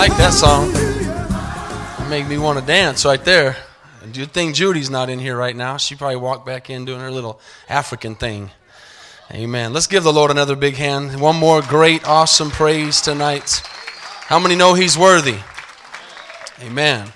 like 0.00 0.16
that 0.16 0.32
song. 0.32 0.70
It 0.74 2.08
made 2.08 2.26
me 2.26 2.38
want 2.38 2.58
to 2.58 2.64
dance 2.64 3.04
right 3.04 3.22
there. 3.22 3.54
Good 4.14 4.32
thing 4.32 4.54
Judy's 4.54 4.88
not 4.88 5.10
in 5.10 5.18
here 5.18 5.36
right 5.36 5.54
now. 5.54 5.76
She 5.76 5.94
probably 5.94 6.16
walked 6.16 6.46
back 6.46 6.70
in 6.70 6.86
doing 6.86 7.00
her 7.00 7.10
little 7.10 7.38
African 7.68 8.14
thing. 8.14 8.50
Amen. 9.30 9.74
Let's 9.74 9.86
give 9.86 10.02
the 10.02 10.10
Lord 10.10 10.30
another 10.30 10.56
big 10.56 10.76
hand. 10.76 11.20
One 11.20 11.36
more 11.36 11.60
great, 11.60 12.08
awesome 12.08 12.50
praise 12.50 13.02
tonight. 13.02 13.60
How 14.22 14.38
many 14.38 14.56
know 14.56 14.72
He's 14.72 14.96
worthy? 14.96 15.36
Amen. 16.62 17.12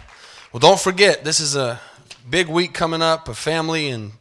Well, 0.52 0.60
don't 0.60 0.78
forget, 0.78 1.24
this 1.24 1.40
is 1.40 1.56
a 1.56 1.80
big 2.28 2.48
week 2.48 2.74
coming 2.74 3.00
up, 3.00 3.30
a 3.30 3.34
family 3.34 3.88
and 3.88 4.12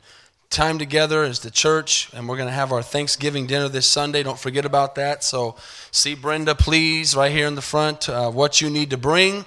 time 0.54 0.78
together 0.78 1.24
as 1.24 1.40
the 1.40 1.50
church, 1.50 2.10
and 2.14 2.30
we're 2.30 2.38
going 2.38 2.48
to 2.48 2.54
have 2.54 2.72
our 2.72 2.84
Thanksgiving 2.84 3.48
dinner 3.48 3.68
this 3.68 3.88
Sunday. 3.88 4.22
Don't 4.22 4.38
forget 4.38 4.66
about 4.66 4.94
that. 4.96 5.24
So, 5.24 5.56
see 5.90 6.14
Brenda, 6.14 6.54
please, 6.54 7.16
right 7.16 7.32
here 7.32 7.48
in 7.48 7.56
the 7.56 7.62
front, 7.62 8.08
uh, 8.08 8.30
what 8.30 8.62
you 8.62 8.70
need 8.70 8.92
to 8.92 8.98
bring. 8.98 9.46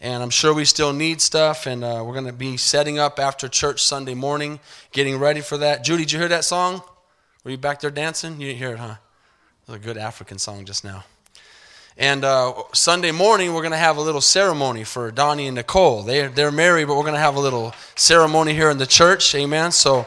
And 0.00 0.22
I'm 0.22 0.30
sure 0.30 0.52
we 0.52 0.64
still 0.64 0.92
need 0.92 1.20
stuff, 1.20 1.66
and 1.66 1.84
uh, 1.84 2.02
we're 2.04 2.14
going 2.14 2.26
to 2.26 2.32
be 2.32 2.56
setting 2.56 2.98
up 2.98 3.20
after 3.20 3.48
church 3.48 3.82
Sunday 3.84 4.14
morning, 4.14 4.58
getting 4.90 5.18
ready 5.18 5.40
for 5.40 5.56
that. 5.58 5.84
Judy, 5.84 6.02
did 6.02 6.12
you 6.12 6.18
hear 6.18 6.28
that 6.28 6.44
song? 6.44 6.82
Were 7.44 7.52
you 7.52 7.58
back 7.58 7.80
there 7.80 7.90
dancing? 7.90 8.40
You 8.40 8.48
didn't 8.48 8.58
hear 8.58 8.72
it, 8.72 8.78
huh? 8.78 8.96
It 9.68 9.70
was 9.70 9.76
a 9.76 9.78
good 9.78 9.96
African 9.96 10.38
song 10.38 10.64
just 10.64 10.84
now. 10.84 11.04
And 11.96 12.24
uh, 12.24 12.54
Sunday 12.72 13.12
morning, 13.12 13.54
we're 13.54 13.62
going 13.62 13.72
to 13.72 13.76
have 13.78 13.98
a 13.98 14.00
little 14.00 14.20
ceremony 14.20 14.82
for 14.82 15.12
Donnie 15.12 15.46
and 15.46 15.54
Nicole. 15.54 16.02
They, 16.02 16.26
they're 16.26 16.50
married, 16.50 16.86
but 16.86 16.96
we're 16.96 17.02
going 17.02 17.14
to 17.14 17.20
have 17.20 17.36
a 17.36 17.40
little 17.40 17.72
ceremony 17.94 18.54
here 18.54 18.70
in 18.70 18.78
the 18.78 18.86
church. 18.86 19.34
Amen. 19.34 19.70
So, 19.70 20.06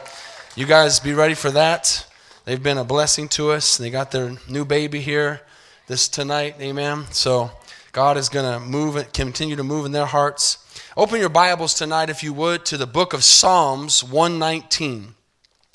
you 0.56 0.66
guys 0.66 1.00
be 1.00 1.14
ready 1.14 1.34
for 1.34 1.50
that. 1.50 2.06
They've 2.44 2.62
been 2.62 2.78
a 2.78 2.84
blessing 2.84 3.28
to 3.30 3.50
us. 3.50 3.76
They 3.76 3.90
got 3.90 4.12
their 4.12 4.36
new 4.48 4.64
baby 4.64 5.00
here 5.00 5.40
this 5.88 6.06
tonight. 6.08 6.54
Amen. 6.60 7.06
So 7.10 7.50
God 7.90 8.16
is 8.16 8.28
going 8.28 8.52
to 8.52 8.64
move 8.64 8.94
and 8.94 9.12
continue 9.12 9.56
to 9.56 9.64
move 9.64 9.84
in 9.84 9.90
their 9.90 10.06
hearts. 10.06 10.58
Open 10.96 11.18
your 11.18 11.28
Bibles 11.28 11.74
tonight, 11.74 12.08
if 12.08 12.22
you 12.22 12.32
would, 12.32 12.64
to 12.66 12.76
the 12.76 12.86
book 12.86 13.12
of 13.12 13.24
Psalms 13.24 14.04
119. 14.04 15.14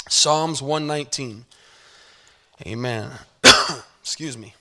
Psalms 0.07 0.61
119. 0.61 1.43
Amen. 2.65 3.11
Excuse 4.01 4.37
me. 4.37 4.53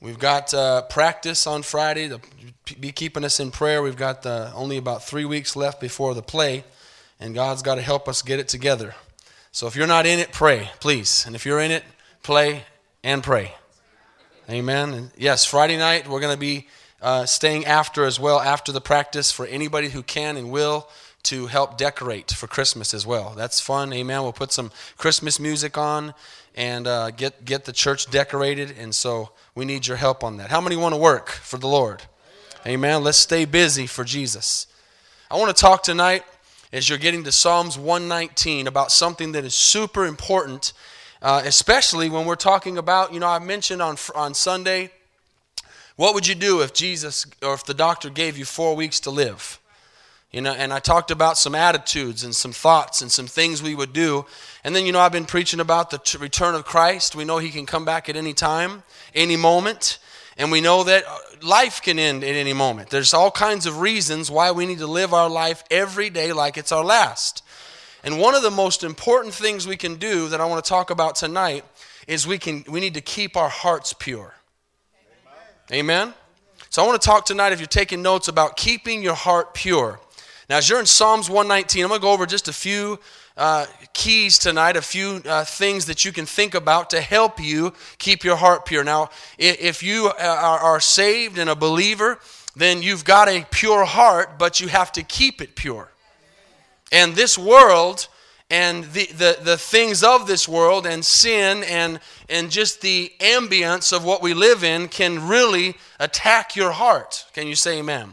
We've 0.00 0.18
got 0.18 0.54
uh, 0.54 0.82
practice 0.82 1.46
on 1.46 1.62
Friday 1.62 2.08
to 2.08 2.20
be 2.80 2.90
keeping 2.90 3.22
us 3.22 3.38
in 3.38 3.50
prayer. 3.50 3.82
We've 3.82 3.96
got 3.96 4.24
only 4.24 4.78
about 4.78 5.04
three 5.04 5.26
weeks 5.26 5.56
left 5.56 5.78
before 5.78 6.14
the 6.14 6.22
play 6.22 6.64
and 7.22 7.36
God's 7.36 7.62
got 7.62 7.76
to 7.76 7.82
help 7.82 8.08
us 8.08 8.20
get 8.20 8.40
it 8.40 8.48
together. 8.48 8.96
So 9.52 9.68
if 9.68 9.76
you're 9.76 9.86
not 9.86 10.06
in 10.06 10.18
it, 10.18 10.32
pray, 10.32 10.70
please. 10.80 11.24
And 11.24 11.36
if 11.36 11.46
you're 11.46 11.60
in 11.60 11.70
it, 11.70 11.84
play 12.24 12.64
and 13.04 13.22
pray. 13.22 13.54
Amen. 14.50 14.92
And 14.92 15.10
yes, 15.16 15.44
Friday 15.44 15.76
night 15.76 16.08
we're 16.08 16.20
going 16.20 16.34
to 16.34 16.40
be 16.40 16.66
uh, 17.00 17.24
staying 17.26 17.64
after 17.64 18.04
as 18.04 18.18
well, 18.18 18.40
after 18.40 18.72
the 18.72 18.80
practice, 18.80 19.30
for 19.30 19.46
anybody 19.46 19.90
who 19.90 20.02
can 20.02 20.36
and 20.36 20.50
will 20.50 20.88
to 21.24 21.46
help 21.46 21.78
decorate 21.78 22.32
for 22.32 22.48
Christmas 22.48 22.92
as 22.92 23.06
well. 23.06 23.34
That's 23.36 23.60
fun. 23.60 23.92
Amen. 23.92 24.22
We'll 24.22 24.32
put 24.32 24.50
some 24.50 24.72
Christmas 24.96 25.38
music 25.38 25.78
on 25.78 26.14
and 26.56 26.88
uh, 26.88 27.12
get 27.12 27.44
get 27.44 27.64
the 27.64 27.72
church 27.72 28.10
decorated, 28.10 28.74
and 28.76 28.92
so 28.92 29.30
we 29.54 29.64
need 29.64 29.86
your 29.86 29.96
help 29.96 30.24
on 30.24 30.38
that. 30.38 30.50
How 30.50 30.60
many 30.60 30.76
want 30.76 30.92
to 30.92 31.00
work 31.00 31.30
for 31.30 31.56
the 31.56 31.68
Lord? 31.68 32.02
Amen. 32.66 33.04
Let's 33.04 33.18
stay 33.18 33.44
busy 33.44 33.86
for 33.86 34.02
Jesus. 34.02 34.66
I 35.30 35.36
want 35.36 35.56
to 35.56 35.60
talk 35.60 35.82
tonight 35.84 36.24
as 36.72 36.88
you're 36.88 36.98
getting 36.98 37.24
to 37.24 37.32
Psalms 37.32 37.78
119 37.78 38.66
about 38.66 38.90
something 38.90 39.32
that 39.32 39.44
is 39.44 39.54
super 39.54 40.06
important, 40.06 40.72
uh, 41.20 41.42
especially 41.44 42.08
when 42.08 42.24
we're 42.24 42.34
talking 42.34 42.78
about, 42.78 43.12
you 43.12 43.20
know, 43.20 43.28
I 43.28 43.38
mentioned 43.38 43.82
on, 43.82 43.96
on 44.14 44.32
Sunday, 44.32 44.90
what 45.96 46.14
would 46.14 46.26
you 46.26 46.34
do 46.34 46.62
if 46.62 46.72
Jesus 46.72 47.26
or 47.42 47.52
if 47.54 47.64
the 47.64 47.74
doctor 47.74 48.08
gave 48.08 48.38
you 48.38 48.44
four 48.44 48.74
weeks 48.74 49.00
to 49.00 49.10
live? 49.10 49.60
You 50.32 50.40
know, 50.40 50.52
and 50.52 50.72
I 50.72 50.78
talked 50.78 51.10
about 51.10 51.36
some 51.36 51.54
attitudes 51.54 52.24
and 52.24 52.34
some 52.34 52.52
thoughts 52.52 53.02
and 53.02 53.12
some 53.12 53.26
things 53.26 53.62
we 53.62 53.74
would 53.74 53.92
do. 53.92 54.24
And 54.64 54.74
then, 54.74 54.86
you 54.86 54.92
know, 54.92 55.00
I've 55.00 55.12
been 55.12 55.26
preaching 55.26 55.60
about 55.60 55.90
the 55.90 55.98
t- 55.98 56.16
return 56.16 56.54
of 56.54 56.64
Christ. 56.64 57.14
We 57.14 57.26
know 57.26 57.36
He 57.36 57.50
can 57.50 57.66
come 57.66 57.84
back 57.84 58.08
at 58.08 58.16
any 58.16 58.32
time, 58.32 58.82
any 59.14 59.36
moment. 59.36 59.98
And 60.36 60.50
we 60.50 60.60
know 60.60 60.84
that 60.84 61.04
uh, 61.06 61.18
life 61.42 61.82
can 61.82 61.98
end 61.98 62.24
at 62.24 62.34
any 62.34 62.52
moment. 62.52 62.90
There's 62.90 63.14
all 63.14 63.30
kinds 63.30 63.66
of 63.66 63.80
reasons 63.80 64.30
why 64.30 64.50
we 64.52 64.66
need 64.66 64.78
to 64.78 64.86
live 64.86 65.12
our 65.12 65.28
life 65.28 65.62
every 65.70 66.10
day 66.10 66.32
like 66.32 66.56
it's 66.56 66.72
our 66.72 66.84
last. 66.84 67.42
And 68.04 68.18
one 68.18 68.34
of 68.34 68.42
the 68.42 68.50
most 68.50 68.82
important 68.82 69.34
things 69.34 69.66
we 69.66 69.76
can 69.76 69.96
do 69.96 70.28
that 70.28 70.40
I 70.40 70.46
want 70.46 70.64
to 70.64 70.68
talk 70.68 70.90
about 70.90 71.14
tonight 71.14 71.64
is 72.08 72.26
we 72.26 72.38
can 72.38 72.64
we 72.68 72.80
need 72.80 72.94
to 72.94 73.00
keep 73.00 73.36
our 73.36 73.48
hearts 73.48 73.92
pure. 73.92 74.34
Amen. 75.70 76.06
Amen? 76.06 76.14
So 76.68 76.82
I 76.82 76.86
want 76.86 77.00
to 77.00 77.06
talk 77.06 77.26
tonight 77.26 77.52
if 77.52 77.60
you're 77.60 77.66
taking 77.66 78.02
notes 78.02 78.28
about 78.28 78.56
keeping 78.56 79.02
your 79.02 79.14
heart 79.14 79.54
pure. 79.54 80.00
Now 80.48 80.56
as 80.56 80.68
you're 80.68 80.80
in 80.80 80.86
Psalms 80.86 81.28
119, 81.28 81.84
I'm 81.84 81.88
going 81.88 82.00
to 82.00 82.02
go 82.02 82.12
over 82.12 82.26
just 82.26 82.48
a 82.48 82.52
few 82.52 82.98
uh, 83.36 83.66
keys 83.92 84.38
tonight, 84.38 84.76
a 84.76 84.82
few 84.82 85.22
uh, 85.26 85.44
things 85.44 85.86
that 85.86 86.04
you 86.04 86.12
can 86.12 86.26
think 86.26 86.54
about 86.54 86.90
to 86.90 87.00
help 87.00 87.40
you 87.40 87.72
keep 87.98 88.24
your 88.24 88.36
heart 88.36 88.66
pure. 88.66 88.84
Now, 88.84 89.10
if 89.38 89.82
you 89.82 90.08
uh, 90.08 90.58
are, 90.62 90.80
saved 90.80 91.38
and 91.38 91.48
a 91.48 91.54
believer, 91.54 92.18
then 92.56 92.82
you've 92.82 93.04
got 93.04 93.28
a 93.28 93.46
pure 93.50 93.84
heart, 93.84 94.38
but 94.38 94.60
you 94.60 94.68
have 94.68 94.92
to 94.92 95.02
keep 95.02 95.40
it 95.40 95.56
pure. 95.56 95.90
And 96.90 97.14
this 97.14 97.38
world 97.38 98.08
and 98.50 98.84
the, 98.84 99.06
the, 99.06 99.38
the 99.42 99.56
things 99.56 100.04
of 100.04 100.26
this 100.26 100.46
world 100.46 100.86
and 100.86 101.02
sin 101.02 101.64
and, 101.64 102.00
and 102.28 102.50
just 102.50 102.82
the 102.82 103.10
ambience 103.20 103.96
of 103.96 104.04
what 104.04 104.20
we 104.20 104.34
live 104.34 104.62
in 104.62 104.88
can 104.88 105.26
really 105.26 105.74
attack 105.98 106.54
your 106.54 106.72
heart. 106.72 107.24
Can 107.32 107.46
you 107.46 107.54
say 107.54 107.78
amen? 107.78 108.12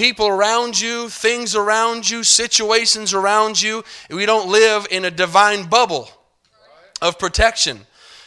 People 0.00 0.28
around 0.28 0.80
you, 0.80 1.10
things 1.10 1.54
around 1.54 2.08
you, 2.08 2.24
situations 2.24 3.12
around 3.12 3.60
you. 3.60 3.84
We 4.08 4.24
don't 4.24 4.48
live 4.50 4.86
in 4.90 5.04
a 5.04 5.10
divine 5.10 5.68
bubble 5.68 6.08
of 7.02 7.18
protection. 7.18 7.80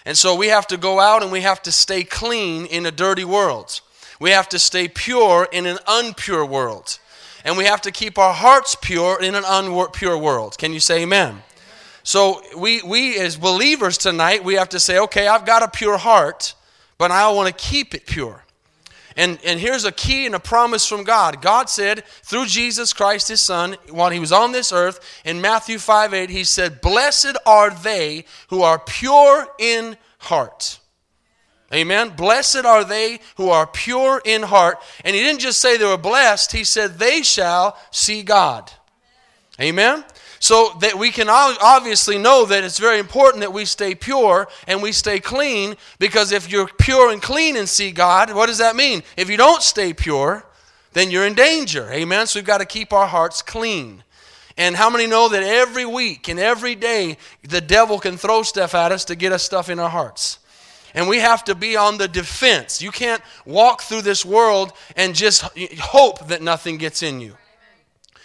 And 0.06 0.16
so 0.16 0.36
we 0.36 0.50
have 0.50 0.68
to 0.68 0.78
go 0.78 1.00
out 1.00 1.24
and 1.24 1.32
we 1.32 1.42
have 1.42 1.64
to 1.64 1.72
stay 1.72 2.04
clean 2.04 2.68
in 2.68 2.86
a 2.86 2.92
dirty 2.92 3.26
world. 3.26 3.82
We 4.20 4.30
have 4.30 4.48
to 4.50 4.60
stay 4.60 4.88
pure 4.88 5.48
in 5.52 5.66
an 5.66 5.78
unpure 5.88 6.48
world. 6.48 7.00
And 7.44 7.58
we 7.58 7.66
have 7.66 7.82
to 7.82 7.92
keep 7.92 8.20
our 8.20 8.36
hearts 8.36 8.76
pure 8.80 9.20
in 9.20 9.34
an 9.34 9.44
unpure 9.44 10.22
world. 10.22 10.60
Can 10.60 10.74
you 10.74 10.80
say 10.80 11.02
amen? 11.02 11.42
So 12.04 12.44
we, 12.56 12.84
we 12.84 13.18
as 13.18 13.36
believers 13.36 13.98
tonight, 13.98 14.44
we 14.44 14.54
have 14.56 14.70
to 14.70 14.80
say, 14.80 15.00
okay, 15.00 15.28
I've 15.28 15.48
got 15.48 15.64
a 15.64 15.68
pure 15.68 15.98
heart, 15.98 16.54
but 17.00 17.10
I 17.10 17.32
want 17.32 17.48
to 17.48 17.64
keep 17.64 17.96
it 17.96 18.06
pure. 18.06 18.43
And, 19.16 19.40
and 19.46 19.60
here's 19.60 19.86
a 19.86 19.92
key 19.92 20.26
and 20.26 20.36
a 20.36 20.40
promise 20.40 20.88
from 20.88 21.04
God. 21.04 21.42
God 21.42 21.70
said 21.70 22.04
through 22.24 22.48
Jesus 22.48 22.94
Christ, 22.94 23.28
his 23.28 23.42
son, 23.42 23.76
while 23.90 24.10
he 24.10 24.20
was 24.20 24.32
on 24.32 24.52
this 24.52 24.72
earth, 24.72 25.00
in 25.24 25.42
Matthew 25.42 25.78
5 25.78 26.14
8, 26.14 26.30
he 26.30 26.44
said, 26.44 26.82
Blessed 26.82 27.38
are 27.46 27.70
they 27.70 28.26
who 28.50 28.62
are 28.62 28.80
pure 28.80 29.48
in 29.60 29.98
heart. 30.20 30.80
Amen. 31.74 32.10
Blessed 32.10 32.66
are 32.66 32.84
they 32.84 33.20
who 33.36 33.50
are 33.50 33.66
pure 33.66 34.22
in 34.24 34.44
heart. 34.44 34.78
And 35.04 35.16
he 35.16 35.22
didn't 35.22 35.42
just 35.42 35.60
say 35.60 35.78
they 35.78 35.86
were 35.86 35.98
blessed, 35.98 36.52
he 36.52 36.64
said, 36.64 37.00
They 37.00 37.24
shall 37.24 37.78
see 37.92 38.24
God. 38.24 38.72
Amen. 39.60 40.04
So 40.44 40.76
that 40.82 40.96
we 41.00 41.10
can 41.10 41.30
obviously 41.30 42.18
know 42.18 42.46
that 42.48 42.66
it's 42.66 42.78
very 42.78 43.00
important 43.00 43.44
that 43.44 43.54
we 43.54 43.64
stay 43.64 43.96
pure 43.96 44.50
and 44.68 44.82
we 44.82 44.92
stay 44.92 45.22
clean 45.22 45.78
because 46.00 46.34
if 46.34 46.52
you're 46.52 46.68
pure 46.68 47.14
and 47.14 47.22
clean 47.22 47.56
and 47.56 47.70
see 47.70 47.92
God, 47.92 48.34
what 48.34 48.48
does 48.48 48.58
that 48.58 48.76
mean? 48.76 49.04
If 49.16 49.30
you 49.30 49.38
don't 49.38 49.62
stay 49.62 49.94
pure, 49.94 50.46
then 50.92 51.12
you're 51.12 51.26
in 51.26 51.34
danger. 51.34 51.90
Amen. 51.90 52.28
So 52.28 52.40
we've 52.40 52.46
got 52.46 52.58
to 52.58 52.66
keep 52.66 52.92
our 52.92 53.08
hearts 53.08 53.42
clean. 53.42 54.04
And 54.58 54.76
how 54.76 54.90
many 54.90 55.08
know 55.08 55.30
that 55.30 55.44
every 55.44 55.86
week 55.86 56.28
and 56.28 56.38
every 56.38 56.76
day 56.76 57.16
the 57.44 57.62
devil 57.62 57.98
can 57.98 58.18
throw 58.18 58.44
stuff 58.44 58.76
at 58.76 58.92
us 58.92 59.06
to 59.06 59.16
get 59.16 59.32
us 59.32 59.44
stuff 59.44 59.70
in 59.70 59.80
our 59.80 59.90
hearts? 59.90 60.40
And 60.94 61.08
we 61.08 61.20
have 61.20 61.46
to 61.46 61.56
be 61.56 61.78
on 61.78 61.98
the 61.98 62.10
defense. 62.10 62.82
You 62.82 62.92
can't 62.92 63.22
walk 63.46 63.84
through 63.84 64.02
this 64.02 64.26
world 64.26 64.74
and 64.98 65.16
just 65.16 65.46
hope 65.80 66.28
that 66.28 66.42
nothing 66.42 66.76
gets 66.76 67.02
in 67.02 67.22
you. 67.22 67.38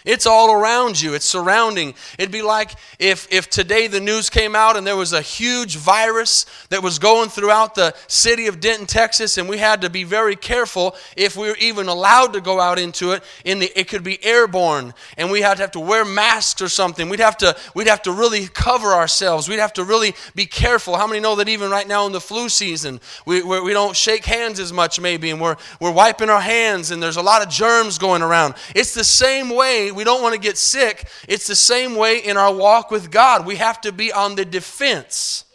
It's 0.05 0.25
all 0.25 0.53
around 0.53 1.01
you, 1.01 1.13
it's 1.13 1.25
surrounding. 1.25 1.93
It'd 2.17 2.31
be 2.31 2.41
like 2.41 2.71
if, 2.99 3.27
if 3.31 3.49
today 3.49 3.87
the 3.87 3.99
news 3.99 4.29
came 4.29 4.55
out 4.55 4.77
and 4.77 4.87
there 4.87 4.95
was 4.95 5.11
a 5.11 5.21
huge 5.21 5.75
virus 5.75 6.45
that 6.69 6.81
was 6.81 6.99
going 6.99 7.29
throughout 7.29 7.75
the 7.75 7.93
city 8.07 8.47
of 8.47 8.61
Denton, 8.61 8.87
Texas, 8.87 9.37
and 9.37 9.49
we 9.49 9.57
had 9.57 9.81
to 9.81 9.89
be 9.89 10.05
very 10.05 10.37
careful 10.37 10.95
if 11.17 11.35
we 11.35 11.49
were 11.49 11.57
even 11.57 11.87
allowed 11.87 12.33
to 12.33 12.41
go 12.41 12.61
out 12.61 12.79
into 12.79 13.11
it. 13.11 13.23
In 13.43 13.59
the, 13.59 13.79
it 13.79 13.89
could 13.89 14.03
be 14.03 14.23
airborne, 14.23 14.93
and 15.17 15.29
we 15.31 15.41
had 15.41 15.57
to 15.57 15.63
have 15.63 15.71
to 15.71 15.79
wear 15.79 16.05
masks 16.05 16.61
or 16.61 16.69
something. 16.69 17.09
We'd 17.09 17.19
have 17.19 17.37
to, 17.37 17.55
we'd 17.75 17.87
have 17.87 18.01
to 18.03 18.11
really 18.13 18.47
cover 18.47 18.93
ourselves. 18.93 19.49
We'd 19.49 19.59
have 19.59 19.73
to 19.73 19.83
really 19.83 20.15
be 20.33 20.45
careful. 20.45 20.95
How 20.95 21.07
many 21.07 21.19
know 21.19 21.35
that 21.35 21.49
even 21.49 21.69
right 21.69 21.87
now 21.87 22.05
in 22.05 22.13
the 22.13 22.21
flu 22.21 22.47
season, 22.47 23.01
we, 23.25 23.41
we 23.41 23.73
don't 23.73 23.95
shake 23.95 24.25
hands 24.25 24.59
as 24.59 24.71
much, 24.71 24.99
maybe, 24.99 25.29
and 25.29 25.41
we're, 25.41 25.57
we're 25.81 25.91
wiping 25.91 26.29
our 26.29 26.41
hands, 26.41 26.91
and 26.91 27.03
there's 27.03 27.17
a 27.17 27.21
lot 27.21 27.41
of 27.41 27.49
germs 27.49 27.97
going 27.97 28.21
around? 28.21 28.55
It's 28.73 28.93
the 28.93 29.03
same 29.03 29.49
way 29.49 29.88
we 29.91 30.03
don't 30.03 30.21
want 30.21 30.35
to 30.35 30.39
get 30.39 30.57
sick. 30.57 31.07
It's 31.27 31.47
the 31.47 31.55
same 31.55 31.95
way 31.95 32.19
in 32.19 32.37
our 32.37 32.53
walk 32.53 32.91
with 32.91 33.11
God. 33.11 33.45
We 33.45 33.55
have 33.55 33.81
to 33.81 33.91
be 33.91 34.11
on 34.11 34.35
the 34.35 34.45
defense. 34.45 35.45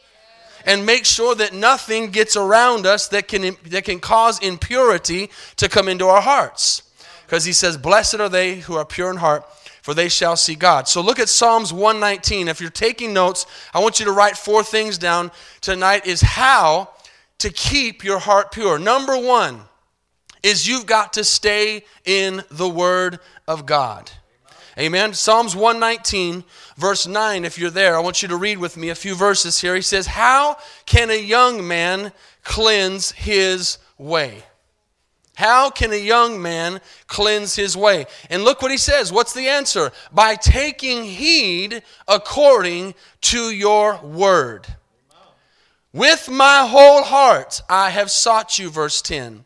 and 0.66 0.86
make 0.86 1.04
sure 1.04 1.34
that 1.34 1.52
nothing 1.52 2.10
gets 2.10 2.36
around 2.36 2.86
us 2.86 3.08
that 3.08 3.28
can, 3.28 3.54
that 3.66 3.84
can 3.84 4.00
cause 4.00 4.38
impurity 4.38 5.28
to 5.56 5.69
come 5.69 5.88
into 5.88 6.06
our 6.06 6.22
hearts. 6.22 6.82
Because 7.26 7.44
he 7.44 7.52
says, 7.52 7.76
Blessed 7.76 8.14
are 8.14 8.28
they 8.28 8.60
who 8.60 8.75
are 8.76 8.84
pure 8.84 9.10
in 9.10 9.19
heart, 9.19 9.44
for 9.82 9.92
they 9.92 10.08
shall 10.08 10.36
see 10.36 10.54
God. 10.54 10.88
So 10.88 11.02
look 11.02 11.19
at 11.19 11.28
Psalms 11.28 11.72
119. 11.72 12.48
If 12.48 12.60
you're 12.60 12.70
taking 12.70 13.12
notes, 13.12 13.44
I 13.75 13.81
want 13.81 13.98
you 13.98 14.06
to 14.06 14.12
write 14.12 14.36
four 14.38 14.62
things 14.62 14.96
down 14.96 15.31
tonight 15.60 16.06
is 16.06 16.22
how 16.22 16.90
to 17.38 17.50
keep 17.50 18.04
your 18.04 18.19
heart 18.19 18.52
pure. 18.52 18.78
Number 18.78 19.19
one 19.19 19.60
is 20.42 20.69
you've 20.69 20.86
got 20.86 21.14
to 21.14 21.25
stay 21.25 21.84
in 22.04 22.42
the 22.50 22.69
Word 22.69 23.19
of 23.48 23.66
God. 23.66 24.10
Amen. 24.78 25.14
Psalms 25.14 25.54
119, 25.54 26.42
verse 26.76 27.06
9, 27.06 27.44
if 27.44 27.58
you're 27.58 27.70
there, 27.70 27.96
I 27.96 28.00
want 28.00 28.22
you 28.22 28.28
to 28.28 28.36
read 28.36 28.58
with 28.58 28.76
me 28.76 28.88
a 28.88 28.94
few 28.94 29.14
verses 29.14 29.60
here. 29.60 29.76
He 29.76 29.82
says, 29.82 30.06
How 30.06 30.56
can 30.84 31.10
a 31.10 31.20
young 31.20 31.66
man 31.66 32.12
cleanse 32.42 33.12
his 33.12 33.78
way? 33.98 34.42
How 35.36 35.70
can 35.70 35.92
a 35.92 35.96
young 35.96 36.40
man 36.40 36.80
cleanse 37.06 37.56
his 37.56 37.76
way? 37.76 38.06
And 38.30 38.44
look 38.44 38.62
what 38.62 38.70
he 38.70 38.76
says. 38.76 39.12
What's 39.12 39.32
the 39.32 39.48
answer? 39.48 39.92
By 40.12 40.36
taking 40.36 41.04
heed 41.04 41.82
according 42.06 42.94
to 43.22 43.50
your 43.50 44.00
word. 44.00 44.66
With 45.92 46.28
my 46.28 46.66
whole 46.66 47.04
heart 47.04 47.62
I 47.68 47.90
have 47.90 48.10
sought 48.10 48.58
you, 48.58 48.70
verse 48.70 49.00
10. 49.02 49.44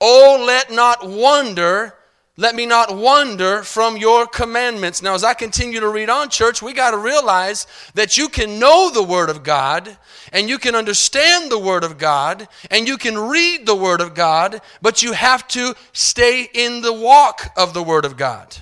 Oh, 0.00 0.44
let 0.46 0.70
not 0.70 1.08
wonder 1.08 1.94
let 2.38 2.54
me 2.54 2.66
not 2.66 2.96
wander 2.96 3.64
from 3.64 3.96
your 3.96 4.24
commandments. 4.24 5.02
Now, 5.02 5.14
as 5.14 5.24
I 5.24 5.34
continue 5.34 5.80
to 5.80 5.88
read 5.88 6.08
on, 6.08 6.30
church, 6.30 6.62
we 6.62 6.72
got 6.72 6.92
to 6.92 6.96
realize 6.96 7.66
that 7.94 8.16
you 8.16 8.28
can 8.28 8.60
know 8.60 8.92
the 8.92 9.02
Word 9.02 9.28
of 9.28 9.42
God 9.42 9.98
and 10.32 10.48
you 10.48 10.56
can 10.56 10.76
understand 10.76 11.50
the 11.50 11.58
Word 11.58 11.82
of 11.82 11.98
God 11.98 12.46
and 12.70 12.86
you 12.86 12.96
can 12.96 13.18
read 13.18 13.66
the 13.66 13.74
Word 13.74 14.00
of 14.00 14.14
God, 14.14 14.60
but 14.80 15.02
you 15.02 15.14
have 15.14 15.48
to 15.48 15.74
stay 15.92 16.48
in 16.54 16.80
the 16.80 16.92
walk 16.92 17.50
of 17.56 17.74
the 17.74 17.82
Word 17.82 18.04
of 18.04 18.16
God. 18.16 18.56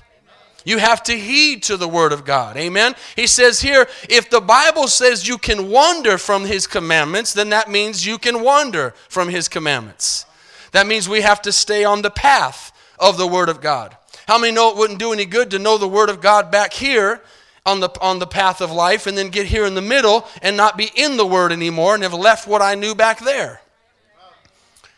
You 0.65 0.79
have 0.79 1.03
to 1.03 1.13
heed 1.13 1.63
to 1.65 1.77
the 1.77 1.87
Word 1.87 2.15
of 2.15 2.25
God. 2.25 2.57
Amen. 2.57 2.95
He 3.15 3.27
says 3.27 3.61
here, 3.61 3.87
if 4.09 4.31
the 4.31 4.41
Bible 4.41 4.89
says 4.89 5.29
you 5.29 5.37
can 5.37 5.69
wander 5.69 6.17
from 6.17 6.47
His 6.47 6.67
commandments, 6.67 7.35
then 7.35 7.51
that 7.51 7.71
means 7.71 8.07
you 8.07 8.17
can 8.17 8.43
wander 8.43 8.95
from 9.11 9.29
His 9.29 9.49
commandments. 9.49 10.25
That 10.73 10.87
means 10.87 11.11
we 11.11 11.21
have 11.21 11.43
to 11.43 11.53
stay 11.53 11.85
on 11.85 12.01
the 12.01 12.11
path 12.11 12.73
of 12.99 13.17
the 13.17 13.27
Word 13.27 13.49
of 13.49 13.61
God. 13.61 13.97
How 14.27 14.39
many 14.39 14.53
know 14.53 14.71
it 14.71 14.77
wouldn't 14.77 14.99
do 14.99 15.13
any 15.13 15.25
good 15.25 15.51
to 15.53 15.59
know 15.59 15.79
the 15.79 15.89
Word 15.89 16.11
of 16.11 16.21
God 16.21 16.51
back 16.51 16.73
here 16.73 17.23
on 17.65 17.81
the, 17.81 17.91
on 18.01 18.19
the 18.19 18.27
path 18.27 18.61
of 18.61 18.71
life 18.71 19.07
and 19.07 19.17
then 19.17 19.29
get 19.29 19.47
here 19.47 19.67
in 19.67 19.75
the 19.75 19.83
middle 19.83 20.27
and 20.43 20.57
not 20.57 20.77
be 20.77 20.91
in 20.95 21.17
the 21.17 21.27
Word 21.27 21.53
anymore 21.53 21.95
and 21.95 22.03
have 22.03 22.15
left 22.15 22.49
what 22.49 22.63
I 22.63 22.75
knew 22.75 22.95
back 22.95 23.21
there? 23.21 23.61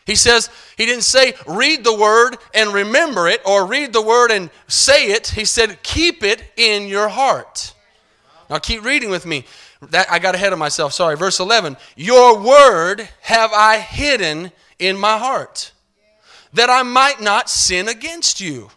He 0.09 0.15
says, 0.15 0.49
he 0.75 0.87
didn't 0.87 1.03
say 1.03 1.35
read 1.45 1.83
the 1.83 1.95
word 1.95 2.37
and 2.55 2.73
remember 2.73 3.27
it 3.27 3.41
or 3.45 3.67
read 3.67 3.93
the 3.93 4.01
word 4.01 4.31
and 4.31 4.49
say 4.67 5.11
it. 5.11 5.27
He 5.27 5.45
said 5.45 5.83
keep 5.83 6.23
it 6.23 6.43
in 6.57 6.87
your 6.87 7.09
heart. 7.09 7.75
Now 8.49 8.57
keep 8.57 8.83
reading 8.83 9.11
with 9.11 9.27
me. 9.27 9.45
That 9.91 10.11
I 10.11 10.17
got 10.17 10.33
ahead 10.33 10.51
of 10.51 10.57
myself. 10.57 10.93
Sorry. 10.93 11.15
Verse 11.15 11.39
11. 11.39 11.77
Your 11.95 12.39
word 12.39 13.07
have 13.21 13.53
I 13.53 13.77
hidden 13.77 14.51
in 14.79 14.97
my 14.97 15.19
heart 15.19 15.73
that 16.53 16.69
I 16.69 16.83
might 16.83 17.21
not 17.21 17.49
sin 17.49 17.87
against 17.87 18.39
you. 18.41 18.69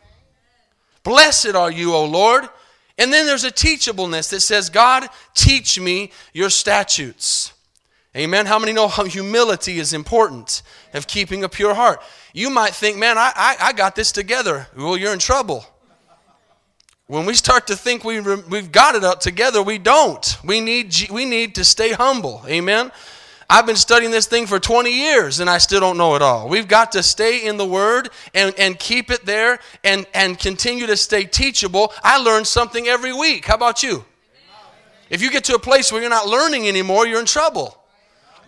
Blessed 1.05 1.55
are 1.55 1.71
you, 1.71 1.95
O 1.95 2.05
Lord. 2.05 2.49
And 2.99 3.13
then 3.13 3.27
there's 3.27 3.45
a 3.45 3.51
teachableness 3.51 4.31
that 4.31 4.41
says, 4.41 4.69
God, 4.69 5.09
teach 5.35 5.81
me 5.81 6.13
your 6.33 6.51
statutes. 6.51 7.53
Amen. 8.15 8.45
How 8.45 8.59
many 8.59 8.73
know 8.73 8.89
how 8.89 9.05
humility 9.05 9.79
is 9.79 9.95
important 9.95 10.63
of 10.93 11.07
keeping 11.07 11.45
a 11.45 11.49
pure 11.49 11.75
heart? 11.75 12.03
You 12.35 12.51
might 12.51 12.75
think, 12.75 12.99
man, 12.99 13.17
I, 13.17 13.33
I, 13.35 13.57
I 13.61 13.73
got 13.73 13.97
this 13.97 14.13
together. 14.13 14.67
Well, 14.77 14.99
you're 14.99 15.15
in 15.15 15.19
trouble. 15.19 15.65
When 17.07 17.27
we 17.27 17.35
start 17.35 17.67
to 17.69 17.77
think 17.77 18.05
we, 18.05 18.21
we've 18.21 18.71
got 18.71 18.95
it 18.95 19.05
up 19.05 19.21
together, 19.21 19.63
we 19.63 19.79
don't. 19.79 20.37
We 20.45 20.61
need, 20.61 20.95
we 21.11 21.25
need 21.25 21.55
to 21.57 21.65
stay 21.65 21.93
humble. 21.93 22.43
Amen. 22.47 22.93
I've 23.53 23.67
been 23.67 23.77
studying 23.77 24.11
this 24.11 24.27
thing 24.27 24.47
for 24.47 24.59
20 24.59 24.91
years 24.91 25.39
and 25.41 25.51
I 25.51 25.59
still 25.59 25.81
don't 25.81 25.99
know 25.99 26.15
it 26.15 26.23
all. 26.23 26.49
We've 26.49 26.67
got 26.67 26.93
to 26.93 27.03
stay 27.03 27.47
in 27.47 27.59
the 27.59 27.67
Word 27.67 28.09
and, 28.33 28.55
and 28.59 28.79
keep 28.79 29.11
it 29.11 29.27
there 29.27 29.59
and, 29.85 30.07
and 30.15 30.39
continue 30.39 30.87
to 30.87 30.97
stay 30.97 31.25
teachable. 31.25 31.93
I 32.03 32.17
learn 32.17 32.47
something 32.47 32.89
every 32.89 33.13
week. 33.13 33.45
How 33.45 33.57
about 33.57 33.83
you? 33.83 34.07
If 35.11 35.21
you 35.21 35.31
get 35.31 35.45
to 35.45 35.55
a 35.55 35.59
place 35.59 35.93
where 35.93 36.01
you're 36.01 36.09
not 36.09 36.27
learning 36.27 36.67
anymore, 36.67 37.07
you're 37.07 37.21
in 37.21 37.27
trouble. 37.27 37.77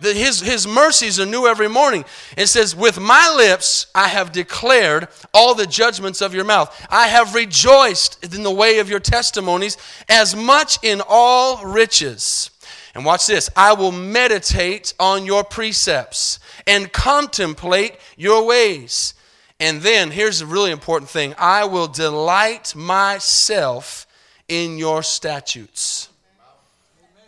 The, 0.01 0.11
his, 0.11 0.39
his 0.39 0.65
mercies 0.65 1.19
are 1.19 1.25
new 1.27 1.45
every 1.45 1.69
morning. 1.69 2.03
It 2.35 2.47
says, 2.47 2.75
With 2.75 2.99
my 2.99 3.31
lips 3.37 3.85
I 3.93 4.07
have 4.07 4.31
declared 4.31 5.07
all 5.35 5.53
the 5.53 5.67
judgments 5.67 6.21
of 6.21 6.33
your 6.33 6.45
mouth. 6.45 6.75
I 6.89 7.09
have 7.09 7.35
rejoiced 7.35 8.33
in 8.33 8.41
the 8.41 8.49
way 8.49 8.79
of 8.79 8.89
your 8.89 8.99
testimonies 8.99 9.77
as 10.09 10.35
much 10.35 10.83
in 10.83 10.99
all 11.07 11.63
riches. 11.63 12.49
And 12.95 13.03
watch 13.03 13.27
this 13.27 13.49
I 13.55 13.73
will 13.73 13.91
meditate 13.91 14.93
on 14.99 15.25
your 15.25 15.43
precepts 15.43 16.39
and 16.65 16.91
contemplate 16.91 17.97
your 18.17 18.47
ways. 18.47 19.13
And 19.59 19.81
then 19.81 20.11
here's 20.11 20.41
a 20.41 20.45
really 20.45 20.71
important 20.71 21.09
thing 21.09 21.35
I 21.37 21.65
will 21.65 21.87
delight 21.87 22.75
myself 22.75 24.07
in 24.47 24.77
your 24.77 25.03
statutes. 25.03 26.09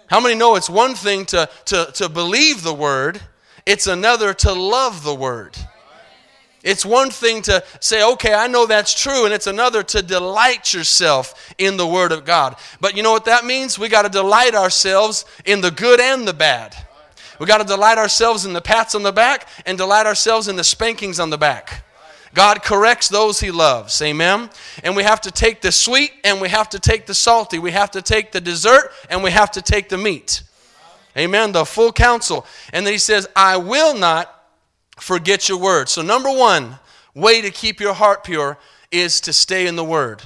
How 0.07 0.21
many 0.21 0.35
know 0.35 0.55
it's 0.55 0.69
one 0.69 0.95
thing 0.95 1.25
to, 1.27 1.49
to, 1.65 1.91
to 1.95 2.07
believe 2.07 2.63
the 2.63 2.73
word, 2.73 3.19
it's 3.65 3.87
another 3.87 4.33
to 4.35 4.53
love 4.53 5.03
the 5.03 5.13
word? 5.13 5.57
It's 6.67 6.85
one 6.85 7.11
thing 7.11 7.41
to 7.43 7.63
say, 7.79 8.03
okay, 8.03 8.33
I 8.33 8.47
know 8.47 8.65
that's 8.65 8.93
true, 8.93 9.23
and 9.23 9.33
it's 9.33 9.47
another 9.47 9.83
to 9.83 10.01
delight 10.01 10.73
yourself 10.73 11.53
in 11.57 11.77
the 11.77 11.87
Word 11.87 12.11
of 12.11 12.25
God. 12.25 12.57
But 12.81 12.97
you 12.97 13.03
know 13.03 13.13
what 13.13 13.23
that 13.23 13.45
means? 13.45 13.79
We 13.79 13.87
got 13.87 14.01
to 14.01 14.09
delight 14.09 14.53
ourselves 14.53 15.23
in 15.45 15.61
the 15.61 15.71
good 15.71 16.01
and 16.01 16.27
the 16.27 16.33
bad. 16.33 16.75
We 17.39 17.45
got 17.45 17.59
to 17.59 17.63
delight 17.63 17.97
ourselves 17.97 18.45
in 18.45 18.51
the 18.51 18.59
pats 18.59 18.95
on 18.95 19.03
the 19.03 19.13
back 19.13 19.47
and 19.65 19.77
delight 19.77 20.07
ourselves 20.07 20.49
in 20.49 20.57
the 20.57 20.63
spankings 20.65 21.21
on 21.21 21.29
the 21.29 21.37
back. 21.37 21.85
God 22.33 22.61
corrects 22.61 23.07
those 23.07 23.39
he 23.39 23.49
loves. 23.49 24.01
Amen. 24.01 24.49
And 24.83 24.93
we 24.93 25.03
have 25.03 25.21
to 25.21 25.31
take 25.31 25.61
the 25.61 25.71
sweet 25.71 26.11
and 26.25 26.41
we 26.41 26.49
have 26.49 26.67
to 26.69 26.79
take 26.79 27.05
the 27.05 27.13
salty. 27.13 27.59
We 27.59 27.71
have 27.71 27.91
to 27.91 28.01
take 28.01 28.33
the 28.33 28.41
dessert 28.41 28.91
and 29.09 29.23
we 29.23 29.31
have 29.31 29.51
to 29.51 29.61
take 29.61 29.87
the 29.87 29.97
meat. 29.97 30.43
Amen. 31.17 31.53
The 31.53 31.63
full 31.63 31.93
counsel. 31.93 32.45
And 32.73 32.85
then 32.85 32.93
he 32.93 32.99
says, 32.99 33.25
I 33.37 33.55
will 33.55 33.97
not 33.97 34.36
forget 34.99 35.49
your 35.49 35.59
word. 35.59 35.89
So, 35.89 36.01
number 36.01 36.31
one 36.31 36.79
way 37.13 37.41
to 37.41 37.49
keep 37.49 37.79
your 37.79 37.93
heart 37.93 38.23
pure 38.23 38.57
is 38.91 39.21
to 39.21 39.33
stay 39.33 39.67
in 39.67 39.75
the 39.75 39.83
word. 39.83 40.23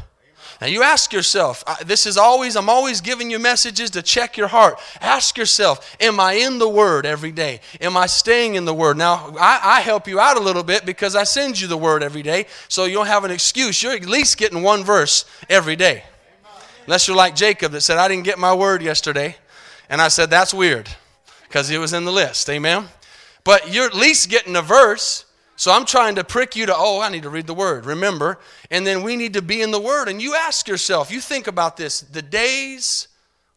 Now 0.61 0.67
you 0.67 0.83
ask 0.83 1.11
yourself, 1.11 1.63
this 1.83 2.05
is 2.05 2.17
always, 2.17 2.55
I'm 2.55 2.69
always 2.69 3.01
giving 3.01 3.31
you 3.31 3.39
messages 3.39 3.89
to 3.91 4.03
check 4.03 4.37
your 4.37 4.47
heart. 4.47 4.79
Ask 5.01 5.35
yourself, 5.35 5.97
am 5.99 6.19
I 6.19 6.33
in 6.33 6.59
the 6.59 6.69
Word 6.69 7.07
every 7.07 7.31
day? 7.31 7.61
Am 7.81 7.97
I 7.97 8.05
staying 8.05 8.53
in 8.53 8.65
the 8.65 8.73
Word? 8.73 8.95
Now, 8.95 9.35
I, 9.39 9.59
I, 9.63 9.81
help 9.81 10.07
you 10.07 10.19
out 10.19 10.37
a 10.37 10.39
little 10.39 10.61
bit 10.61 10.85
because 10.85 11.15
I 11.15 11.23
send 11.23 11.59
you 11.59 11.67
the 11.67 11.77
Word 11.77 12.03
every 12.03 12.21
day, 12.21 12.45
so 12.67 12.85
you 12.85 12.93
don't 12.93 13.07
have 13.07 13.23
an 13.23 13.31
excuse. 13.31 13.81
You're 13.81 13.93
at 13.93 14.05
least 14.05 14.37
getting 14.37 14.61
one 14.61 14.83
verse 14.83 15.25
every 15.49 15.75
day. 15.75 16.03
Unless 16.85 17.07
you're 17.07 17.17
like 17.17 17.33
Jacob 17.33 17.71
that 17.71 17.81
said, 17.81 17.97
I 17.97 18.07
didn't 18.07 18.25
get 18.25 18.37
my 18.37 18.53
Word 18.53 18.83
yesterday. 18.83 19.35
And 19.89 19.99
I 19.99 20.09
said, 20.09 20.29
that's 20.29 20.53
weird 20.53 20.87
because 21.47 21.71
it 21.71 21.79
was 21.79 21.93
in 21.93 22.05
the 22.05 22.11
list. 22.11 22.47
Amen? 22.51 22.87
But 23.43 23.73
you're 23.73 23.85
at 23.85 23.93
least 23.93 24.29
getting 24.29 24.55
a 24.55 24.61
verse. 24.61 25.25
So 25.55 25.71
I'm 25.71 25.85
trying 25.85 26.15
to 26.15 26.23
prick 26.23 26.55
you 26.55 26.65
to, 26.65 26.75
oh, 26.75 27.01
I 27.01 27.09
need 27.09 27.23
to 27.23 27.29
read 27.29 27.47
the 27.47 27.53
word. 27.53 27.85
Remember? 27.85 28.39
And 28.69 28.85
then 28.85 29.03
we 29.03 29.15
need 29.15 29.33
to 29.33 29.41
be 29.41 29.61
in 29.61 29.71
the 29.71 29.79
word. 29.79 30.07
And 30.07 30.21
you 30.21 30.35
ask 30.35 30.67
yourself, 30.67 31.11
you 31.11 31.21
think 31.21 31.47
about 31.47 31.77
this 31.77 32.01
the 32.01 32.21
days, 32.21 33.07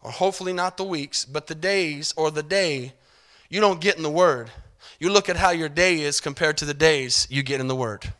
or 0.03 0.11
hopefully 0.11 0.53
not 0.53 0.77
the 0.77 0.85
weeks, 0.85 1.25
but 1.25 1.47
the 1.47 1.55
days 1.55 2.13
or 2.17 2.31
the 2.31 2.43
day 2.43 2.93
you 3.49 3.61
don't 3.61 3.81
get 3.81 3.97
in 3.97 4.03
the 4.03 4.11
word. 4.11 4.51
You 4.99 5.11
look 5.11 5.29
at 5.29 5.37
how 5.37 5.51
your 5.51 5.69
day 5.69 6.01
is 6.01 6.21
compared 6.21 6.59
to 6.59 6.65
the 6.65 6.75
days 6.75 7.27
you 7.31 7.43
get 7.43 7.61
in 7.61 7.69
the 7.69 7.77
word. 7.77 8.13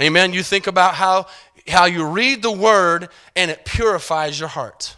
Amen. 0.00 0.32
You 0.32 0.42
think 0.42 0.66
about 0.66 0.94
how, 0.94 1.26
how 1.68 1.84
you 1.84 2.06
read 2.06 2.42
the 2.42 2.52
word 2.52 3.08
and 3.36 3.50
it 3.50 3.64
purifies 3.64 4.38
your 4.38 4.48
heart 4.48 4.96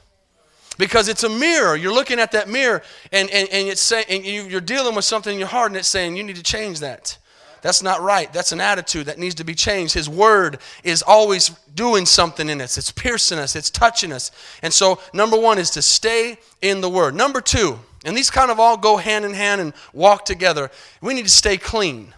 because 0.78 1.08
it's 1.08 1.24
a 1.24 1.28
mirror. 1.28 1.76
You're 1.76 1.94
looking 1.94 2.18
at 2.18 2.32
that 2.32 2.48
mirror 2.48 2.82
and, 3.12 3.30
and, 3.30 3.48
and, 3.50 3.68
it's 3.68 3.80
saying, 3.80 4.06
and 4.08 4.24
you're 4.24 4.60
dealing 4.60 4.94
with 4.94 5.04
something 5.04 5.32
in 5.32 5.38
your 5.38 5.48
heart 5.48 5.70
and 5.70 5.76
it's 5.76 5.88
saying, 5.88 6.16
you 6.16 6.22
need 6.22 6.36
to 6.36 6.42
change 6.42 6.80
that. 6.80 7.18
That's 7.64 7.82
not 7.82 8.02
right. 8.02 8.30
That's 8.30 8.52
an 8.52 8.60
attitude 8.60 9.06
that 9.06 9.18
needs 9.18 9.36
to 9.36 9.44
be 9.44 9.54
changed. 9.54 9.94
His 9.94 10.06
word 10.06 10.58
is 10.82 11.00
always 11.00 11.48
doing 11.74 12.04
something 12.04 12.50
in 12.50 12.60
us, 12.60 12.76
it's 12.76 12.92
piercing 12.92 13.38
us, 13.38 13.56
it's 13.56 13.70
touching 13.70 14.12
us. 14.12 14.30
And 14.62 14.70
so, 14.70 15.00
number 15.14 15.38
one 15.38 15.56
is 15.56 15.70
to 15.70 15.80
stay 15.80 16.36
in 16.60 16.82
the 16.82 16.90
word. 16.90 17.14
Number 17.14 17.40
two, 17.40 17.78
and 18.04 18.14
these 18.14 18.30
kind 18.30 18.50
of 18.50 18.60
all 18.60 18.76
go 18.76 18.98
hand 18.98 19.24
in 19.24 19.32
hand 19.32 19.62
and 19.62 19.72
walk 19.94 20.26
together, 20.26 20.70
we 21.00 21.14
need 21.14 21.24
to 21.24 21.30
stay 21.30 21.56
clean. 21.56 22.12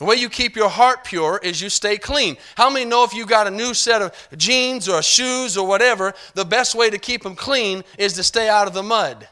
The 0.00 0.06
way 0.06 0.16
you 0.16 0.30
keep 0.30 0.56
your 0.56 0.70
heart 0.70 1.04
pure 1.04 1.38
is 1.42 1.60
you 1.60 1.68
stay 1.68 1.98
clean. 1.98 2.38
How 2.56 2.70
many 2.70 2.86
know 2.86 3.04
if 3.04 3.12
you 3.12 3.26
got 3.26 3.46
a 3.46 3.50
new 3.50 3.74
set 3.74 4.00
of 4.00 4.14
jeans 4.34 4.88
or 4.88 5.02
shoes 5.02 5.58
or 5.58 5.68
whatever, 5.68 6.14
the 6.32 6.46
best 6.46 6.74
way 6.74 6.88
to 6.88 6.96
keep 6.96 7.22
them 7.22 7.36
clean 7.36 7.84
is 7.98 8.14
to 8.14 8.22
stay 8.22 8.48
out 8.48 8.66
of 8.66 8.72
the 8.72 8.82
mud? 8.82 9.28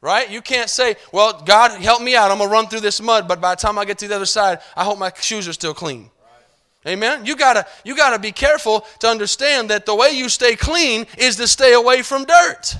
Right? 0.00 0.28
You 0.28 0.42
can't 0.42 0.68
say, 0.68 0.96
well, 1.12 1.40
God, 1.46 1.80
help 1.80 2.02
me 2.02 2.16
out. 2.16 2.32
I'm 2.32 2.38
going 2.38 2.50
to 2.50 2.52
run 2.52 2.66
through 2.66 2.80
this 2.80 3.00
mud, 3.00 3.28
but 3.28 3.40
by 3.40 3.54
the 3.54 3.60
time 3.60 3.78
I 3.78 3.84
get 3.84 3.98
to 3.98 4.08
the 4.08 4.16
other 4.16 4.26
side, 4.26 4.58
I 4.74 4.82
hope 4.82 4.98
my 4.98 5.12
shoes 5.20 5.46
are 5.46 5.52
still 5.52 5.72
clean. 5.72 6.10
Amen. 6.88 7.24
You 7.24 7.34
gotta 7.34 7.66
you 7.84 7.96
gotta 7.96 8.18
be 8.18 8.30
careful 8.30 8.86
to 9.00 9.08
understand 9.08 9.70
that 9.70 9.86
the 9.86 9.94
way 9.94 10.10
you 10.10 10.28
stay 10.28 10.54
clean 10.54 11.06
is 11.18 11.34
to 11.36 11.48
stay 11.48 11.72
away 11.72 12.02
from 12.02 12.24
dirt. 12.24 12.76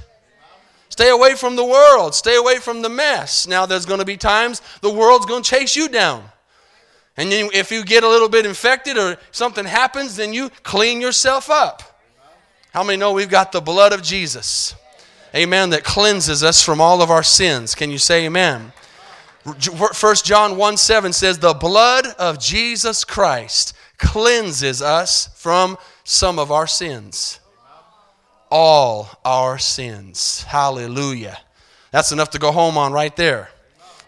Stay 0.96 1.10
away 1.10 1.34
from 1.34 1.56
the 1.56 1.64
world. 1.64 2.14
Stay 2.14 2.36
away 2.36 2.56
from 2.56 2.80
the 2.80 2.88
mess. 2.88 3.46
Now 3.46 3.66
there's 3.66 3.84
going 3.84 3.98
to 3.98 4.06
be 4.06 4.16
times 4.16 4.62
the 4.80 4.90
world's 4.90 5.26
going 5.26 5.42
to 5.42 5.50
chase 5.50 5.76
you 5.76 5.90
down. 5.90 6.24
And 7.18 7.30
then 7.30 7.50
if 7.52 7.70
you 7.70 7.84
get 7.84 8.02
a 8.02 8.08
little 8.08 8.30
bit 8.30 8.46
infected 8.46 8.96
or 8.96 9.18
something 9.30 9.66
happens, 9.66 10.16
then 10.16 10.32
you 10.32 10.48
clean 10.62 11.02
yourself 11.02 11.50
up. 11.50 12.00
How 12.70 12.82
many 12.82 12.96
know 12.96 13.12
we've 13.12 13.28
got 13.28 13.52
the 13.52 13.60
blood 13.60 13.92
of 13.92 14.02
Jesus? 14.02 14.74
Amen. 15.34 15.68
That 15.68 15.84
cleanses 15.84 16.42
us 16.42 16.62
from 16.62 16.80
all 16.80 17.02
of 17.02 17.10
our 17.10 17.22
sins. 17.22 17.74
Can 17.74 17.90
you 17.90 17.98
say 17.98 18.24
amen? 18.24 18.72
1 19.44 20.14
John 20.24 20.56
1 20.56 20.76
7 20.78 21.12
says, 21.12 21.38
The 21.38 21.52
blood 21.52 22.06
of 22.18 22.40
Jesus 22.40 23.04
Christ 23.04 23.76
cleanses 23.98 24.80
us 24.80 25.28
from 25.34 25.76
some 26.04 26.38
of 26.38 26.50
our 26.50 26.66
sins. 26.66 27.38
All 28.50 29.08
our 29.24 29.58
sins. 29.58 30.42
Hallelujah. 30.44 31.38
That's 31.90 32.12
enough 32.12 32.30
to 32.30 32.38
go 32.38 32.52
home 32.52 32.78
on 32.78 32.92
right 32.92 33.14
there. 33.16 33.48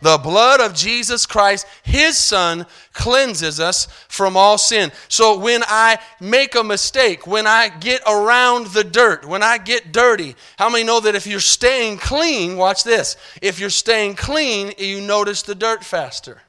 The 0.01 0.19
blood 0.19 0.61
of 0.61 0.75
Jesus 0.75 1.27
Christ, 1.27 1.67
His 1.83 2.17
Son, 2.17 2.67
cleanses 2.93 3.59
us 3.59 3.87
from 4.09 4.37
all 4.37 4.57
sin. 4.57 4.93
So 5.09 5.39
when 5.39 5.65
I 5.67 5.99
make 6.21 6.55
a 6.55 6.63
mistake, 6.63 7.27
when 7.27 7.49
I 7.49 7.69
get 7.69 8.03
around 8.07 8.69
the 8.69 8.85
dirt, 8.85 9.25
when 9.25 9.43
I 9.43 9.59
get 9.59 9.93
dirty, 9.93 10.37
how 10.57 10.71
many 10.71 10.85
know 10.85 11.01
that 11.01 11.17
if 11.17 11.27
you're 11.27 11.41
staying 11.41 11.99
clean, 11.99 12.57
watch 12.57 12.85
this, 12.85 13.17
if 13.43 13.59
you're 13.59 13.71
staying 13.71 14.15
clean, 14.15 14.73
you 14.79 15.01
notice 15.01 15.43
the 15.43 15.57
dirt 15.57 15.83
faster? 15.83 16.43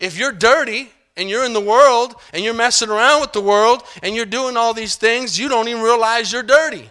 If 0.00 0.18
you're 0.18 0.32
dirty 0.32 0.90
and 1.16 1.28
you're 1.28 1.44
in 1.44 1.52
the 1.52 1.60
world 1.60 2.14
and 2.32 2.42
you're 2.42 2.54
messing 2.54 2.88
around 2.88 3.20
with 3.20 3.32
the 3.32 3.40
world 3.40 3.82
and 4.02 4.14
you're 4.14 4.26
doing 4.26 4.56
all 4.56 4.74
these 4.74 4.96
things, 4.96 5.38
you 5.38 5.48
don't 5.48 5.68
even 5.68 5.82
realize 5.82 6.32
you're 6.32 6.42
dirty. 6.42 6.90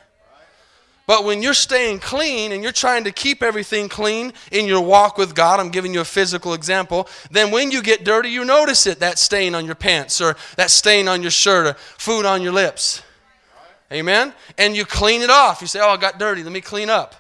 But 1.08 1.26
when 1.26 1.42
you're 1.42 1.54
staying 1.54 2.00
clean 2.00 2.52
and 2.52 2.64
you're 2.64 2.72
trying 2.72 3.04
to 3.04 3.12
keep 3.12 3.44
everything 3.44 3.90
clean 3.90 4.32
in 4.52 4.66
your 4.66 4.82
walk 4.82 5.18
with 5.18 5.36
God, 5.36 5.60
I'm 5.60 5.70
giving 5.70 5.94
you 5.94 6.02
a 6.02 6.06
physical 6.06 6.54
example, 6.54 7.10
then 7.32 7.52
when 7.52 7.72
you 7.72 7.82
get 7.82 8.06
dirty, 8.06 8.30
you 8.30 8.46
notice 8.46 8.88
it 8.88 9.00
that 9.00 9.20
stain 9.20 9.56
on 9.56 9.66
your 9.66 9.76
pants 9.76 10.22
or 10.22 10.38
that 10.56 10.70
stain 10.70 11.08
on 11.08 11.22
your 11.22 11.32
shirt 11.32 11.68
or 11.68 11.74
food 11.74 12.26
on 12.26 12.42
your 12.42 12.54
lips. 12.54 13.02
Amen? 13.92 14.34
And 14.58 14.76
you 14.76 14.86
clean 14.86 15.22
it 15.22 15.30
off. 15.30 15.60
You 15.60 15.68
say, 15.68 15.82
Oh, 15.82 15.90
I 15.90 15.98
got 15.98 16.18
dirty. 16.18 16.44
Let 16.44 16.54
me 16.54 16.62
clean 16.62 16.90
up. 16.90 17.16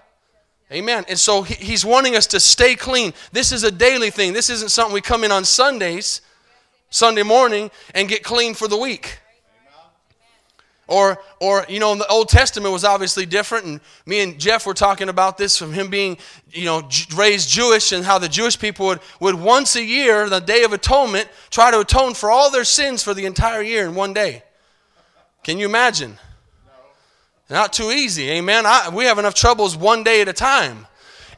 Amen. 0.72 1.04
And 1.10 1.20
so 1.20 1.42
he's 1.42 1.84
wanting 1.84 2.16
us 2.16 2.28
to 2.28 2.40
stay 2.40 2.76
clean. 2.76 3.14
This 3.34 3.52
is 3.52 3.64
a 3.64 3.72
daily 3.72 4.10
thing. 4.10 4.32
This 4.32 4.50
isn't 4.50 4.70
something 4.70 4.94
we 4.94 5.02
come 5.02 5.26
in 5.26 5.32
on 5.32 5.44
Sundays, 5.44 6.22
Sunday 6.92 7.24
morning, 7.24 7.72
and 7.96 8.08
get 8.08 8.24
clean 8.24 8.54
for 8.54 8.68
the 8.68 8.78
week. 8.78 9.18
Or, 10.88 11.20
or 11.40 11.66
you 11.70 11.80
know, 11.80 11.96
the 11.96 12.06
Old 12.08 12.28
Testament 12.28 12.74
was 12.74 12.84
obviously 12.84 13.26
different, 13.26 13.66
and 13.66 13.80
me 14.06 14.20
and 14.20 14.38
Jeff 14.38 14.66
were 14.66 14.74
talking 14.74 15.08
about 15.08 15.38
this 15.38 15.58
from 15.58 15.72
him 15.72 15.90
being, 15.90 16.18
you 16.52 16.66
know, 16.66 16.88
raised 17.16 17.50
Jewish, 17.50 17.94
and 17.94 18.04
how 18.04 18.20
the 18.20 18.28
Jewish 18.28 18.60
people 18.60 18.88
would, 18.88 19.00
would 19.22 19.36
once 19.36 19.78
a 19.78 19.84
year, 19.84 20.28
the 20.28 20.42
Day 20.42 20.64
of 20.64 20.74
Atonement, 20.74 21.30
try 21.50 21.72
to 21.72 21.80
atone 21.80 22.14
for 22.14 22.30
all 22.30 22.52
their 22.52 22.66
sins 22.66 23.02
for 23.02 23.14
the 23.14 23.26
entire 23.26 23.62
year 23.62 23.86
in 23.86 23.96
one 23.96 24.14
day. 24.14 24.44
Can 25.44 25.58
you 25.58 25.66
imagine? 25.66 26.18
Not 27.50 27.72
too 27.72 27.90
easy, 27.92 28.30
amen. 28.30 28.66
I, 28.66 28.90
we 28.94 29.06
have 29.06 29.18
enough 29.18 29.34
troubles 29.34 29.78
one 29.78 30.04
day 30.04 30.22
at 30.22 30.28
a 30.28 30.34
time. 30.34 30.88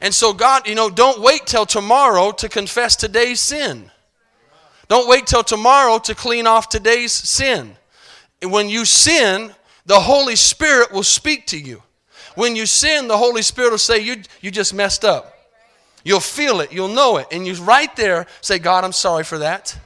And 0.00 0.12
so, 0.12 0.32
God, 0.32 0.66
you 0.66 0.74
know, 0.74 0.90
don't 0.90 1.20
wait 1.20 1.46
till 1.46 1.64
tomorrow 1.64 2.32
to 2.32 2.48
confess 2.48 2.96
today's 2.96 3.40
sin. 3.40 3.92
Don't 4.88 5.08
wait 5.08 5.26
till 5.26 5.42
tomorrow 5.42 5.98
to 5.98 6.14
clean 6.14 6.46
off 6.46 6.68
today's 6.68 7.12
sin. 7.12 7.76
When 8.42 8.68
you 8.68 8.84
sin, 8.84 9.52
the 9.86 10.00
Holy 10.00 10.36
Spirit 10.36 10.92
will 10.92 11.02
speak 11.02 11.46
to 11.48 11.58
you. 11.58 11.82
When 12.34 12.56
you 12.56 12.66
sin, 12.66 13.08
the 13.08 13.16
Holy 13.16 13.42
Spirit 13.42 13.70
will 13.70 13.78
say, 13.78 14.00
You, 14.00 14.16
you 14.40 14.50
just 14.50 14.74
messed 14.74 15.04
up. 15.04 15.32
You'll 16.04 16.20
feel 16.20 16.60
it, 16.60 16.72
you'll 16.72 16.88
know 16.88 17.16
it. 17.16 17.26
And 17.32 17.46
you 17.46 17.54
right 17.54 17.94
there 17.96 18.26
say, 18.40 18.58
God, 18.58 18.84
I'm 18.84 18.92
sorry 18.92 19.24
for 19.24 19.38
that. 19.38 19.78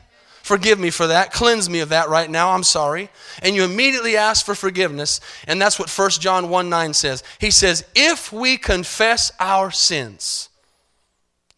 Forgive 0.43 0.79
me 0.79 0.89
for 0.89 1.09
that. 1.09 1.31
Cleanse 1.31 1.69
me 1.69 1.81
of 1.81 1.91
that 1.91 2.09
right 2.09 2.29
now. 2.29 2.53
I'm 2.53 2.63
sorry. 2.63 3.11
And 3.43 3.55
you 3.55 3.65
immediately 3.65 4.17
ask 4.17 4.47
for 4.47 4.55
forgiveness. 4.55 5.21
And 5.47 5.61
that's 5.61 5.79
what 5.79 5.91
1 5.91 6.11
John 6.13 6.49
1 6.49 6.71
9 6.71 6.95
says. 6.95 7.23
He 7.39 7.51
says, 7.51 7.85
If 7.95 8.33
we 8.33 8.57
confess 8.57 9.31
our 9.39 9.71
sins, 9.71 10.48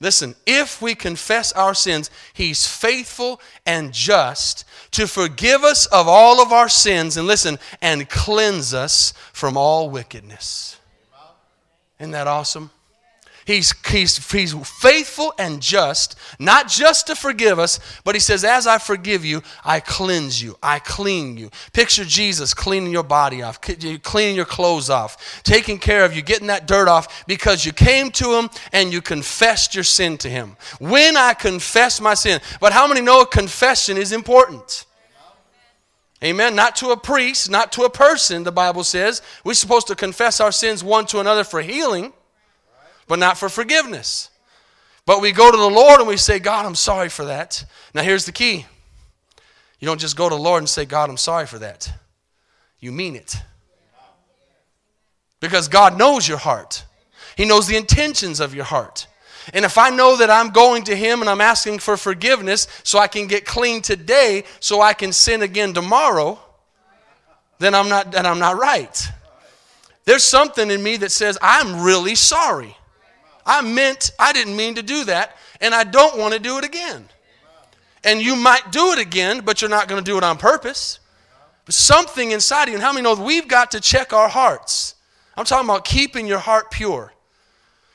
listen, 0.00 0.34
if 0.46 0.82
we 0.82 0.94
confess 0.94 1.52
our 1.52 1.74
sins, 1.74 2.10
He's 2.32 2.66
faithful 2.66 3.40
and 3.66 3.92
just 3.92 4.64
to 4.92 5.06
forgive 5.06 5.62
us 5.62 5.86
of 5.86 6.08
all 6.08 6.42
of 6.42 6.52
our 6.52 6.68
sins. 6.68 7.16
And 7.16 7.26
listen, 7.26 7.58
and 7.80 8.08
cleanse 8.08 8.74
us 8.74 9.12
from 9.32 9.56
all 9.56 9.90
wickedness. 9.90 10.76
Isn't 11.98 12.12
that 12.12 12.26
awesome? 12.26 12.70
He's, 13.46 13.74
he's, 13.86 14.30
he's 14.30 14.54
faithful 14.68 15.32
and 15.38 15.62
just, 15.62 16.16
not 16.38 16.68
just 16.68 17.06
to 17.06 17.16
forgive 17.16 17.58
us, 17.58 17.80
but 18.04 18.14
he 18.14 18.20
says, 18.20 18.44
As 18.44 18.66
I 18.66 18.78
forgive 18.78 19.24
you, 19.24 19.42
I 19.64 19.80
cleanse 19.80 20.42
you, 20.42 20.56
I 20.62 20.78
clean 20.78 21.36
you. 21.36 21.50
Picture 21.72 22.04
Jesus 22.04 22.52
cleaning 22.52 22.92
your 22.92 23.02
body 23.02 23.42
off, 23.42 23.60
cleaning 23.60 24.36
your 24.36 24.44
clothes 24.44 24.90
off, 24.90 25.42
taking 25.42 25.78
care 25.78 26.04
of 26.04 26.14
you, 26.14 26.22
getting 26.22 26.48
that 26.48 26.66
dirt 26.66 26.88
off 26.88 27.26
because 27.26 27.64
you 27.64 27.72
came 27.72 28.10
to 28.12 28.38
him 28.38 28.50
and 28.72 28.92
you 28.92 29.00
confessed 29.00 29.74
your 29.74 29.84
sin 29.84 30.18
to 30.18 30.28
him. 30.28 30.56
When 30.78 31.16
I 31.16 31.34
confess 31.34 32.00
my 32.00 32.14
sin, 32.14 32.40
but 32.60 32.72
how 32.72 32.86
many 32.86 33.00
know 33.00 33.22
a 33.22 33.26
confession 33.26 33.96
is 33.96 34.12
important? 34.12 34.84
Amen. 36.22 36.54
Not 36.54 36.76
to 36.76 36.90
a 36.90 36.96
priest, 36.98 37.48
not 37.50 37.72
to 37.72 37.84
a 37.84 37.90
person, 37.90 38.44
the 38.44 38.52
Bible 38.52 38.84
says. 38.84 39.22
We're 39.42 39.54
supposed 39.54 39.86
to 39.86 39.94
confess 39.94 40.38
our 40.38 40.52
sins 40.52 40.84
one 40.84 41.06
to 41.06 41.20
another 41.20 41.44
for 41.44 41.62
healing 41.62 42.12
but 43.10 43.18
not 43.18 43.36
for 43.36 43.48
forgiveness. 43.48 44.30
But 45.04 45.20
we 45.20 45.32
go 45.32 45.50
to 45.50 45.56
the 45.56 45.68
Lord 45.68 45.98
and 45.98 46.08
we 46.08 46.16
say, 46.16 46.38
God, 46.38 46.64
I'm 46.64 46.76
sorry 46.76 47.08
for 47.08 47.24
that. 47.24 47.64
Now, 47.92 48.02
here's 48.02 48.24
the 48.24 48.30
key 48.30 48.64
you 49.80 49.86
don't 49.86 50.00
just 50.00 50.16
go 50.16 50.28
to 50.28 50.34
the 50.36 50.40
Lord 50.40 50.60
and 50.62 50.68
say, 50.68 50.84
God, 50.84 51.10
I'm 51.10 51.16
sorry 51.16 51.46
for 51.46 51.58
that. 51.58 51.92
You 52.78 52.92
mean 52.92 53.16
it. 53.16 53.34
Because 55.40 55.66
God 55.66 55.98
knows 55.98 56.28
your 56.28 56.38
heart, 56.38 56.84
He 57.36 57.44
knows 57.44 57.66
the 57.66 57.76
intentions 57.76 58.38
of 58.38 58.54
your 58.54 58.64
heart. 58.64 59.08
And 59.52 59.64
if 59.64 59.76
I 59.76 59.90
know 59.90 60.16
that 60.18 60.30
I'm 60.30 60.50
going 60.50 60.84
to 60.84 60.94
Him 60.94 61.20
and 61.20 61.28
I'm 61.28 61.40
asking 61.40 61.80
for 61.80 61.96
forgiveness 61.96 62.68
so 62.84 63.00
I 63.00 63.08
can 63.08 63.26
get 63.26 63.44
clean 63.44 63.82
today 63.82 64.44
so 64.60 64.80
I 64.80 64.92
can 64.92 65.12
sin 65.12 65.42
again 65.42 65.74
tomorrow, 65.74 66.38
then 67.58 67.74
I'm 67.74 67.88
not, 67.88 68.12
then 68.12 68.24
I'm 68.24 68.38
not 68.38 68.56
right. 68.56 69.08
There's 70.04 70.22
something 70.22 70.70
in 70.70 70.80
me 70.80 70.96
that 70.98 71.10
says, 71.10 71.36
I'm 71.42 71.82
really 71.82 72.14
sorry. 72.14 72.76
I 73.44 73.62
meant, 73.62 74.12
I 74.18 74.32
didn't 74.32 74.56
mean 74.56 74.74
to 74.76 74.82
do 74.82 75.04
that, 75.04 75.36
and 75.60 75.74
I 75.74 75.84
don't 75.84 76.18
want 76.18 76.34
to 76.34 76.40
do 76.40 76.58
it 76.58 76.64
again. 76.64 77.08
And 78.04 78.20
you 78.20 78.36
might 78.36 78.72
do 78.72 78.92
it 78.92 78.98
again, 78.98 79.40
but 79.40 79.60
you're 79.60 79.70
not 79.70 79.88
going 79.88 80.02
to 80.02 80.10
do 80.10 80.16
it 80.16 80.24
on 80.24 80.38
purpose. 80.38 81.00
But 81.64 81.74
something 81.74 82.30
inside 82.30 82.64
of 82.64 82.68
you, 82.70 82.74
and 82.74 82.82
how 82.82 82.92
many 82.92 83.02
know 83.02 83.14
we've 83.14 83.48
got 83.48 83.70
to 83.72 83.80
check 83.80 84.12
our 84.12 84.28
hearts? 84.28 84.94
I'm 85.36 85.44
talking 85.44 85.68
about 85.68 85.84
keeping 85.84 86.26
your 86.26 86.38
heart 86.38 86.70
pure. 86.70 87.12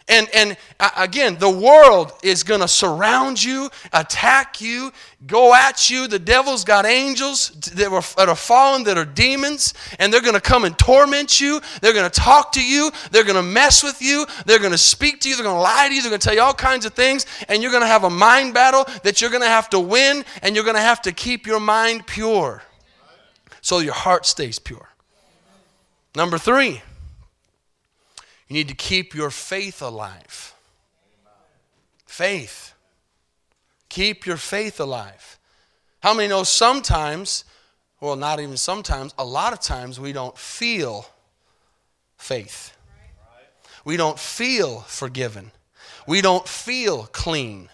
And, 0.07 0.29
and 0.35 0.55
uh, 0.79 0.91
again, 0.97 1.37
the 1.39 1.49
world 1.49 2.13
is 2.21 2.43
going 2.43 2.61
to 2.61 2.67
surround 2.67 3.43
you, 3.43 3.71
attack 3.91 4.61
you, 4.61 4.91
go 5.25 5.55
at 5.55 5.89
you. 5.89 6.07
The 6.07 6.19
devil's 6.19 6.63
got 6.63 6.85
angels 6.85 7.49
that, 7.73 7.89
were, 7.89 8.03
that 8.15 8.29
are 8.29 8.35
fallen, 8.35 8.83
that 8.83 8.99
are 8.99 9.05
demons, 9.05 9.73
and 9.97 10.13
they're 10.13 10.21
going 10.21 10.35
to 10.35 10.41
come 10.41 10.63
and 10.63 10.77
torment 10.77 11.41
you. 11.41 11.59
They're 11.81 11.93
going 11.93 12.09
to 12.09 12.19
talk 12.19 12.51
to 12.51 12.63
you. 12.63 12.91
They're 13.09 13.23
going 13.23 13.35
to 13.35 13.41
mess 13.41 13.83
with 13.83 13.99
you. 13.99 14.27
They're 14.45 14.59
going 14.59 14.73
to 14.73 14.77
speak 14.77 15.21
to 15.21 15.29
you. 15.29 15.37
They're 15.37 15.45
going 15.45 15.55
to 15.55 15.61
lie 15.61 15.87
to 15.87 15.95
you. 15.95 16.03
They're 16.03 16.11
going 16.11 16.21
to 16.21 16.25
tell 16.25 16.35
you 16.35 16.41
all 16.41 16.53
kinds 16.53 16.85
of 16.85 16.93
things. 16.93 17.25
And 17.47 17.63
you're 17.63 17.71
going 17.71 17.83
to 17.83 17.87
have 17.87 18.03
a 18.03 18.09
mind 18.09 18.53
battle 18.53 18.85
that 19.01 19.21
you're 19.21 19.31
going 19.31 19.41
to 19.41 19.49
have 19.49 19.71
to 19.71 19.79
win, 19.79 20.23
and 20.43 20.55
you're 20.55 20.65
going 20.65 20.75
to 20.75 20.81
have 20.81 21.01
to 21.03 21.11
keep 21.13 21.47
your 21.47 21.59
mind 21.59 22.05
pure 22.05 22.61
so 23.61 23.79
your 23.79 23.93
heart 23.95 24.27
stays 24.27 24.59
pure. 24.59 24.89
Number 26.15 26.37
three. 26.37 26.83
You 28.47 28.53
need 28.53 28.67
to 28.67 28.75
keep 28.75 29.15
your 29.15 29.31
faith 29.31 29.81
alive. 29.81 30.53
Faith. 32.05 32.73
Keep 33.89 34.25
your 34.25 34.37
faith 34.37 34.79
alive. 34.79 35.39
How 36.01 36.13
many 36.13 36.27
know 36.27 36.43
sometimes, 36.43 37.45
well, 37.99 38.15
not 38.15 38.39
even 38.39 38.57
sometimes, 38.57 39.13
a 39.17 39.25
lot 39.25 39.53
of 39.53 39.59
times 39.59 39.99
we 39.99 40.13
don't 40.13 40.37
feel 40.37 41.07
faith. 42.17 42.75
We 43.83 43.97
don't 43.97 44.19
feel 44.19 44.81
forgiven. 44.81 45.51
We 46.07 46.21
don't 46.21 46.47
feel 46.47 47.03
clean. 47.11 47.69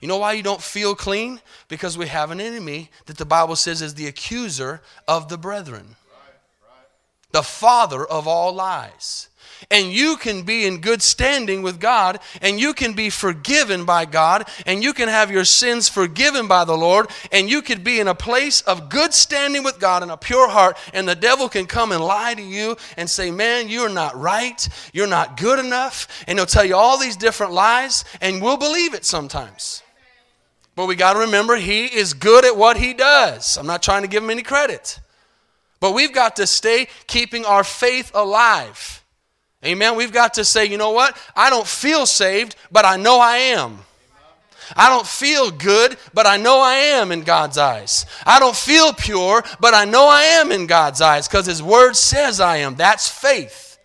You 0.00 0.08
know 0.08 0.18
why 0.18 0.32
you 0.32 0.42
don't 0.42 0.62
feel 0.62 0.94
clean? 0.94 1.40
Because 1.68 1.98
we 1.98 2.06
have 2.06 2.30
an 2.30 2.40
enemy 2.40 2.90
that 3.06 3.18
the 3.18 3.26
Bible 3.26 3.56
says 3.56 3.82
is 3.82 3.94
the 3.94 4.06
accuser 4.06 4.80
of 5.06 5.28
the 5.28 5.36
brethren, 5.36 5.96
the 7.32 7.42
father 7.42 8.04
of 8.04 8.26
all 8.26 8.52
lies. 8.54 9.28
And 9.70 9.92
you 9.92 10.16
can 10.16 10.42
be 10.42 10.66
in 10.66 10.80
good 10.80 11.02
standing 11.02 11.62
with 11.62 11.80
God, 11.80 12.20
and 12.40 12.60
you 12.60 12.72
can 12.74 12.92
be 12.92 13.10
forgiven 13.10 13.84
by 13.84 14.04
God, 14.04 14.48
and 14.66 14.82
you 14.82 14.92
can 14.92 15.08
have 15.08 15.30
your 15.30 15.44
sins 15.44 15.88
forgiven 15.88 16.46
by 16.48 16.64
the 16.64 16.76
Lord, 16.76 17.08
and 17.32 17.50
you 17.50 17.62
could 17.62 17.82
be 17.82 18.00
in 18.00 18.08
a 18.08 18.14
place 18.14 18.60
of 18.62 18.88
good 18.88 19.12
standing 19.12 19.62
with 19.62 19.80
God 19.80 20.02
and 20.02 20.10
a 20.10 20.16
pure 20.16 20.48
heart, 20.48 20.78
and 20.92 21.08
the 21.08 21.14
devil 21.14 21.48
can 21.48 21.66
come 21.66 21.92
and 21.92 22.02
lie 22.02 22.34
to 22.34 22.42
you 22.42 22.76
and 22.96 23.08
say, 23.08 23.30
Man, 23.30 23.68
you're 23.68 23.88
not 23.88 24.16
right, 24.16 24.68
you're 24.92 25.06
not 25.06 25.36
good 25.36 25.58
enough, 25.58 26.24
and 26.26 26.38
he'll 26.38 26.46
tell 26.46 26.64
you 26.64 26.76
all 26.76 26.98
these 26.98 27.16
different 27.16 27.52
lies, 27.52 28.04
and 28.20 28.40
we'll 28.40 28.56
believe 28.56 28.94
it 28.94 29.04
sometimes. 29.04 29.82
But 30.76 30.86
we 30.86 30.96
got 30.96 31.14
to 31.14 31.20
remember, 31.20 31.56
he 31.56 31.86
is 31.86 32.14
good 32.14 32.44
at 32.44 32.56
what 32.56 32.76
he 32.76 32.94
does. 32.94 33.58
I'm 33.58 33.66
not 33.66 33.82
trying 33.82 34.02
to 34.02 34.08
give 34.08 34.22
him 34.22 34.30
any 34.30 34.42
credit. 34.42 34.98
But 35.80 35.92
we've 35.92 36.12
got 36.12 36.36
to 36.36 36.46
stay 36.46 36.88
keeping 37.06 37.44
our 37.44 37.64
faith 37.64 38.12
alive. 38.14 38.99
Amen. 39.64 39.96
We've 39.96 40.12
got 40.12 40.34
to 40.34 40.44
say, 40.44 40.66
you 40.66 40.78
know 40.78 40.92
what? 40.92 41.16
I 41.36 41.50
don't 41.50 41.66
feel 41.66 42.06
saved, 42.06 42.56
but 42.72 42.84
I 42.84 42.96
know 42.96 43.20
I 43.20 43.36
am. 43.36 43.78
I 44.76 44.88
don't 44.88 45.06
feel 45.06 45.50
good, 45.50 45.96
but 46.14 46.26
I 46.26 46.36
know 46.36 46.60
I 46.60 46.74
am 46.74 47.12
in 47.12 47.22
God's 47.22 47.58
eyes. 47.58 48.06
I 48.24 48.38
don't 48.38 48.56
feel 48.56 48.92
pure, 48.92 49.44
but 49.58 49.74
I 49.74 49.84
know 49.84 50.08
I 50.08 50.22
am 50.22 50.52
in 50.52 50.66
God's 50.66 51.00
eyes 51.00 51.26
because 51.28 51.46
His 51.46 51.62
Word 51.62 51.94
says 51.94 52.40
I 52.40 52.58
am. 52.58 52.76
That's 52.76 53.08
faith. 53.08 53.78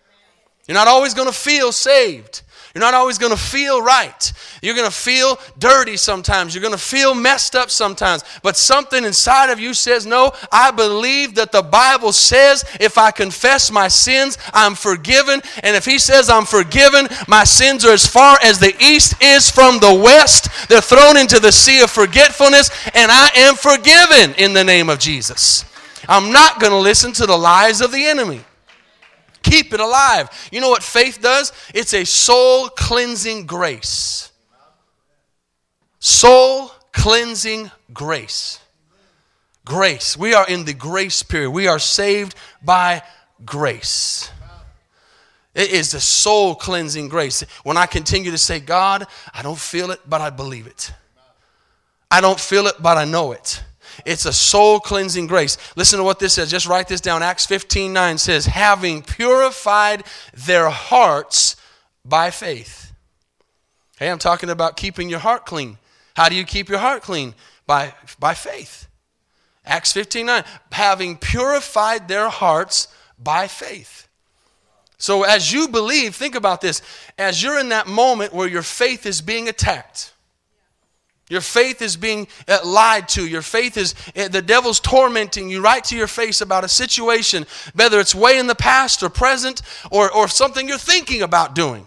You're 0.66 0.76
not 0.76 0.88
always 0.88 1.14
going 1.14 1.28
to 1.28 1.34
feel 1.34 1.72
saved. 1.72 2.42
You're 2.74 2.84
not 2.84 2.94
always 2.94 3.18
going 3.18 3.32
to 3.32 3.38
feel 3.38 3.82
right. 3.82 4.32
You're 4.62 4.74
going 4.74 4.90
to 4.90 4.96
feel 4.96 5.38
dirty 5.58 5.96
sometimes. 5.96 6.54
You're 6.54 6.62
going 6.62 6.74
to 6.74 6.78
feel 6.78 7.14
messed 7.14 7.54
up 7.54 7.70
sometimes. 7.70 8.24
But 8.42 8.56
something 8.56 9.04
inside 9.04 9.50
of 9.50 9.60
you 9.60 9.74
says, 9.74 10.06
No, 10.06 10.32
I 10.50 10.70
believe 10.70 11.34
that 11.36 11.52
the 11.52 11.62
Bible 11.62 12.12
says 12.12 12.64
if 12.80 12.98
I 12.98 13.10
confess 13.10 13.70
my 13.70 13.88
sins, 13.88 14.38
I'm 14.52 14.74
forgiven. 14.74 15.40
And 15.62 15.76
if 15.76 15.84
He 15.84 15.98
says 15.98 16.30
I'm 16.30 16.46
forgiven, 16.46 17.08
my 17.28 17.44
sins 17.44 17.84
are 17.84 17.92
as 17.92 18.06
far 18.06 18.38
as 18.42 18.58
the 18.58 18.74
east 18.80 19.22
is 19.22 19.50
from 19.50 19.78
the 19.78 19.94
west. 19.94 20.68
They're 20.68 20.80
thrown 20.80 21.16
into 21.16 21.40
the 21.40 21.52
sea 21.52 21.82
of 21.82 21.90
forgetfulness, 21.90 22.70
and 22.94 23.10
I 23.10 23.30
am 23.36 23.54
forgiven 23.56 24.34
in 24.36 24.52
the 24.52 24.64
name 24.64 24.88
of 24.88 24.98
Jesus. 24.98 25.64
I'm 26.08 26.32
not 26.32 26.60
going 26.60 26.72
to 26.72 26.78
listen 26.78 27.12
to 27.14 27.26
the 27.26 27.36
lies 27.36 27.80
of 27.80 27.92
the 27.92 28.06
enemy 28.06 28.42
keep 29.46 29.72
it 29.72 29.80
alive. 29.80 30.28
You 30.50 30.60
know 30.60 30.68
what 30.68 30.82
faith 30.82 31.20
does? 31.22 31.52
It's 31.74 31.94
a 31.94 32.04
soul 32.04 32.68
cleansing 32.68 33.46
grace. 33.46 34.32
Soul 36.06 36.70
cleansing 36.92 37.72
grace. 37.92 38.60
Grace. 39.64 40.16
We 40.16 40.34
are 40.34 40.46
in 40.46 40.64
the 40.64 40.72
grace 40.72 41.24
period. 41.24 41.50
We 41.50 41.66
are 41.66 41.80
saved 41.80 42.36
by 42.62 43.02
grace. 43.44 44.30
It 45.52 45.72
is 45.72 45.90
the 45.90 46.00
soul 46.00 46.54
cleansing 46.54 47.08
grace. 47.08 47.40
When 47.64 47.76
I 47.76 47.86
continue 47.86 48.30
to 48.30 48.38
say, 48.38 48.60
God, 48.60 49.08
I 49.34 49.42
don't 49.42 49.58
feel 49.58 49.90
it, 49.90 49.98
but 50.08 50.20
I 50.20 50.30
believe 50.30 50.68
it. 50.68 50.92
I 52.08 52.20
don't 52.20 52.38
feel 52.38 52.68
it, 52.68 52.76
but 52.80 52.96
I 52.96 53.04
know 53.04 53.32
it. 53.32 53.64
It's 54.04 54.26
a 54.26 54.32
soul 54.32 54.78
cleansing 54.78 55.26
grace. 55.26 55.58
Listen 55.74 55.98
to 55.98 56.04
what 56.04 56.20
this 56.20 56.34
says. 56.34 56.52
Just 56.52 56.68
write 56.68 56.86
this 56.86 57.00
down. 57.00 57.24
Acts 57.24 57.46
15 57.46 57.92
9 57.92 58.18
says, 58.18 58.46
having 58.46 59.02
purified 59.02 60.04
their 60.32 60.70
hearts 60.70 61.56
by 62.04 62.30
faith. 62.30 62.92
Hey, 63.98 64.08
I'm 64.08 64.20
talking 64.20 64.50
about 64.50 64.76
keeping 64.76 65.10
your 65.10 65.18
heart 65.18 65.46
clean. 65.46 65.78
How 66.16 66.30
do 66.30 66.34
you 66.34 66.44
keep 66.44 66.70
your 66.70 66.78
heart 66.78 67.02
clean? 67.02 67.34
By, 67.66 67.92
by 68.18 68.32
faith. 68.32 68.88
Acts 69.66 69.92
15 69.92 70.24
9. 70.24 70.44
Having 70.72 71.18
purified 71.18 72.08
their 72.08 72.30
hearts 72.30 72.88
by 73.22 73.48
faith. 73.48 74.08
So, 74.96 75.24
as 75.24 75.52
you 75.52 75.68
believe, 75.68 76.14
think 76.14 76.34
about 76.34 76.62
this. 76.62 76.80
As 77.18 77.42
you're 77.42 77.60
in 77.60 77.68
that 77.68 77.86
moment 77.86 78.32
where 78.32 78.48
your 78.48 78.62
faith 78.62 79.04
is 79.04 79.20
being 79.20 79.46
attacked, 79.50 80.14
your 81.28 81.42
faith 81.42 81.82
is 81.82 81.98
being 81.98 82.28
uh, 82.48 82.60
lied 82.64 83.08
to. 83.08 83.26
Your 83.26 83.42
faith 83.42 83.76
is, 83.76 83.94
uh, 84.16 84.28
the 84.28 84.40
devil's 84.40 84.80
tormenting 84.80 85.50
you 85.50 85.60
right 85.60 85.84
to 85.84 85.96
your 85.96 86.06
face 86.06 86.40
about 86.40 86.64
a 86.64 86.68
situation, 86.68 87.44
whether 87.74 88.00
it's 88.00 88.14
way 88.14 88.38
in 88.38 88.46
the 88.46 88.54
past 88.54 89.02
or 89.02 89.10
present 89.10 89.60
or, 89.90 90.10
or 90.10 90.28
something 90.28 90.66
you're 90.66 90.78
thinking 90.78 91.20
about 91.20 91.54
doing 91.54 91.86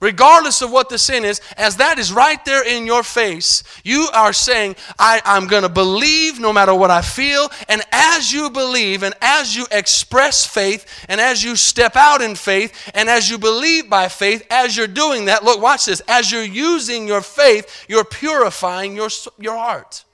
regardless 0.00 0.62
of 0.62 0.72
what 0.72 0.88
the 0.88 0.98
sin 0.98 1.24
is, 1.24 1.40
as 1.56 1.76
that 1.76 1.98
is 1.98 2.12
right 2.12 2.42
there 2.44 2.66
in 2.66 2.86
your 2.86 3.02
face, 3.02 3.62
you 3.84 4.08
are 4.14 4.32
saying, 4.32 4.74
I, 4.98 5.20
am 5.24 5.46
going 5.46 5.62
to 5.62 5.68
believe 5.68 6.40
no 6.40 6.52
matter 6.52 6.74
what 6.74 6.90
I 6.90 7.02
feel. 7.02 7.50
And 7.68 7.82
as 7.92 8.32
you 8.32 8.50
believe 8.50 9.02
and 9.02 9.14
as 9.20 9.54
you 9.54 9.66
express 9.70 10.46
faith 10.46 10.86
and 11.08 11.20
as 11.20 11.44
you 11.44 11.54
step 11.54 11.96
out 11.96 12.22
in 12.22 12.34
faith 12.34 12.90
and 12.94 13.08
as 13.08 13.30
you 13.30 13.38
believe 13.38 13.90
by 13.90 14.08
faith, 14.08 14.46
as 14.50 14.76
you're 14.76 14.86
doing 14.86 15.26
that, 15.26 15.44
look, 15.44 15.60
watch 15.60 15.86
this. 15.86 16.00
As 16.08 16.32
you're 16.32 16.42
using 16.42 17.06
your 17.06 17.20
faith, 17.20 17.86
you're 17.88 18.04
purifying 18.04 18.96
your, 18.96 19.10
your 19.38 19.56
heart. 19.56 20.04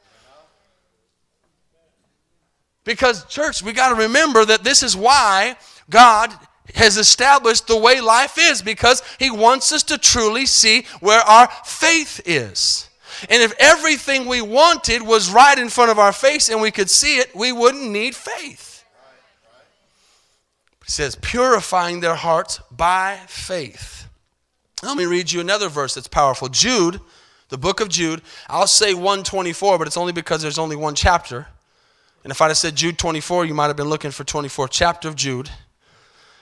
Because, 2.85 3.25
church, 3.25 3.63
we 3.63 3.73
got 3.73 3.89
to 3.89 3.97
remember 3.97 4.45
that 4.45 4.63
this 4.63 4.85
is 4.85 4.97
why 4.97 5.57
God 5.91 6.33
has 6.75 6.97
established 6.97 7.67
the 7.67 7.77
way 7.77 8.01
life 8.01 8.37
is 8.39 8.63
because 8.63 9.03
he 9.19 9.31
wants 9.31 9.73
us 9.73 9.83
to 9.85 9.99
truly 9.99 10.47
see 10.47 10.87
where 11.01 11.21
our 11.21 11.49
faith 11.65 12.21
is. 12.25 12.89
And 13.31 13.43
if 13.43 13.55
everything 13.59 14.27
we 14.27 14.43
wanted 14.43 15.03
was 15.03 15.31
right 15.31 15.59
in 15.59 15.69
front 15.69 15.91
of 15.91 15.99
our 15.99 16.13
face 16.13 16.49
and 16.49 16.61
we 16.61 16.71
could 16.71 16.91
see 16.91 17.17
it, 17.19 17.35
we 17.35 17.53
wouldn't 17.53 17.91
need 17.91 18.15
faith. 18.15 18.85
He 20.85 20.93
says, 20.93 21.17
purifying 21.17 22.01
their 22.01 22.15
hearts 22.15 22.61
by 22.71 23.21
faith. 23.27 24.07
Let 24.83 24.97
me 24.97 25.07
read 25.07 25.33
you 25.33 25.41
another 25.41 25.69
verse 25.69 25.95
that's 25.95 26.09
powerful. 26.09 26.49
Jude, 26.49 27.01
the 27.49 27.59
book 27.59 27.81
of 27.81 27.89
Jude. 27.89 28.23
I'll 28.49 28.67
say 28.67 28.93
124, 28.95 29.79
but 29.79 29.87
it's 29.87 29.97
only 29.97 30.13
because 30.13 30.43
there's 30.43 30.59
only 30.59 30.77
one 30.77 30.95
chapter. 30.95 31.47
And 32.25 32.31
if 32.31 32.41
I'd 32.41 32.49
have 32.49 32.57
said 32.57 32.77
Jude 32.77 32.99
24, 32.99 33.47
you 33.47 33.55
might 33.55 33.69
have 33.69 33.77
been 33.77 33.89
looking 33.89 34.11
for 34.11 34.25
24th 34.25 34.69
chapter 34.71 35.09
of 35.09 35.17
Jude. 35.17 35.51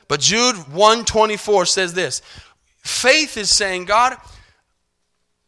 But 0.08 0.20
Jude 0.20 0.56
124 0.72 1.66
says 1.66 1.94
this 1.94 2.22
faith 2.82 3.36
is 3.36 3.50
saying, 3.50 3.86
God, 3.86 4.16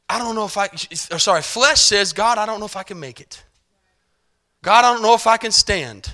I 0.09 0.19
don't 0.19 0.35
know 0.35 0.47
if 0.47 0.57
I, 0.57 0.69
sorry, 0.69 1.42
flesh 1.42 1.81
says, 1.81 2.12
God, 2.12 2.38
I 2.38 2.47
don't 2.47 2.61
know 2.61 2.66
if 2.66 2.77
I 2.77 2.83
can 2.83 3.01
make 3.01 3.21
it. 3.21 3.42
God, 4.62 4.85
I 4.85 4.92
don't 4.92 5.03
know 5.03 5.14
if 5.14 5.27
I 5.27 5.37
can 5.37 5.53
stand. 5.53 6.12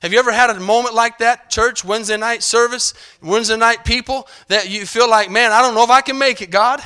Have 0.00 0.12
you 0.12 0.18
ever 0.20 0.30
had 0.30 0.50
a 0.50 0.60
moment 0.60 0.94
like 0.94 1.18
that, 1.18 1.50
church, 1.50 1.84
Wednesday 1.84 2.16
night 2.16 2.44
service, 2.44 2.94
Wednesday 3.20 3.56
night 3.56 3.84
people, 3.84 4.28
that 4.46 4.70
you 4.70 4.86
feel 4.86 5.10
like, 5.10 5.28
man, 5.30 5.50
I 5.50 5.60
don't 5.60 5.74
know 5.74 5.82
if 5.82 5.90
I 5.90 6.00
can 6.00 6.18
make 6.18 6.40
it, 6.40 6.50
God? 6.50 6.80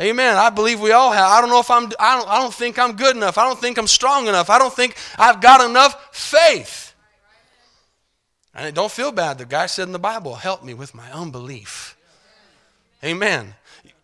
Amen. 0.00 0.36
I 0.36 0.50
believe 0.50 0.80
we 0.80 0.92
all 0.92 1.12
have. 1.12 1.30
I 1.30 1.40
don't 1.40 1.48
know 1.48 1.60
if 1.60 1.70
I'm, 1.70 1.90
I 1.98 2.18
don't, 2.18 2.28
I 2.28 2.38
don't 2.38 2.52
think 2.52 2.78
I'm 2.78 2.96
good 2.96 3.16
enough. 3.16 3.38
I 3.38 3.46
don't 3.46 3.58
think 3.58 3.78
I'm 3.78 3.86
strong 3.86 4.26
enough. 4.26 4.50
I 4.50 4.58
don't 4.58 4.74
think 4.74 4.96
I've 5.16 5.40
got 5.40 5.68
enough 5.68 6.14
faith. 6.14 6.85
And 8.56 8.74
don't 8.74 8.90
feel 8.90 9.12
bad. 9.12 9.36
The 9.36 9.44
guy 9.44 9.66
said 9.66 9.86
in 9.86 9.92
the 9.92 9.98
Bible, 9.98 10.34
help 10.34 10.64
me 10.64 10.72
with 10.72 10.94
my 10.94 11.12
unbelief. 11.12 11.94
Amen. 13.04 13.54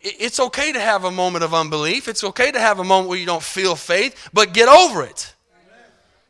It's 0.01 0.39
okay 0.39 0.73
to 0.73 0.81
have 0.81 1.05
a 1.05 1.11
moment 1.11 1.43
of 1.43 1.55
unbelief. 1.55 2.07
It's 2.07 2.23
okay 2.23 2.53
to 2.53 2.61
have 2.61 2.79
a 2.79 2.85
moment 2.85 3.09
where 3.09 3.19
you 3.19 3.25
don't 3.25 3.43
feel 3.43 3.75
faith, 3.75 4.29
but 4.33 4.53
get 4.53 4.69
over 4.69 5.03
it. 5.03 5.35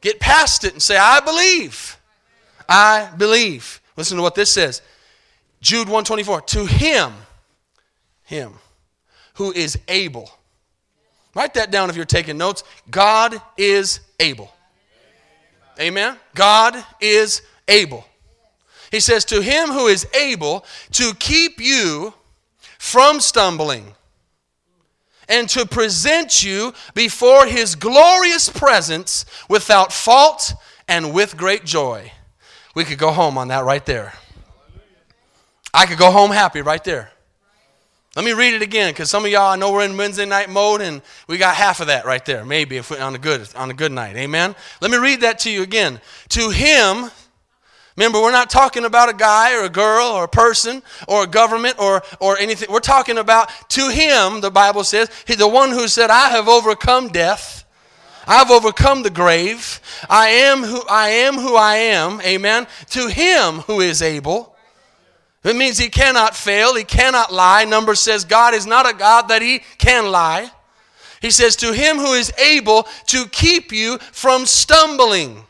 Get 0.01 0.21
past 0.21 0.65
it 0.65 0.73
and 0.73 0.81
say, 0.81 0.97
I 0.97 1.21
believe. 1.21 1.99
I 2.69 3.11
believe. 3.17 3.81
Listen 3.97 4.17
to 4.19 4.23
what 4.23 4.37
this 4.37 4.51
says. 4.51 4.83
Jude 5.61 5.89
124. 5.89 6.43
To 6.43 6.67
him, 6.67 7.13
him, 8.23 8.53
who 9.35 9.53
is 9.53 9.79
able. 9.89 10.31
Write 11.35 11.55
that 11.55 11.71
down 11.71 11.91
if 11.91 11.97
you're 11.97 12.05
taking 12.05 12.39
notes. 12.39 12.63
God 12.91 13.41
is 13.57 14.01
able. 14.21 14.53
Amen. 15.81 16.17
God 16.35 16.85
is 17.01 17.43
able. 17.67 18.05
He 18.92 19.00
says, 19.00 19.24
To 19.24 19.40
him 19.40 19.70
who 19.70 19.88
is 19.88 20.07
able 20.14 20.64
to 20.92 21.14
keep 21.14 21.59
you 21.59 22.14
from 22.78 23.20
stumbling 23.20 23.94
and 25.28 25.48
to 25.48 25.66
present 25.66 26.44
you 26.44 26.74
before 26.94 27.46
his 27.46 27.74
glorious 27.74 28.50
presence 28.50 29.24
without 29.48 29.92
fault 29.92 30.52
and 30.87 31.14
with 31.14 31.38
great 31.38 31.64
joy. 31.64 32.12
We 32.74 32.85
could 32.85 32.98
go 32.98 33.12
home 33.12 33.38
on 33.38 33.48
that 33.48 33.64
right 33.64 33.85
there. 33.85 34.12
I 35.72 35.87
could 35.87 35.98
go 35.98 36.11
home 36.11 36.31
happy 36.31 36.61
right 36.61 36.85
there. 36.85 37.11
Let 38.14 38.26
me 38.26 38.33
read 38.35 38.52
it 38.52 38.61
again 38.61 38.92
because 38.92 39.09
some 39.09 39.24
of 39.24 39.31
y'all 39.31 39.52
I 39.52 39.57
know 39.57 39.72
we're 39.72 39.87
in 39.87 39.96
Wednesday 39.96 40.26
night 40.26 40.50
mode 40.50 40.83
and 40.83 41.00
we 41.28 41.38
got 41.38 41.55
half 41.55 41.81
of 41.81 41.87
that 41.87 42.05
right 42.05 42.22
there. 42.26 42.44
Maybe 42.44 42.76
if 42.76 42.90
we, 42.90 42.98
on 42.98 43.14
a 43.14 43.18
good 43.18 43.48
on 43.57 43.70
a 43.70 43.74
good 43.74 43.90
night. 43.90 44.16
Amen. 44.16 44.55
Let 44.83 44.90
me 44.90 44.98
read 44.98 45.22
that 45.22 45.38
to 45.40 45.50
you 45.50 45.62
again. 45.62 45.98
To 46.31 46.50
him 46.50 47.11
Remember, 47.96 48.20
we're 48.20 48.33
not 48.33 48.48
talking 48.48 48.85
about 48.85 49.11
a 49.11 49.14
guy 49.14 49.59
or 49.59 49.64
a 49.64 49.68
girl 49.68 50.07
or 50.07 50.24
a 50.24 50.28
person 50.28 50.83
or 51.07 51.24
a 51.24 51.26
government 51.26 51.78
or, 51.78 52.02
or 52.20 52.38
anything. 52.38 52.72
We're 52.72 52.81
talking 52.81 53.18
about 53.18 53.50
to 53.70 53.88
him, 53.88 54.40
the 54.40 54.50
Bible 54.50 54.85
says, 54.85 55.11
the 55.26 55.48
one 55.48 55.70
who 55.70 55.88
said, 55.88 56.09
I 56.09 56.31
have 56.31 56.48
overcome 56.48 57.09
death. 57.09 57.64
I've 58.26 58.50
overcome 58.50 59.02
the 59.02 59.11
grave. 59.11 59.81
I 60.09 60.28
am 60.28 60.62
who 60.62 60.81
I 60.88 61.09
am 61.09 61.35
who 61.35 61.57
I 61.57 61.76
am. 61.76 62.20
Amen. 62.20 62.66
To 62.90 63.09
him 63.09 63.57
who 63.61 63.81
is 63.81 64.00
able. 64.00 64.57
It 65.44 65.57
means 65.57 65.76
he 65.76 65.88
cannot 65.88 66.37
fail, 66.37 66.76
he 66.76 66.85
cannot 66.85 67.33
lie. 67.33 67.64
Number 67.64 67.96
says 67.96 68.24
God 68.24 68.55
is 68.55 68.64
not 68.64 68.88
a 68.88 68.96
God 68.96 69.28
that 69.28 69.42
he 69.42 69.62
can 69.78 70.12
lie. 70.12 70.50
He 71.20 71.31
says, 71.31 71.57
To 71.57 71.72
him 71.72 71.96
who 71.96 72.12
is 72.12 72.33
able 72.38 72.87
to 73.09 73.26
keep 73.26 73.72
you 73.72 73.98
from 73.98 74.46
stumbling. 74.46 75.44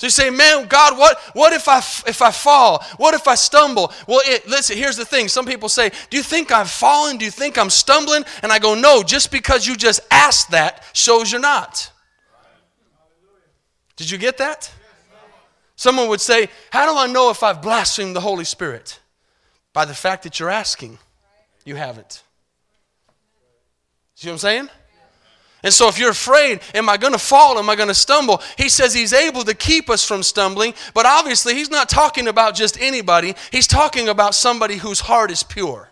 So 0.00 0.06
you 0.06 0.10
say, 0.10 0.30
man, 0.30 0.64
God, 0.66 0.96
what, 0.96 1.20
what 1.34 1.52
if, 1.52 1.68
I, 1.68 1.76
if 2.06 2.22
I 2.22 2.30
fall? 2.30 2.82
What 2.96 3.12
if 3.12 3.28
I 3.28 3.34
stumble? 3.34 3.92
Well, 4.06 4.22
it, 4.24 4.48
listen, 4.48 4.78
here's 4.78 4.96
the 4.96 5.04
thing. 5.04 5.28
Some 5.28 5.44
people 5.44 5.68
say, 5.68 5.90
Do 6.08 6.16
you 6.16 6.22
think 6.22 6.50
I've 6.50 6.70
fallen? 6.70 7.18
Do 7.18 7.26
you 7.26 7.30
think 7.30 7.58
I'm 7.58 7.68
stumbling? 7.68 8.24
And 8.42 8.50
I 8.50 8.58
go, 8.58 8.74
No, 8.74 9.02
just 9.02 9.30
because 9.30 9.66
you 9.66 9.76
just 9.76 10.00
asked 10.10 10.52
that 10.52 10.84
shows 10.94 11.30
you're 11.30 11.38
not. 11.38 11.92
Did 13.96 14.10
you 14.10 14.16
get 14.16 14.38
that? 14.38 14.72
Someone 15.76 16.08
would 16.08 16.22
say, 16.22 16.48
How 16.70 16.90
do 16.90 16.98
I 16.98 17.06
know 17.06 17.28
if 17.28 17.42
I've 17.42 17.60
blasphemed 17.60 18.16
the 18.16 18.22
Holy 18.22 18.46
Spirit? 18.46 18.98
By 19.74 19.84
the 19.84 19.94
fact 19.94 20.22
that 20.22 20.40
you're 20.40 20.48
asking. 20.48 20.98
You 21.66 21.76
haven't. 21.76 22.22
See 24.14 24.28
what 24.28 24.32
I'm 24.32 24.38
saying? 24.38 24.70
And 25.62 25.74
so, 25.74 25.88
if 25.88 25.98
you're 25.98 26.10
afraid, 26.10 26.60
am 26.74 26.88
I 26.88 26.96
going 26.96 27.12
to 27.12 27.18
fall? 27.18 27.58
Am 27.58 27.68
I 27.68 27.76
going 27.76 27.88
to 27.88 27.94
stumble? 27.94 28.40
He 28.56 28.68
says 28.68 28.94
he's 28.94 29.12
able 29.12 29.44
to 29.44 29.54
keep 29.54 29.90
us 29.90 30.04
from 30.04 30.22
stumbling, 30.22 30.74
but 30.94 31.04
obviously, 31.04 31.54
he's 31.54 31.70
not 31.70 31.88
talking 31.88 32.28
about 32.28 32.54
just 32.54 32.80
anybody. 32.80 33.34
He's 33.52 33.66
talking 33.66 34.08
about 34.08 34.34
somebody 34.34 34.76
whose 34.76 35.00
heart 35.00 35.30
is 35.30 35.42
pure. 35.42 35.90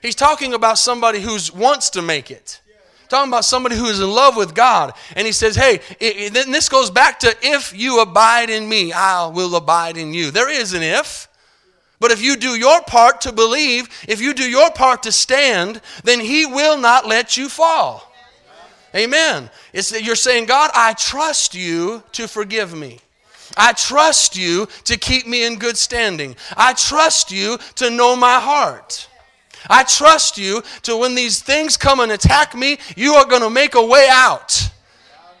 He's 0.00 0.14
talking 0.14 0.52
about 0.52 0.78
somebody 0.78 1.20
who 1.20 1.38
wants 1.54 1.90
to 1.90 2.02
make 2.02 2.30
it. 2.30 2.60
Talking 3.08 3.30
about 3.30 3.44
somebody 3.44 3.76
who 3.76 3.86
is 3.86 4.00
in 4.00 4.10
love 4.10 4.36
with 4.36 4.54
God. 4.54 4.94
And 5.14 5.26
he 5.26 5.32
says, 5.32 5.54
hey, 5.54 5.80
then 6.30 6.50
this 6.50 6.70
goes 6.70 6.90
back 6.90 7.20
to 7.20 7.36
if 7.42 7.76
you 7.76 8.00
abide 8.00 8.48
in 8.48 8.66
me, 8.66 8.92
I 8.92 9.26
will 9.26 9.54
abide 9.54 9.98
in 9.98 10.14
you. 10.14 10.30
There 10.30 10.50
is 10.50 10.72
an 10.72 10.82
if. 10.82 11.28
But 12.00 12.10
if 12.10 12.20
you 12.20 12.36
do 12.36 12.58
your 12.58 12.82
part 12.82 13.20
to 13.20 13.32
believe, 13.32 13.88
if 14.08 14.20
you 14.20 14.34
do 14.34 14.42
your 14.42 14.72
part 14.72 15.04
to 15.04 15.12
stand, 15.12 15.80
then 16.02 16.18
he 16.18 16.46
will 16.46 16.78
not 16.78 17.06
let 17.06 17.36
you 17.36 17.48
fall. 17.48 18.11
Amen. 18.94 19.50
It's 19.72 19.90
that 19.90 20.02
you're 20.02 20.14
saying, 20.14 20.46
God, 20.46 20.70
I 20.74 20.92
trust 20.94 21.54
you 21.54 22.02
to 22.12 22.28
forgive 22.28 22.74
me. 22.74 23.00
I 23.56 23.72
trust 23.72 24.36
you 24.36 24.66
to 24.84 24.96
keep 24.98 25.26
me 25.26 25.44
in 25.46 25.58
good 25.58 25.76
standing. 25.76 26.36
I 26.56 26.74
trust 26.74 27.30
you 27.30 27.58
to 27.76 27.90
know 27.90 28.16
my 28.16 28.38
heart. 28.38 29.08
I 29.68 29.84
trust 29.84 30.38
you 30.38 30.62
to 30.82 30.96
when 30.96 31.14
these 31.14 31.40
things 31.40 31.76
come 31.76 32.00
and 32.00 32.12
attack 32.12 32.54
me, 32.54 32.78
you 32.96 33.14
are 33.14 33.26
going 33.26 33.42
to 33.42 33.50
make 33.50 33.74
a 33.74 33.84
way 33.84 34.08
out. 34.10 34.70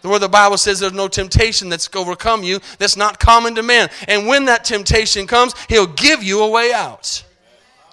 The 0.02 0.08
where 0.08 0.18
the 0.18 0.28
Bible 0.28 0.56
says 0.56 0.80
there's 0.80 0.92
no 0.92 1.08
temptation 1.08 1.68
that's 1.68 1.88
overcome 1.94 2.42
you 2.42 2.58
that's 2.78 2.96
not 2.96 3.20
common 3.20 3.54
to 3.54 3.62
man. 3.62 3.88
And 4.08 4.26
when 4.26 4.46
that 4.46 4.64
temptation 4.64 5.26
comes, 5.26 5.54
He'll 5.68 5.86
give 5.86 6.24
you 6.24 6.42
a 6.42 6.50
way 6.50 6.72
out. 6.72 7.24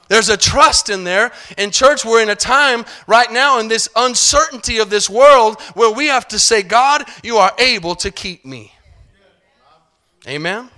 There's 0.10 0.30
a 0.30 0.36
trust 0.36 0.90
in 0.90 1.06
there. 1.06 1.32
In 1.58 1.72
church, 1.72 2.04
we're 2.04 2.22
in 2.22 2.30
a 2.30 2.36
time 2.36 2.84
right 3.08 3.32
now 3.32 3.60
in 3.60 3.68
this 3.68 3.88
uncertainty 3.96 4.80
of 4.80 4.90
this 4.90 5.10
world 5.10 5.62
where 5.76 5.94
we 5.94 6.08
have 6.08 6.28
to 6.30 6.40
say, 6.40 6.64
God, 6.64 7.06
you 7.24 7.38
are 7.38 7.54
able 7.58 7.96
to 7.96 8.12
keep 8.12 8.44
me. 8.44 8.74
Amen? 10.28 10.70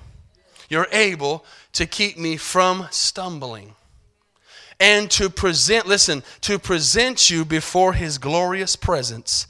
You're 0.69 0.87
able 0.91 1.45
to 1.73 1.85
keep 1.85 2.17
me 2.17 2.37
from 2.37 2.87
stumbling 2.91 3.73
and 4.79 5.09
to 5.11 5.29
present, 5.29 5.87
listen, 5.87 6.23
to 6.41 6.59
present 6.59 7.29
you 7.29 7.45
before 7.45 7.93
his 7.93 8.17
glorious 8.17 8.75
presence 8.75 9.47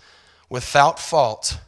without 0.50 1.00
fault 1.00 1.60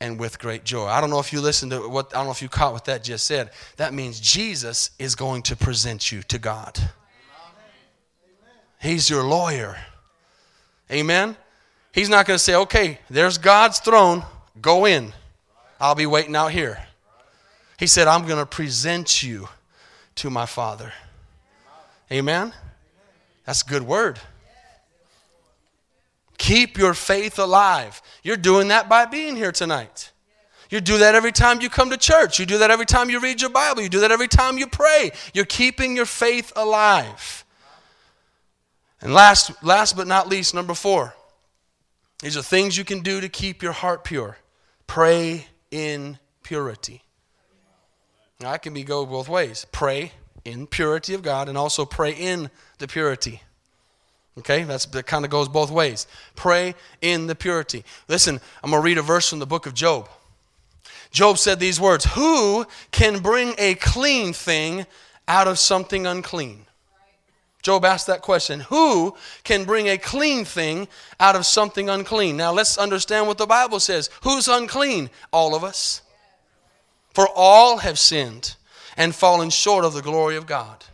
and 0.00 0.20
with 0.20 0.38
great 0.38 0.64
joy. 0.64 0.86
I 0.86 1.00
don't 1.00 1.10
know 1.10 1.18
if 1.18 1.32
you 1.32 1.40
listened 1.40 1.72
to 1.72 1.88
what, 1.88 2.14
I 2.14 2.18
don't 2.18 2.26
know 2.26 2.32
if 2.32 2.42
you 2.42 2.48
caught 2.48 2.72
what 2.72 2.84
that 2.84 3.02
just 3.02 3.26
said. 3.26 3.50
That 3.76 3.92
means 3.92 4.20
Jesus 4.20 4.90
is 4.98 5.14
going 5.14 5.42
to 5.42 5.56
present 5.56 6.12
you 6.12 6.22
to 6.24 6.38
God. 6.38 6.78
He's 8.80 9.10
your 9.10 9.22
lawyer. 9.22 9.76
Amen? 10.90 11.36
He's 11.92 12.08
not 12.08 12.26
going 12.26 12.36
to 12.36 12.42
say, 12.42 12.54
okay, 12.54 12.98
there's 13.10 13.38
God's 13.38 13.78
throne, 13.78 14.24
go 14.60 14.86
in. 14.86 15.12
I'll 15.80 15.94
be 15.94 16.06
waiting 16.06 16.36
out 16.36 16.52
here. 16.52 16.82
He 17.78 17.86
said, 17.86 18.08
I'm 18.08 18.26
going 18.26 18.38
to 18.38 18.46
present 18.46 19.22
you 19.22 19.48
to 20.16 20.30
my 20.30 20.46
Father. 20.46 20.92
Amen? 22.12 22.52
That's 23.44 23.62
a 23.62 23.66
good 23.66 23.82
word. 23.82 24.18
Keep 26.38 26.78
your 26.78 26.94
faith 26.94 27.38
alive. 27.38 28.00
You're 28.22 28.36
doing 28.36 28.68
that 28.68 28.88
by 28.88 29.04
being 29.06 29.36
here 29.36 29.52
tonight. 29.52 30.10
You 30.70 30.80
do 30.80 30.98
that 30.98 31.14
every 31.14 31.32
time 31.32 31.60
you 31.60 31.68
come 31.68 31.90
to 31.90 31.96
church. 31.96 32.38
You 32.38 32.46
do 32.46 32.58
that 32.58 32.70
every 32.70 32.86
time 32.86 33.10
you 33.10 33.20
read 33.20 33.40
your 33.40 33.50
Bible. 33.50 33.82
You 33.82 33.88
do 33.88 34.00
that 34.00 34.12
every 34.12 34.28
time 34.28 34.56
you 34.56 34.66
pray. 34.66 35.10
You're 35.34 35.44
keeping 35.44 35.96
your 35.96 36.06
faith 36.06 36.52
alive. 36.56 37.44
And 39.00 39.14
last, 39.14 39.62
last 39.62 39.96
but 39.96 40.06
not 40.06 40.28
least, 40.28 40.54
number 40.54 40.74
four, 40.74 41.14
these 42.20 42.36
are 42.36 42.42
things 42.42 42.76
you 42.76 42.84
can 42.84 43.00
do 43.00 43.20
to 43.20 43.28
keep 43.28 43.62
your 43.62 43.72
heart 43.72 44.04
pure. 44.04 44.36
Pray 44.86 45.46
in 45.70 46.18
purity. 46.42 47.02
Now, 48.40 48.52
that 48.52 48.62
can 48.62 48.74
be 48.74 48.84
go 48.84 49.06
both 49.06 49.28
ways. 49.28 49.66
Pray 49.72 50.12
in 50.44 50.66
purity 50.66 51.14
of 51.14 51.22
God 51.22 51.48
and 51.48 51.56
also 51.56 51.84
pray 51.84 52.12
in 52.12 52.50
the 52.78 52.88
purity. 52.88 53.40
Okay, 54.38 54.62
That's, 54.64 54.86
that 54.86 55.06
kind 55.06 55.24
of 55.24 55.30
goes 55.30 55.48
both 55.48 55.70
ways. 55.70 56.06
Pray 56.36 56.74
in 57.00 57.26
the 57.26 57.34
purity. 57.34 57.84
Listen, 58.08 58.40
I'm 58.62 58.70
going 58.70 58.82
to 58.82 58.84
read 58.84 58.98
a 58.98 59.02
verse 59.02 59.28
from 59.28 59.38
the 59.38 59.46
book 59.46 59.66
of 59.66 59.74
Job. 59.74 60.08
Job 61.10 61.38
said 61.38 61.58
these 61.58 61.80
words 61.80 62.04
Who 62.14 62.66
can 62.90 63.20
bring 63.20 63.54
a 63.58 63.74
clean 63.74 64.32
thing 64.32 64.86
out 65.26 65.48
of 65.48 65.58
something 65.58 66.06
unclean? 66.06 66.66
Job 67.62 67.84
asked 67.84 68.06
that 68.06 68.22
question 68.22 68.60
Who 68.60 69.14
can 69.44 69.64
bring 69.64 69.88
a 69.88 69.98
clean 69.98 70.44
thing 70.44 70.88
out 71.18 71.36
of 71.36 71.46
something 71.46 71.88
unclean? 71.88 72.36
Now 72.36 72.52
let's 72.52 72.78
understand 72.78 73.26
what 73.26 73.38
the 73.38 73.46
Bible 73.46 73.80
says. 73.80 74.10
Who's 74.22 74.48
unclean? 74.48 75.10
All 75.32 75.54
of 75.54 75.64
us. 75.64 76.02
For 77.12 77.28
all 77.34 77.78
have 77.78 77.98
sinned 77.98 78.54
and 78.96 79.14
fallen 79.14 79.50
short 79.50 79.84
of 79.84 79.92
the 79.92 80.02
glory 80.02 80.36
of 80.36 80.46
God. 80.46 80.84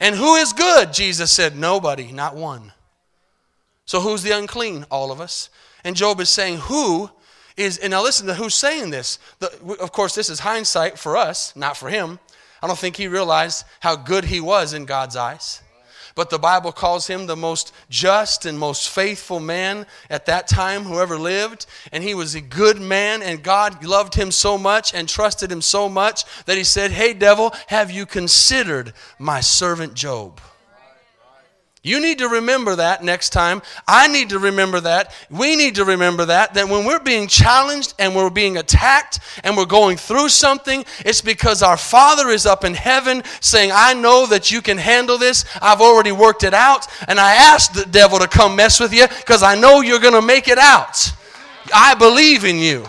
And 0.00 0.14
who 0.14 0.36
is 0.36 0.52
good? 0.52 0.92
Jesus 0.92 1.30
said, 1.30 1.56
Nobody, 1.56 2.12
not 2.12 2.34
one. 2.34 2.72
So 3.84 4.00
who's 4.00 4.22
the 4.22 4.36
unclean? 4.36 4.86
All 4.90 5.12
of 5.12 5.20
us. 5.20 5.50
And 5.84 5.96
Job 5.96 6.20
is 6.20 6.30
saying, 6.30 6.58
Who 6.58 7.10
is, 7.56 7.78
and 7.78 7.90
now 7.90 8.02
listen 8.02 8.26
to 8.26 8.34
who's 8.34 8.54
saying 8.54 8.90
this. 8.90 9.18
The, 9.38 9.76
of 9.80 9.92
course, 9.92 10.14
this 10.14 10.30
is 10.30 10.40
hindsight 10.40 10.98
for 10.98 11.16
us, 11.16 11.54
not 11.56 11.76
for 11.76 11.88
him. 11.88 12.18
I 12.62 12.66
don't 12.66 12.78
think 12.78 12.96
he 12.96 13.08
realized 13.08 13.64
how 13.80 13.96
good 13.96 14.24
he 14.24 14.40
was 14.40 14.72
in 14.72 14.86
God's 14.86 15.16
eyes 15.16 15.62
but 16.16 16.30
the 16.30 16.38
Bible 16.38 16.72
calls 16.72 17.06
him 17.06 17.26
the 17.26 17.36
most 17.36 17.72
just 17.90 18.46
and 18.46 18.58
most 18.58 18.88
faithful 18.88 19.38
man 19.38 19.86
at 20.10 20.26
that 20.26 20.48
time 20.48 20.82
who 20.82 20.98
ever 20.98 21.18
lived. 21.18 21.66
And 21.92 22.02
he 22.02 22.14
was 22.14 22.34
a 22.34 22.40
good 22.40 22.80
man, 22.80 23.22
and 23.22 23.42
God 23.42 23.84
loved 23.84 24.14
him 24.14 24.32
so 24.32 24.56
much 24.58 24.94
and 24.94 25.08
trusted 25.08 25.52
him 25.52 25.60
so 25.60 25.88
much 25.88 26.24
that 26.46 26.56
he 26.56 26.64
said, 26.64 26.90
Hey, 26.90 27.12
devil, 27.12 27.54
have 27.68 27.90
you 27.90 28.06
considered 28.06 28.94
my 29.18 29.40
servant 29.40 29.94
Job? 29.94 30.40
You 31.86 32.00
need 32.00 32.18
to 32.18 32.28
remember 32.28 32.74
that 32.74 33.04
next 33.04 33.30
time. 33.30 33.62
I 33.86 34.08
need 34.08 34.30
to 34.30 34.40
remember 34.40 34.80
that. 34.80 35.12
We 35.30 35.54
need 35.54 35.76
to 35.76 35.84
remember 35.84 36.24
that. 36.24 36.54
That 36.54 36.68
when 36.68 36.84
we're 36.84 36.98
being 36.98 37.28
challenged 37.28 37.94
and 38.00 38.16
we're 38.16 38.28
being 38.28 38.56
attacked 38.56 39.20
and 39.44 39.56
we're 39.56 39.66
going 39.66 39.96
through 39.96 40.30
something, 40.30 40.84
it's 41.04 41.20
because 41.20 41.62
our 41.62 41.76
Father 41.76 42.28
is 42.30 42.44
up 42.44 42.64
in 42.64 42.74
heaven 42.74 43.22
saying, 43.40 43.70
I 43.72 43.94
know 43.94 44.26
that 44.26 44.50
you 44.50 44.62
can 44.62 44.78
handle 44.78 45.16
this. 45.16 45.44
I've 45.62 45.80
already 45.80 46.10
worked 46.10 46.42
it 46.42 46.54
out. 46.54 46.88
And 47.06 47.20
I 47.20 47.34
asked 47.34 47.74
the 47.74 47.86
devil 47.86 48.18
to 48.18 48.26
come 48.26 48.56
mess 48.56 48.80
with 48.80 48.92
you 48.92 49.06
because 49.06 49.44
I 49.44 49.54
know 49.54 49.80
you're 49.80 50.00
going 50.00 50.14
to 50.14 50.22
make 50.22 50.48
it 50.48 50.58
out. 50.58 51.12
I 51.72 51.94
believe 51.94 52.44
in 52.44 52.58
you. 52.58 52.84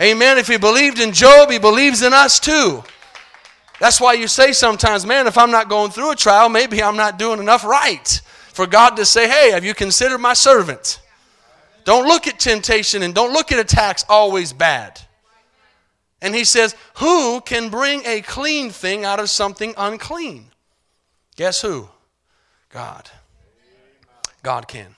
Amen. 0.00 0.38
If 0.38 0.48
he 0.48 0.58
believed 0.58 0.98
in 0.98 1.12
Job, 1.12 1.52
he 1.52 1.60
believes 1.60 2.02
in 2.02 2.12
us 2.12 2.40
too. 2.40 2.82
That's 3.80 4.00
why 4.00 4.14
you 4.14 4.26
say 4.26 4.52
sometimes, 4.52 5.06
man, 5.06 5.26
if 5.26 5.38
I'm 5.38 5.50
not 5.50 5.68
going 5.68 5.90
through 5.90 6.12
a 6.12 6.16
trial, 6.16 6.48
maybe 6.48 6.82
I'm 6.82 6.96
not 6.96 7.18
doing 7.18 7.38
enough 7.38 7.64
right 7.64 8.20
for 8.52 8.66
God 8.66 8.96
to 8.96 9.04
say, 9.04 9.28
hey, 9.28 9.52
have 9.52 9.64
you 9.64 9.74
considered 9.74 10.18
my 10.18 10.34
servant? 10.34 11.00
Don't 11.84 12.06
look 12.06 12.26
at 12.26 12.38
temptation 12.38 13.02
and 13.02 13.14
don't 13.14 13.32
look 13.32 13.52
at 13.52 13.58
attacks 13.58 14.04
always 14.08 14.52
bad. 14.52 15.00
And 16.20 16.34
he 16.34 16.44
says, 16.44 16.74
Who 16.96 17.40
can 17.40 17.70
bring 17.70 18.04
a 18.04 18.20
clean 18.20 18.70
thing 18.70 19.04
out 19.04 19.20
of 19.20 19.30
something 19.30 19.74
unclean? 19.76 20.50
Guess 21.36 21.62
who? 21.62 21.88
God. 22.70 23.08
God 24.42 24.68
can. 24.68 24.96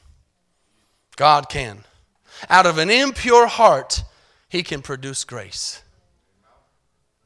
God 1.16 1.48
can. 1.48 1.84
Out 2.48 2.66
of 2.66 2.78
an 2.78 2.90
impure 2.90 3.46
heart, 3.46 4.02
he 4.48 4.62
can 4.62 4.80
produce 4.80 5.24
grace. 5.24 5.82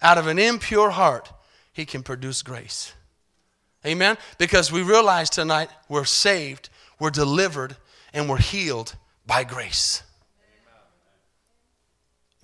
Out 0.02 0.18
of 0.18 0.26
an 0.26 0.38
impure 0.38 0.90
heart, 0.90 1.32
he 1.74 1.84
can 1.84 2.02
produce 2.02 2.40
grace. 2.40 2.94
Amen? 3.84 4.16
Because 4.38 4.72
we 4.72 4.82
realize 4.82 5.28
tonight 5.28 5.68
we're 5.90 6.06
saved, 6.06 6.70
we're 6.98 7.10
delivered, 7.10 7.76
and 8.14 8.30
we're 8.30 8.38
healed 8.38 8.94
by 9.26 9.44
grace. 9.44 10.02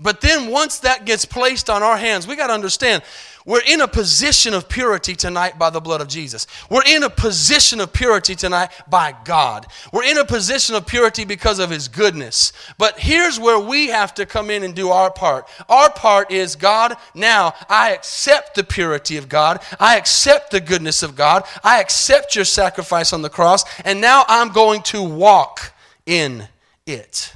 But 0.00 0.20
then 0.20 0.50
once 0.50 0.80
that 0.80 1.04
gets 1.04 1.24
placed 1.24 1.68
on 1.68 1.82
our 1.82 1.96
hands, 1.96 2.26
we 2.26 2.36
got 2.36 2.48
to 2.48 2.54
understand 2.54 3.02
we're 3.46 3.62
in 3.66 3.80
a 3.80 3.88
position 3.88 4.52
of 4.52 4.68
purity 4.68 5.16
tonight 5.16 5.58
by 5.58 5.70
the 5.70 5.80
blood 5.80 6.02
of 6.02 6.08
Jesus. 6.08 6.46
We're 6.68 6.84
in 6.86 7.02
a 7.02 7.10
position 7.10 7.80
of 7.80 7.92
purity 7.92 8.34
tonight 8.34 8.70
by 8.88 9.14
God. 9.24 9.66
We're 9.92 10.04
in 10.04 10.18
a 10.18 10.26
position 10.26 10.74
of 10.74 10.86
purity 10.86 11.24
because 11.24 11.58
of 11.58 11.70
His 11.70 11.88
goodness. 11.88 12.52
But 12.76 12.98
here's 12.98 13.40
where 13.40 13.58
we 13.58 13.88
have 13.88 14.12
to 14.14 14.26
come 14.26 14.50
in 14.50 14.62
and 14.62 14.74
do 14.74 14.90
our 14.90 15.10
part. 15.10 15.48
Our 15.70 15.90
part 15.90 16.30
is 16.30 16.54
God, 16.54 16.96
now 17.14 17.54
I 17.68 17.92
accept 17.92 18.56
the 18.56 18.64
purity 18.64 19.16
of 19.16 19.28
God. 19.28 19.60
I 19.78 19.96
accept 19.96 20.50
the 20.50 20.60
goodness 20.60 21.02
of 21.02 21.16
God. 21.16 21.44
I 21.64 21.80
accept 21.80 22.36
your 22.36 22.44
sacrifice 22.44 23.12
on 23.12 23.22
the 23.22 23.30
cross. 23.30 23.64
And 23.84 24.02
now 24.02 24.24
I'm 24.28 24.52
going 24.52 24.82
to 24.82 25.02
walk 25.02 25.72
in 26.04 26.46
it. 26.86 27.34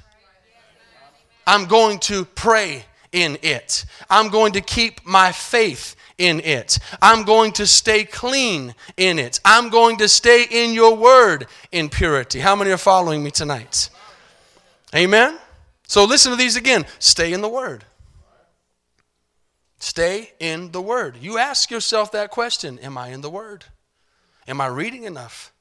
I'm 1.47 1.67
going 1.67 1.99
to 2.01 2.25
pray 2.25 2.85
in 3.13 3.39
it. 3.43 3.85
I'm 4.11 4.29
going 4.29 4.53
to 4.53 4.61
keep 4.61 5.05
my 5.07 5.33
faith 5.33 5.97
in 6.19 6.41
it. 6.41 6.79
I'm 7.01 7.25
going 7.25 7.53
to 7.53 7.67
stay 7.67 8.05
clean 8.05 8.75
in 8.97 9.19
it. 9.19 9.41
I'm 9.45 9.69
going 9.69 9.99
to 9.99 10.09
stay 10.09 10.45
in 10.51 10.73
your 10.75 10.97
word 10.97 11.47
in 11.73 11.89
purity. 11.89 12.41
How 12.41 12.57
many 12.57 12.71
are 12.71 12.77
following 12.77 13.23
me 13.23 13.31
tonight? 13.31 13.91
Amen? 14.95 15.39
So 15.87 16.05
listen 16.05 16.33
to 16.33 16.37
these 16.37 16.57
again. 16.57 16.87
Stay 16.99 17.33
in 17.33 17.41
the 17.41 17.49
word. 17.49 17.85
Stay 19.79 20.33
in 20.41 20.73
the 20.73 20.81
word. 20.81 21.17
You 21.21 21.39
ask 21.39 21.71
yourself 21.71 22.13
that 22.13 22.31
question 22.31 22.79
Am 22.79 22.97
I 22.97 23.09
in 23.09 23.21
the 23.21 23.31
word? 23.31 23.65
Am 24.49 24.61
I 24.61 24.67
reading 24.67 25.05
enough? 25.05 25.53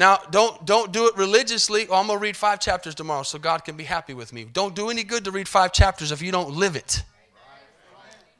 Now, 0.00 0.18
don't, 0.30 0.64
don't 0.64 0.92
do 0.92 1.08
it 1.08 1.16
religiously. 1.18 1.86
Oh, 1.90 1.96
I'm 1.96 2.06
going 2.06 2.18
to 2.18 2.22
read 2.22 2.34
five 2.34 2.58
chapters 2.58 2.94
tomorrow 2.94 3.22
so 3.22 3.38
God 3.38 3.66
can 3.66 3.76
be 3.76 3.84
happy 3.84 4.14
with 4.14 4.32
me. 4.32 4.44
Don't 4.44 4.74
do 4.74 4.88
any 4.88 5.04
good 5.04 5.24
to 5.24 5.30
read 5.30 5.46
five 5.46 5.74
chapters 5.74 6.10
if 6.10 6.22
you 6.22 6.32
don't 6.32 6.54
live 6.54 6.74
it. 6.74 7.02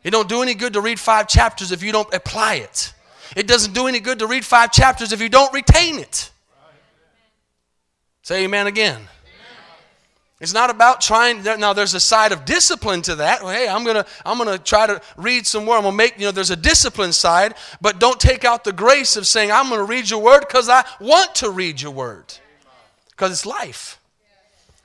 It 0.03 0.11
don't 0.11 0.27
do 0.27 0.41
any 0.41 0.55
good 0.55 0.73
to 0.73 0.81
read 0.81 0.99
five 0.99 1.29
chapters 1.29 1.71
if 1.71 1.83
you 1.83 1.93
don't 1.93 2.13
apply 2.15 2.55
it. 2.55 2.95
It 3.37 3.47
doesn't 3.47 3.75
do 3.75 3.89
any 3.89 4.01
good 4.01 4.21
to 4.21 4.27
read 4.27 4.43
five 4.43 4.73
chapters 4.73 5.13
if 5.13 5.21
you 5.21 5.29
don't 5.29 5.53
retain 5.53 5.99
it. 5.99 6.31
Say 8.23 8.45
amen 8.45 8.67
again. 8.67 9.03
It's 10.41 10.55
not 10.55 10.71
about 10.71 11.03
trying. 11.03 11.43
Now, 11.43 11.75
there's 11.75 11.93
a 11.93 12.01
side 12.01 12.33
of 12.33 12.47
discipline 12.47 13.03
to 13.03 13.17
that. 13.17 13.43
Well, 13.43 13.53
hey, 13.53 13.69
I'm 13.69 13.85
gonna, 13.85 14.07
I'm 14.25 14.39
gonna 14.39 14.57
try 14.57 14.87
to 14.87 15.03
read 15.19 15.47
some 15.47 15.67
more. 15.67 15.77
I'm 15.77 15.83
gonna 15.83 15.97
make, 15.97 16.19
you 16.19 16.25
know, 16.25 16.33
there's 16.33 16.51
a 16.51 16.57
discipline 16.57 17.13
side, 17.13 17.55
but 17.83 18.01
don't 18.01 18.19
take 18.19 18.43
out 18.45 18.65
the 18.65 18.73
grace 18.73 19.17
of 19.17 19.27
saying 19.27 19.53
I'm 19.53 19.69
gonna 19.69 19.85
read 19.85 20.09
your 20.09 20.23
word 20.23 20.41
because 20.41 20.71
I 20.71 20.85
want 20.99 21.35
to 21.37 21.51
read 21.51 21.83
your 21.83 21.91
word, 21.91 22.33
because 23.11 23.33
it's 23.33 23.45
life. 23.45 24.01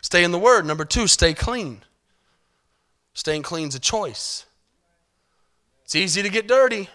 Stay 0.02 0.26
in 0.26 0.32
the 0.32 0.40
word. 0.40 0.66
Number 0.66 0.84
two, 0.84 1.08
stay 1.08 1.34
clean. 1.34 1.82
Staying 3.14 3.44
clean 3.44 3.70
is 3.70 3.76
a 3.76 3.80
choice. 3.80 4.46
It's 5.86 5.96
easy 5.96 6.22
to 6.22 6.30
get 6.30 6.48
dirty. 6.48 6.90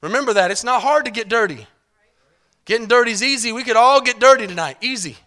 Remember 0.00 0.32
that. 0.32 0.50
It's 0.50 0.64
not 0.64 0.80
hard 0.80 1.04
to 1.04 1.10
get 1.10 1.28
dirty. 1.28 1.66
Getting 2.64 2.86
dirty 2.86 3.10
is 3.10 3.22
easy. 3.22 3.52
We 3.52 3.64
could 3.64 3.76
all 3.76 4.00
get 4.00 4.18
dirty 4.18 4.46
tonight. 4.46 4.78
Easy. 4.80 5.18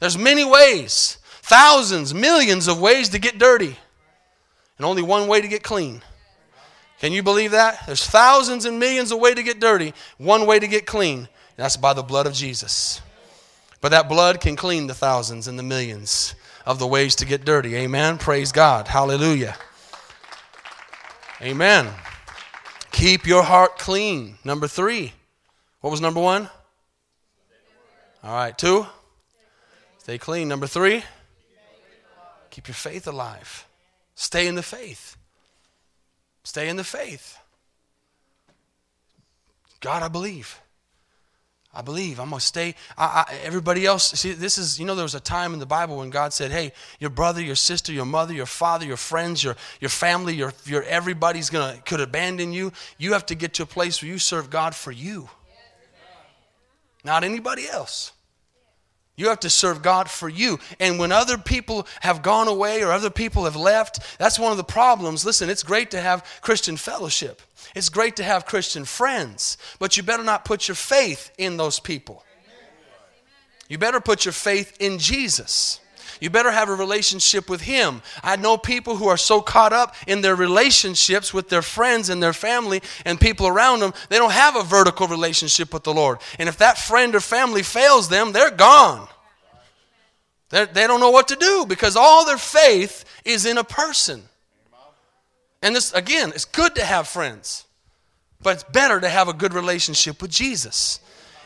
There's 0.00 0.16
many 0.16 0.44
ways. 0.44 1.18
Thousands, 1.44 2.14
millions 2.14 2.68
of 2.68 2.80
ways 2.80 3.10
to 3.10 3.18
get 3.18 3.38
dirty, 3.38 3.76
and 4.78 4.86
only 4.86 5.02
one 5.02 5.28
way 5.28 5.42
to 5.42 5.46
get 5.46 5.62
clean. 5.62 6.00
Can 7.00 7.12
you 7.12 7.22
believe 7.22 7.50
that? 7.50 7.84
There's 7.84 8.06
thousands 8.06 8.64
and 8.64 8.78
millions 8.78 9.12
of 9.12 9.18
ways 9.18 9.34
to 9.34 9.42
get 9.42 9.60
dirty, 9.60 9.92
one 10.16 10.46
way 10.46 10.58
to 10.58 10.66
get 10.66 10.86
clean. 10.86 11.28
that's 11.56 11.76
by 11.76 11.92
the 11.92 12.02
blood 12.02 12.26
of 12.26 12.32
Jesus. 12.32 13.02
But 13.82 13.90
that 13.90 14.08
blood 14.08 14.40
can 14.40 14.56
clean 14.56 14.86
the 14.86 14.94
thousands 14.94 15.46
and 15.46 15.58
the 15.58 15.62
millions 15.62 16.34
of 16.64 16.78
the 16.78 16.86
ways 16.86 17.14
to 17.16 17.26
get 17.26 17.44
dirty. 17.44 17.76
Amen. 17.76 18.16
Praise 18.16 18.50
God. 18.50 18.88
Hallelujah. 18.88 19.54
Amen. 21.42 21.88
Keep 22.90 23.26
your 23.26 23.42
heart 23.42 23.76
clean. 23.76 24.38
Number 24.44 24.66
three. 24.66 25.12
What 25.82 25.90
was 25.90 26.00
number 26.00 26.22
one? 26.22 26.48
All 28.22 28.34
right. 28.34 28.56
Two. 28.56 28.86
Stay 29.98 30.16
clean. 30.16 30.48
Number 30.48 30.66
three. 30.66 31.04
Keep 32.54 32.68
your 32.68 32.76
faith 32.76 33.08
alive. 33.08 33.66
Stay 34.14 34.46
in 34.46 34.54
the 34.54 34.62
faith. 34.62 35.16
Stay 36.44 36.68
in 36.68 36.76
the 36.76 36.84
faith. 36.84 37.36
God, 39.80 40.04
I 40.04 40.06
believe. 40.06 40.60
I 41.74 41.82
believe. 41.82 42.20
I'm 42.20 42.30
going 42.30 42.38
to 42.38 42.46
stay. 42.46 42.76
I, 42.96 43.24
I, 43.28 43.34
everybody 43.42 43.84
else, 43.84 44.12
see, 44.12 44.34
this 44.34 44.56
is, 44.56 44.78
you 44.78 44.86
know, 44.86 44.94
there 44.94 45.02
was 45.02 45.16
a 45.16 45.20
time 45.20 45.52
in 45.52 45.58
the 45.58 45.66
Bible 45.66 45.96
when 45.96 46.10
God 46.10 46.32
said, 46.32 46.52
hey, 46.52 46.72
your 47.00 47.10
brother, 47.10 47.42
your 47.42 47.56
sister, 47.56 47.92
your 47.92 48.04
mother, 48.04 48.32
your 48.32 48.46
father, 48.46 48.86
your 48.86 48.96
friends, 48.96 49.42
your, 49.42 49.56
your 49.80 49.90
family, 49.90 50.36
your, 50.36 50.52
your 50.64 50.84
everybody's 50.84 51.50
going 51.50 51.74
to, 51.74 51.82
could 51.82 52.00
abandon 52.00 52.52
you. 52.52 52.72
You 52.98 53.14
have 53.14 53.26
to 53.26 53.34
get 53.34 53.54
to 53.54 53.64
a 53.64 53.66
place 53.66 54.00
where 54.00 54.08
you 54.08 54.20
serve 54.20 54.48
God 54.48 54.76
for 54.76 54.92
you, 54.92 55.28
not 57.02 57.24
anybody 57.24 57.68
else. 57.68 58.12
You 59.16 59.28
have 59.28 59.40
to 59.40 59.50
serve 59.50 59.82
God 59.82 60.10
for 60.10 60.28
you. 60.28 60.58
And 60.80 60.98
when 60.98 61.12
other 61.12 61.38
people 61.38 61.86
have 62.00 62.22
gone 62.22 62.48
away 62.48 62.82
or 62.82 62.90
other 62.90 63.10
people 63.10 63.44
have 63.44 63.54
left, 63.54 64.18
that's 64.18 64.38
one 64.38 64.50
of 64.50 64.56
the 64.56 64.64
problems. 64.64 65.24
Listen, 65.24 65.48
it's 65.48 65.62
great 65.62 65.92
to 65.92 66.00
have 66.00 66.24
Christian 66.40 66.76
fellowship, 66.76 67.40
it's 67.74 67.88
great 67.88 68.16
to 68.16 68.24
have 68.24 68.46
Christian 68.46 68.84
friends, 68.84 69.56
but 69.78 69.96
you 69.96 70.02
better 70.02 70.24
not 70.24 70.44
put 70.44 70.68
your 70.68 70.74
faith 70.74 71.30
in 71.38 71.56
those 71.56 71.78
people. 71.78 72.24
You 73.68 73.78
better 73.78 74.00
put 74.00 74.24
your 74.24 74.32
faith 74.32 74.76
in 74.78 74.98
Jesus. 74.98 75.80
You 76.24 76.30
better 76.30 76.50
have 76.50 76.70
a 76.70 76.74
relationship 76.74 77.50
with 77.50 77.60
Him. 77.60 78.00
I 78.22 78.36
know 78.36 78.56
people 78.56 78.96
who 78.96 79.08
are 79.08 79.18
so 79.18 79.42
caught 79.42 79.74
up 79.74 79.94
in 80.06 80.22
their 80.22 80.34
relationships 80.34 81.34
with 81.34 81.50
their 81.50 81.60
friends 81.60 82.08
and 82.08 82.22
their 82.22 82.32
family 82.32 82.80
and 83.04 83.20
people 83.20 83.46
around 83.46 83.80
them, 83.80 83.92
they 84.08 84.16
don't 84.16 84.32
have 84.32 84.56
a 84.56 84.62
vertical 84.62 85.06
relationship 85.06 85.74
with 85.74 85.82
the 85.82 85.92
Lord. 85.92 86.20
And 86.38 86.48
if 86.48 86.56
that 86.56 86.78
friend 86.78 87.14
or 87.14 87.20
family 87.20 87.62
fails 87.62 88.08
them, 88.08 88.32
they're 88.32 88.50
gone. 88.50 89.06
They're, 90.48 90.64
they 90.64 90.84
do 90.84 90.88
not 90.88 91.00
know 91.00 91.10
what 91.10 91.28
to 91.28 91.36
do 91.36 91.66
because 91.68 91.94
all 91.94 92.24
their 92.24 92.38
faith 92.38 93.04
is 93.26 93.44
in 93.44 93.58
a 93.58 93.64
person. 93.64 94.22
And 95.60 95.76
this, 95.76 95.92
again, 95.92 96.30
it's 96.30 96.46
good 96.46 96.74
to 96.76 96.84
have 96.86 97.06
friends, 97.06 97.66
but 98.40 98.54
it's 98.54 98.64
better 98.64 98.98
to 98.98 99.10
have 99.10 99.28
a 99.28 99.34
good 99.34 99.52
relationship 99.52 100.22
with 100.22 100.30
Jesus 100.30 101.00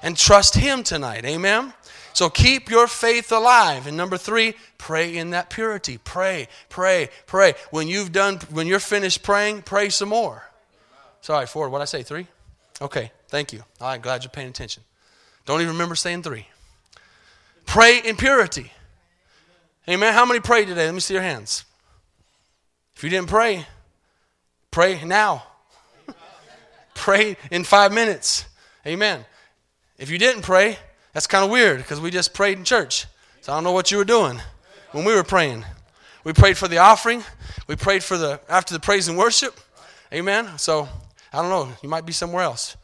and 0.05 0.17
trust 0.17 0.55
Him 0.55 0.85
tonight. 0.85 1.25
Amen? 1.25 1.75
So 2.18 2.28
keep 2.28 2.68
your 2.68 2.88
faith 2.88 3.31
alive. 3.31 3.87
And 3.87 3.96
number 3.96 4.18
three, 4.18 4.54
pray 4.76 5.16
in 5.16 5.31
that 5.31 5.50
purity. 5.50 5.98
Pray, 5.98 6.48
pray, 6.68 7.11
pray. 7.26 7.54
When 7.70 7.87
you've 7.87 8.11
done, 8.11 8.40
when 8.50 8.66
you're 8.66 8.81
finished 8.81 9.22
praying, 9.22 9.62
pray 9.62 9.88
some 9.88 10.09
more. 10.09 10.42
Sorry, 11.20 11.46
four. 11.46 11.68
What 11.68 11.81
I 11.81 11.85
say? 11.85 12.02
Three? 12.02 12.26
Okay, 12.83 13.12
thank 13.28 13.52
you. 13.52 13.62
All 13.81 13.87
right, 13.87 14.02
glad 14.02 14.24
you're 14.24 14.33
paying 14.33 14.48
attention. 14.48 14.83
Don't 15.46 15.61
even 15.61 15.74
remember 15.74 15.94
saying 15.94 16.24
three. 16.24 16.48
Pray 17.66 18.00
in 18.04 18.16
purity. 18.16 18.72
Amen. 19.88 20.12
How 20.12 20.26
many 20.26 20.40
prayed 20.40 20.66
today? 20.66 20.87
Let 20.87 20.94
me 20.94 21.00
see 21.00 21.14
your 21.14 21.22
hands. 21.22 21.66
If 22.96 23.04
you 23.04 23.11
didn't 23.11 23.28
pray, 23.28 23.64
pray 24.72 25.04
now. 25.04 25.44
pray 26.96 27.37
in 27.52 27.62
five 27.62 27.92
minutes. 27.92 28.44
Amen. 28.85 29.24
If 29.98 30.11
you 30.11 30.18
didn't 30.18 30.42
pray, 30.42 30.78
that's 31.12 31.27
kind 31.27 31.44
of 31.44 31.51
weird 31.51 31.79
because 31.79 32.01
we 32.01 32.11
just 32.11 32.35
prayed 32.35 32.59
in 32.59 32.64
church. 32.64 33.07
So 33.40 33.53
I 33.53 33.57
don't 33.57 33.64
know 33.64 33.73
what 33.73 33.90
you 33.90 33.99
were 33.99 34.05
doing 34.05 34.40
when 34.92 35.05
we 35.05 35.14
were 35.14 35.25
praying. 35.25 35.64
We 36.25 36.33
prayed 36.33 36.59
for 36.59 36.68
the 36.68 36.79
offering. 36.79 37.25
We 37.66 37.77
prayed 37.77 38.05
for 38.05 38.18
the 38.18 38.40
after 38.49 38.75
the 38.75 38.81
praise 38.81 39.09
and 39.09 39.16
worship. 39.16 39.59
Amen. 40.12 40.59
So 40.59 40.88
I 41.33 41.42
don't 41.42 41.51
know. 41.51 41.75
You 41.83 41.88
might 41.88 42.07
be 42.07 42.12
somewhere 42.12 42.42
else. 42.42 42.77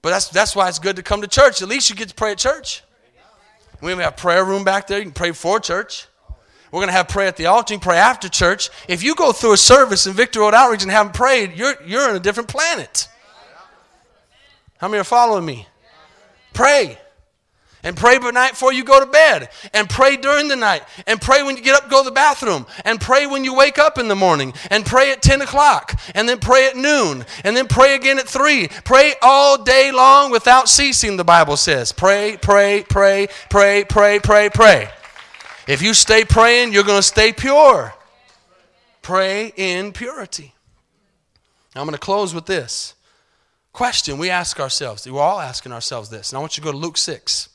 But 0.00 0.10
that's 0.10 0.28
that's 0.28 0.56
why 0.56 0.68
it's 0.68 0.78
good 0.78 0.96
to 0.96 1.02
come 1.02 1.22
to 1.22 1.28
church. 1.28 1.62
At 1.62 1.68
least 1.68 1.90
you 1.90 1.96
get 1.96 2.08
to 2.08 2.14
pray 2.14 2.32
at 2.32 2.38
church. 2.38 2.82
We 3.80 3.90
have 3.90 3.98
a 3.98 4.12
prayer 4.12 4.44
room 4.44 4.62
back 4.62 4.86
there. 4.86 4.98
You 4.98 5.04
can 5.04 5.12
pray 5.12 5.32
for 5.32 5.58
church. 5.58 6.06
We're 6.70 6.78
going 6.78 6.88
to 6.88 6.94
have 6.94 7.08
prayer 7.08 7.26
at 7.26 7.36
the 7.36 7.46
altar. 7.46 7.74
You 7.74 7.80
can 7.80 7.84
pray 7.84 7.98
after 7.98 8.30
church. 8.30 8.70
If 8.88 9.02
you 9.02 9.14
go 9.14 9.32
through 9.32 9.52
a 9.52 9.56
service 9.58 10.06
in 10.06 10.14
Victory 10.14 10.40
Road 10.40 10.54
Outreach 10.54 10.82
and 10.82 10.90
haven't 10.90 11.12
prayed, 11.12 11.52
you're, 11.54 11.74
you're 11.84 12.08
in 12.08 12.16
a 12.16 12.20
different 12.20 12.48
planet. 12.48 13.08
How 14.78 14.88
many 14.88 15.00
are 15.00 15.04
following 15.04 15.44
me? 15.44 15.66
Pray. 16.54 16.98
And 17.84 17.96
pray 17.96 18.18
night 18.18 18.50
before 18.50 18.72
you 18.72 18.84
go 18.84 19.00
to 19.00 19.06
bed. 19.06 19.48
And 19.74 19.90
pray 19.90 20.16
during 20.16 20.48
the 20.48 20.56
night. 20.56 20.82
And 21.06 21.20
pray 21.20 21.42
when 21.42 21.56
you 21.56 21.62
get 21.62 21.74
up, 21.74 21.90
go 21.90 22.02
to 22.02 22.08
the 22.08 22.14
bathroom. 22.14 22.66
And 22.84 23.00
pray 23.00 23.26
when 23.26 23.44
you 23.44 23.54
wake 23.54 23.78
up 23.78 23.98
in 23.98 24.06
the 24.06 24.14
morning. 24.14 24.52
And 24.70 24.86
pray 24.86 25.10
at 25.10 25.22
10 25.22 25.42
o'clock. 25.42 26.00
And 26.14 26.28
then 26.28 26.38
pray 26.38 26.68
at 26.68 26.76
noon. 26.76 27.24
And 27.42 27.56
then 27.56 27.66
pray 27.66 27.96
again 27.96 28.18
at 28.18 28.28
3. 28.28 28.68
Pray 28.84 29.14
all 29.20 29.62
day 29.62 29.90
long 29.90 30.30
without 30.30 30.68
ceasing, 30.68 31.16
the 31.16 31.24
Bible 31.24 31.56
says. 31.56 31.90
Pray, 31.90 32.38
pray, 32.40 32.84
pray, 32.88 33.28
pray, 33.50 33.84
pray, 33.84 34.20
pray, 34.20 34.50
pray. 34.50 34.88
If 35.66 35.82
you 35.82 35.94
stay 35.94 36.24
praying, 36.24 36.72
you're 36.72 36.84
going 36.84 36.98
to 36.98 37.06
stay 37.06 37.32
pure. 37.32 37.94
Pray 39.00 39.52
in 39.56 39.92
purity. 39.92 40.54
Now, 41.74 41.80
I'm 41.80 41.86
going 41.86 41.94
to 41.94 42.00
close 42.00 42.34
with 42.34 42.46
this 42.46 42.94
question 43.72 44.18
we 44.18 44.28
ask 44.28 44.60
ourselves. 44.60 45.10
We're 45.10 45.20
all 45.20 45.40
asking 45.40 45.72
ourselves 45.72 46.10
this. 46.10 46.30
And 46.30 46.36
I 46.36 46.40
want 46.40 46.56
you 46.56 46.60
to 46.60 46.64
go 46.64 46.72
to 46.72 46.78
Luke 46.78 46.98
6 46.98 47.48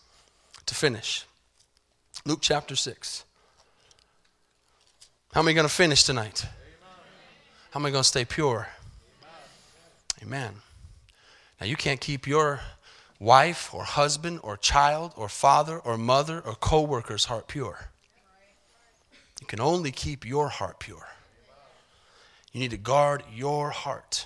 to 0.68 0.76
finish. 0.76 1.26
Luke 2.26 2.40
chapter 2.42 2.76
6. 2.76 3.24
How 5.34 5.42
am 5.42 5.48
I 5.48 5.54
going 5.54 5.68
to 5.68 5.74
finish 5.74 6.04
tonight? 6.04 6.46
How 7.72 7.80
am 7.80 7.86
I 7.86 7.90
going 7.90 8.04
to 8.04 8.08
stay 8.08 8.26
pure? 8.26 8.68
Amen. 10.22 10.54
Now, 11.60 11.68
you 11.68 11.76
can't 11.76 12.00
keep 12.00 12.28
your 12.28 12.62
wife 13.20 13.74
or 13.74 13.84
husband 13.84 14.40
or 14.44 14.58
child 14.58 15.14
or 15.16 15.30
father 15.30 15.80
or 15.80 15.98
mother 15.98 16.40
or 16.40 16.56
co 16.56 16.82
worker's 16.82 17.26
heart 17.26 17.48
pure. 17.48 17.90
You 19.42 19.48
can 19.48 19.60
only 19.60 19.92
keep 19.92 20.26
your 20.26 20.50
heart 20.50 20.80
pure. 20.80 21.08
You 22.52 22.60
need 22.60 22.72
to 22.72 22.78
guard 22.78 23.24
your 23.34 23.70
heart. 23.70 24.26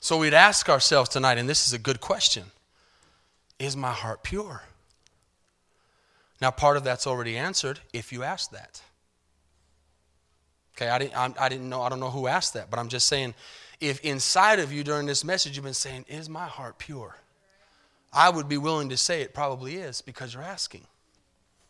So 0.00 0.16
we'd 0.16 0.34
ask 0.34 0.68
ourselves 0.68 1.10
tonight, 1.10 1.38
and 1.38 1.48
this 1.48 1.66
is 1.66 1.72
a 1.72 1.78
good 1.78 2.00
question 2.00 2.44
Is 3.58 3.76
my 3.76 3.92
heart 3.92 4.22
pure? 4.22 4.62
Now, 6.40 6.50
part 6.50 6.76
of 6.76 6.84
that's 6.84 7.06
already 7.06 7.36
answered 7.36 7.80
if 7.92 8.12
you 8.12 8.22
ask 8.22 8.50
that. 8.52 8.80
Okay, 10.76 10.88
I 10.88 10.98
didn't, 10.98 11.16
I, 11.16 11.32
I 11.40 11.48
didn't 11.48 11.68
know, 11.68 11.82
I 11.82 11.88
don't 11.88 11.98
know 11.98 12.10
who 12.10 12.28
asked 12.28 12.54
that, 12.54 12.70
but 12.70 12.78
I'm 12.78 12.88
just 12.88 13.08
saying, 13.08 13.34
if 13.80 14.00
inside 14.00 14.60
of 14.60 14.72
you 14.72 14.84
during 14.84 15.06
this 15.06 15.24
message 15.24 15.56
you've 15.56 15.64
been 15.64 15.74
saying, 15.74 16.04
Is 16.08 16.28
my 16.28 16.46
heart 16.46 16.78
pure? 16.78 17.16
I 18.12 18.30
would 18.30 18.48
be 18.48 18.58
willing 18.58 18.88
to 18.90 18.96
say 18.96 19.22
it 19.22 19.34
probably 19.34 19.76
is 19.76 20.00
because 20.00 20.32
you're 20.32 20.42
asking. 20.42 20.86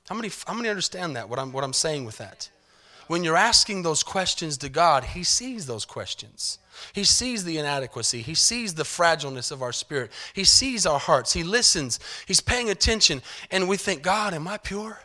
How 0.09 0.15
many, 0.15 0.31
how 0.47 0.55
many 0.55 0.69
understand 0.69 1.17
that, 1.17 1.29
what 1.29 1.39
I'm, 1.39 1.53
what 1.53 1.65
I'm 1.65 1.73
saying 1.73 2.05
with 2.05 2.19
that? 2.19 2.51
When 3.09 3.25
you're 3.25 3.37
asking 3.37 3.83
those 3.83 4.03
questions 4.03 4.59
to 4.59 4.69
God, 4.69 5.05
He 5.05 5.25
sees 5.25 5.67
those 5.67 5.87
questions. 5.87 6.59
He 6.93 7.05
sees 7.05 7.45
the 7.45 7.59
inadequacy. 7.59 8.23
He 8.23 8.35
sees 8.35 8.75
the 8.75 8.85
fragileness 8.85 9.51
of 9.51 9.63
our 9.63 9.73
spirit. 9.73 10.11
He 10.33 10.45
sees 10.45 10.87
our 10.87 10.99
hearts. 10.99 11.33
He 11.33 11.43
listens. 11.43 12.01
He's 12.27 12.41
paying 12.41 12.71
attention. 12.71 13.23
And 13.51 13.69
we 13.69 13.77
think, 13.77 14.03
God, 14.03 14.35
am 14.35 14.49
I 14.49 14.59
pure? 14.59 15.01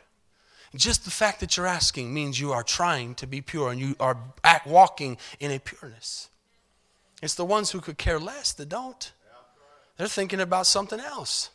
Just 0.75 1.05
the 1.05 1.11
fact 1.11 1.39
that 1.41 1.55
you're 1.55 1.67
asking 1.67 2.13
means 2.13 2.39
you 2.39 2.51
are 2.51 2.63
trying 2.63 3.13
to 3.15 3.27
be 3.27 3.41
pure 3.41 3.71
and 3.71 3.79
you 3.79 3.95
are 3.99 4.17
walking 4.65 5.17
in 5.39 5.51
a 5.51 5.59
pureness. 5.59 6.29
It's 7.21 7.35
the 7.35 7.45
ones 7.45 7.71
who 7.71 7.79
could 7.79 7.97
care 7.97 8.19
less 8.19 8.53
that 8.53 8.69
don't. 8.69 9.11
They're 9.97 10.07
thinking 10.07 10.41
about 10.41 10.65
something 10.65 10.99
else. 10.99 11.51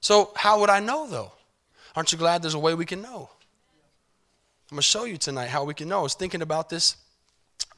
So, 0.00 0.30
how 0.36 0.60
would 0.60 0.70
I 0.70 0.78
know 0.78 1.08
though? 1.08 1.32
Aren't 1.96 2.12
you 2.12 2.18
glad 2.18 2.42
there's 2.42 2.54
a 2.54 2.58
way 2.58 2.74
we 2.74 2.86
can 2.86 3.02
know? 3.02 3.28
I'm 4.70 4.76
going 4.76 4.78
to 4.78 4.82
show 4.82 5.04
you 5.04 5.16
tonight 5.16 5.48
how 5.48 5.64
we 5.64 5.74
can 5.74 5.88
know. 5.88 6.00
I 6.00 6.02
was 6.02 6.14
thinking 6.14 6.42
about 6.42 6.68
this 6.68 6.96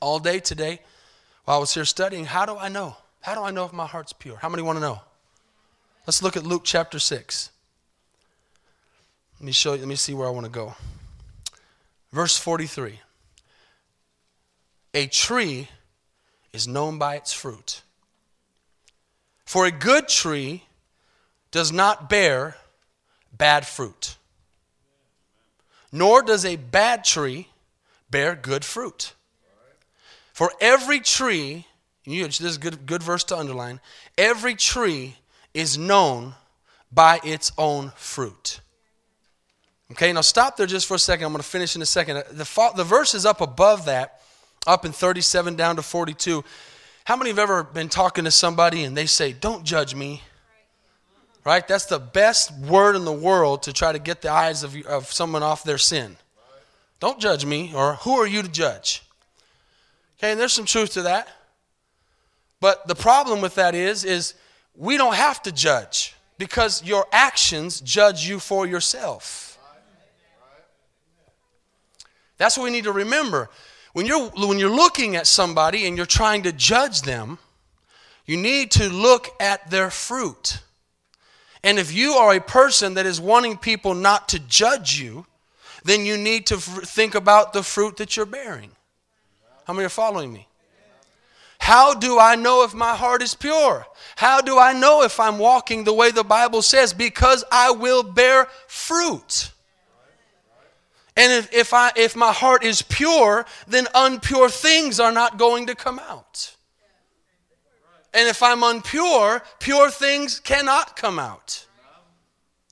all 0.00 0.18
day 0.18 0.40
today 0.40 0.80
while 1.50 1.56
I 1.56 1.60
was 1.62 1.74
here 1.74 1.84
studying. 1.84 2.26
How 2.26 2.46
do 2.46 2.56
I 2.56 2.68
know? 2.68 2.96
How 3.22 3.34
do 3.34 3.42
I 3.42 3.50
know 3.50 3.64
if 3.64 3.72
my 3.72 3.84
heart's 3.84 4.12
pure? 4.12 4.36
How 4.36 4.48
many 4.48 4.62
want 4.62 4.76
to 4.76 4.80
know? 4.80 5.00
Let's 6.06 6.22
look 6.22 6.36
at 6.36 6.44
Luke 6.44 6.62
chapter 6.64 7.00
6. 7.00 7.50
Let 9.40 9.44
me 9.44 9.50
show 9.50 9.72
you, 9.72 9.80
let 9.80 9.88
me 9.88 9.96
see 9.96 10.14
where 10.14 10.28
I 10.28 10.30
want 10.30 10.46
to 10.46 10.52
go. 10.52 10.76
Verse 12.12 12.38
43. 12.38 13.00
A 14.94 15.08
tree 15.08 15.66
is 16.52 16.68
known 16.68 17.00
by 17.00 17.16
its 17.16 17.32
fruit. 17.32 17.82
For 19.44 19.66
a 19.66 19.72
good 19.72 20.06
tree 20.06 20.62
does 21.50 21.72
not 21.72 22.08
bear 22.08 22.58
bad 23.36 23.66
fruit, 23.66 24.14
nor 25.90 26.22
does 26.22 26.44
a 26.44 26.54
bad 26.54 27.02
tree 27.02 27.48
bear 28.08 28.36
good 28.36 28.64
fruit. 28.64 29.14
For 30.40 30.50
every 30.58 31.00
tree, 31.00 31.66
this 32.06 32.40
is 32.40 32.56
a 32.56 32.58
good, 32.58 32.86
good 32.86 33.02
verse 33.02 33.24
to 33.24 33.36
underline, 33.36 33.78
every 34.16 34.54
tree 34.54 35.16
is 35.52 35.76
known 35.76 36.32
by 36.90 37.20
its 37.22 37.52
own 37.58 37.92
fruit. 37.94 38.60
Okay, 39.92 40.10
now 40.14 40.22
stop 40.22 40.56
there 40.56 40.66
just 40.66 40.86
for 40.86 40.94
a 40.94 40.98
second. 40.98 41.26
I'm 41.26 41.32
going 41.32 41.42
to 41.42 41.46
finish 41.46 41.76
in 41.76 41.82
a 41.82 41.86
second. 41.86 42.16
Uh, 42.16 42.22
the, 42.30 42.72
the 42.74 42.84
verse 42.84 43.14
is 43.14 43.26
up 43.26 43.42
above 43.42 43.84
that, 43.84 44.22
up 44.66 44.86
in 44.86 44.92
37 44.92 45.56
down 45.56 45.76
to 45.76 45.82
42. 45.82 46.42
How 47.04 47.16
many 47.16 47.28
have 47.28 47.38
ever 47.38 47.62
been 47.62 47.90
talking 47.90 48.24
to 48.24 48.30
somebody 48.30 48.84
and 48.84 48.96
they 48.96 49.04
say, 49.04 49.34
Don't 49.34 49.62
judge 49.62 49.94
me? 49.94 50.22
Right? 51.44 51.68
That's 51.68 51.84
the 51.84 51.98
best 51.98 52.50
word 52.60 52.96
in 52.96 53.04
the 53.04 53.12
world 53.12 53.64
to 53.64 53.74
try 53.74 53.92
to 53.92 53.98
get 53.98 54.22
the 54.22 54.30
eyes 54.30 54.62
of, 54.62 54.74
of 54.86 55.12
someone 55.12 55.42
off 55.42 55.64
their 55.64 55.76
sin. 55.76 56.16
Don't 56.98 57.20
judge 57.20 57.44
me, 57.44 57.72
or 57.74 57.96
who 57.96 58.14
are 58.14 58.26
you 58.26 58.40
to 58.40 58.48
judge? 58.48 59.02
Okay, 60.20 60.32
and 60.32 60.38
there's 60.38 60.52
some 60.52 60.66
truth 60.66 60.92
to 60.92 61.02
that. 61.02 61.28
But 62.60 62.86
the 62.86 62.94
problem 62.94 63.40
with 63.40 63.54
that 63.54 63.74
is, 63.74 64.04
is 64.04 64.34
we 64.74 64.98
don't 64.98 65.14
have 65.14 65.42
to 65.44 65.52
judge 65.52 66.14
because 66.36 66.84
your 66.84 67.06
actions 67.10 67.80
judge 67.80 68.28
you 68.28 68.38
for 68.38 68.66
yourself. 68.66 69.58
That's 72.36 72.58
what 72.58 72.64
we 72.64 72.70
need 72.70 72.84
to 72.84 72.92
remember. 72.92 73.48
When 73.94 74.04
you're, 74.04 74.28
when 74.28 74.58
you're 74.58 74.68
looking 74.68 75.16
at 75.16 75.26
somebody 75.26 75.86
and 75.86 75.96
you're 75.96 76.04
trying 76.04 76.42
to 76.42 76.52
judge 76.52 77.00
them, 77.00 77.38
you 78.26 78.36
need 78.36 78.72
to 78.72 78.90
look 78.90 79.28
at 79.40 79.70
their 79.70 79.90
fruit. 79.90 80.60
And 81.64 81.78
if 81.78 81.94
you 81.94 82.12
are 82.12 82.34
a 82.34 82.40
person 82.40 82.92
that 82.94 83.06
is 83.06 83.18
wanting 83.22 83.56
people 83.56 83.94
not 83.94 84.28
to 84.30 84.38
judge 84.38 85.00
you, 85.00 85.24
then 85.82 86.04
you 86.04 86.18
need 86.18 86.46
to 86.48 86.58
think 86.58 87.14
about 87.14 87.54
the 87.54 87.62
fruit 87.62 87.96
that 87.96 88.18
you're 88.18 88.26
bearing. 88.26 88.72
How 89.70 89.74
many 89.74 89.86
are 89.86 89.88
following 89.88 90.32
me? 90.32 90.48
How 91.60 91.94
do 91.94 92.18
I 92.18 92.34
know 92.34 92.64
if 92.64 92.74
my 92.74 92.96
heart 92.96 93.22
is 93.22 93.36
pure? 93.36 93.86
How 94.16 94.40
do 94.40 94.58
I 94.58 94.72
know 94.72 95.04
if 95.04 95.20
I'm 95.20 95.38
walking 95.38 95.84
the 95.84 95.92
way 95.92 96.10
the 96.10 96.24
Bible 96.24 96.60
says? 96.60 96.92
Because 96.92 97.44
I 97.52 97.70
will 97.70 98.02
bear 98.02 98.48
fruit. 98.66 99.52
And 101.16 101.32
if, 101.32 101.54
if, 101.54 101.72
I, 101.72 101.92
if 101.94 102.16
my 102.16 102.32
heart 102.32 102.64
is 102.64 102.82
pure, 102.82 103.46
then 103.68 103.84
unpure 103.94 104.50
things 104.50 104.98
are 104.98 105.12
not 105.12 105.38
going 105.38 105.68
to 105.68 105.76
come 105.76 106.00
out. 106.00 106.56
And 108.12 108.28
if 108.28 108.42
I'm 108.42 108.62
unpure, 108.62 109.40
pure 109.60 109.88
things 109.92 110.40
cannot 110.40 110.96
come 110.96 111.20
out. 111.20 111.64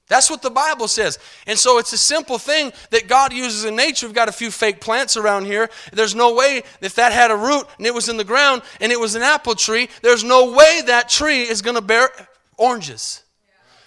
That's 0.09 0.31
what 0.31 0.41
the 0.41 0.51
Bible 0.51 0.89
says. 0.89 1.19
And 1.47 1.59
so 1.59 1.79
it's 1.79 1.93
a 1.93 1.99
simple 1.99 2.39
thing 2.39 2.73
that 2.91 3.09
God 3.09 3.33
uses 3.33 3.65
in 3.65 3.77
nature. 3.77 4.07
We've 4.07 4.15
got 4.15 4.29
a 4.29 4.33
few 4.33 4.51
fake 4.51 4.81
plants 4.81 5.17
around 5.17 5.45
here. 5.45 5.69
There's 5.93 6.15
no 6.15 6.35
way, 6.35 6.63
if 6.81 6.95
that 6.95 7.13
had 7.13 7.31
a 7.31 7.37
root 7.37 7.67
and 7.77 7.87
it 7.87 7.93
was 7.93 8.09
in 8.09 8.17
the 8.17 8.25
ground 8.25 8.63
and 8.81 8.91
it 8.91 8.99
was 8.99 9.15
an 9.15 9.23
apple 9.23 9.55
tree, 9.55 9.89
there's 10.03 10.25
no 10.25 10.53
way 10.53 10.81
that 10.87 11.11
tree 11.11 11.43
is 11.43 11.61
going 11.61 11.77
to 11.77 11.83
bear 11.83 12.11
oranges. 12.57 13.23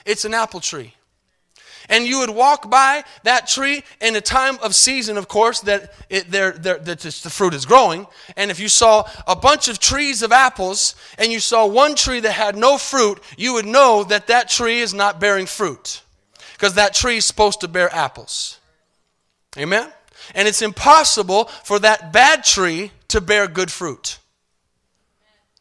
It's 0.06 0.26
an 0.26 0.34
apple 0.34 0.60
tree 0.60 0.94
and 1.90 2.06
you 2.06 2.20
would 2.20 2.30
walk 2.30 2.70
by 2.70 3.04
that 3.24 3.48
tree 3.48 3.84
in 4.00 4.16
a 4.16 4.22
time 4.22 4.58
of 4.64 4.74
season, 4.74 5.18
of 5.18 5.28
course, 5.28 5.60
that, 5.62 5.94
it, 6.10 6.32
they're, 6.32 6.54
they're, 6.54 6.80
that 6.80 7.00
the 7.00 7.30
fruit 7.30 7.54
is 7.54 7.66
growing. 7.66 8.08
And 8.38 8.50
if 8.50 8.60
you 8.60 8.70
saw 8.70 9.08
a 9.28 9.36
bunch 9.36 9.68
of 9.68 9.78
trees 9.78 10.24
of 10.24 10.32
apples 10.32 10.96
and 11.18 11.32
you 11.32 11.40
saw 11.40 11.66
one 11.66 11.96
tree 11.96 12.22
that 12.22 12.32
had 12.32 12.56
no 12.56 12.78
fruit, 12.78 13.20
you 13.38 13.54
would 13.54 13.66
know 13.66 14.04
that 14.06 14.28
that 14.28 14.50
tree 14.50 14.80
is 14.80 14.94
not 14.94 15.20
bearing 15.20 15.46
fruit 15.46 16.02
because 16.62 16.76
that 16.76 16.94
tree 16.94 17.18
is 17.18 17.26
supposed 17.26 17.62
to 17.62 17.68
bear 17.68 17.92
apples. 17.92 18.60
Amen? 19.58 19.92
And 20.36 20.48
it's 20.48 20.62
impossible 20.62 21.46
for 21.46 21.80
that 21.80 22.14
bad 22.14 22.44
tree 22.44 22.92
to 23.08 23.20
bear 23.20 23.48
good 23.48 23.72
fruit. 23.72 24.20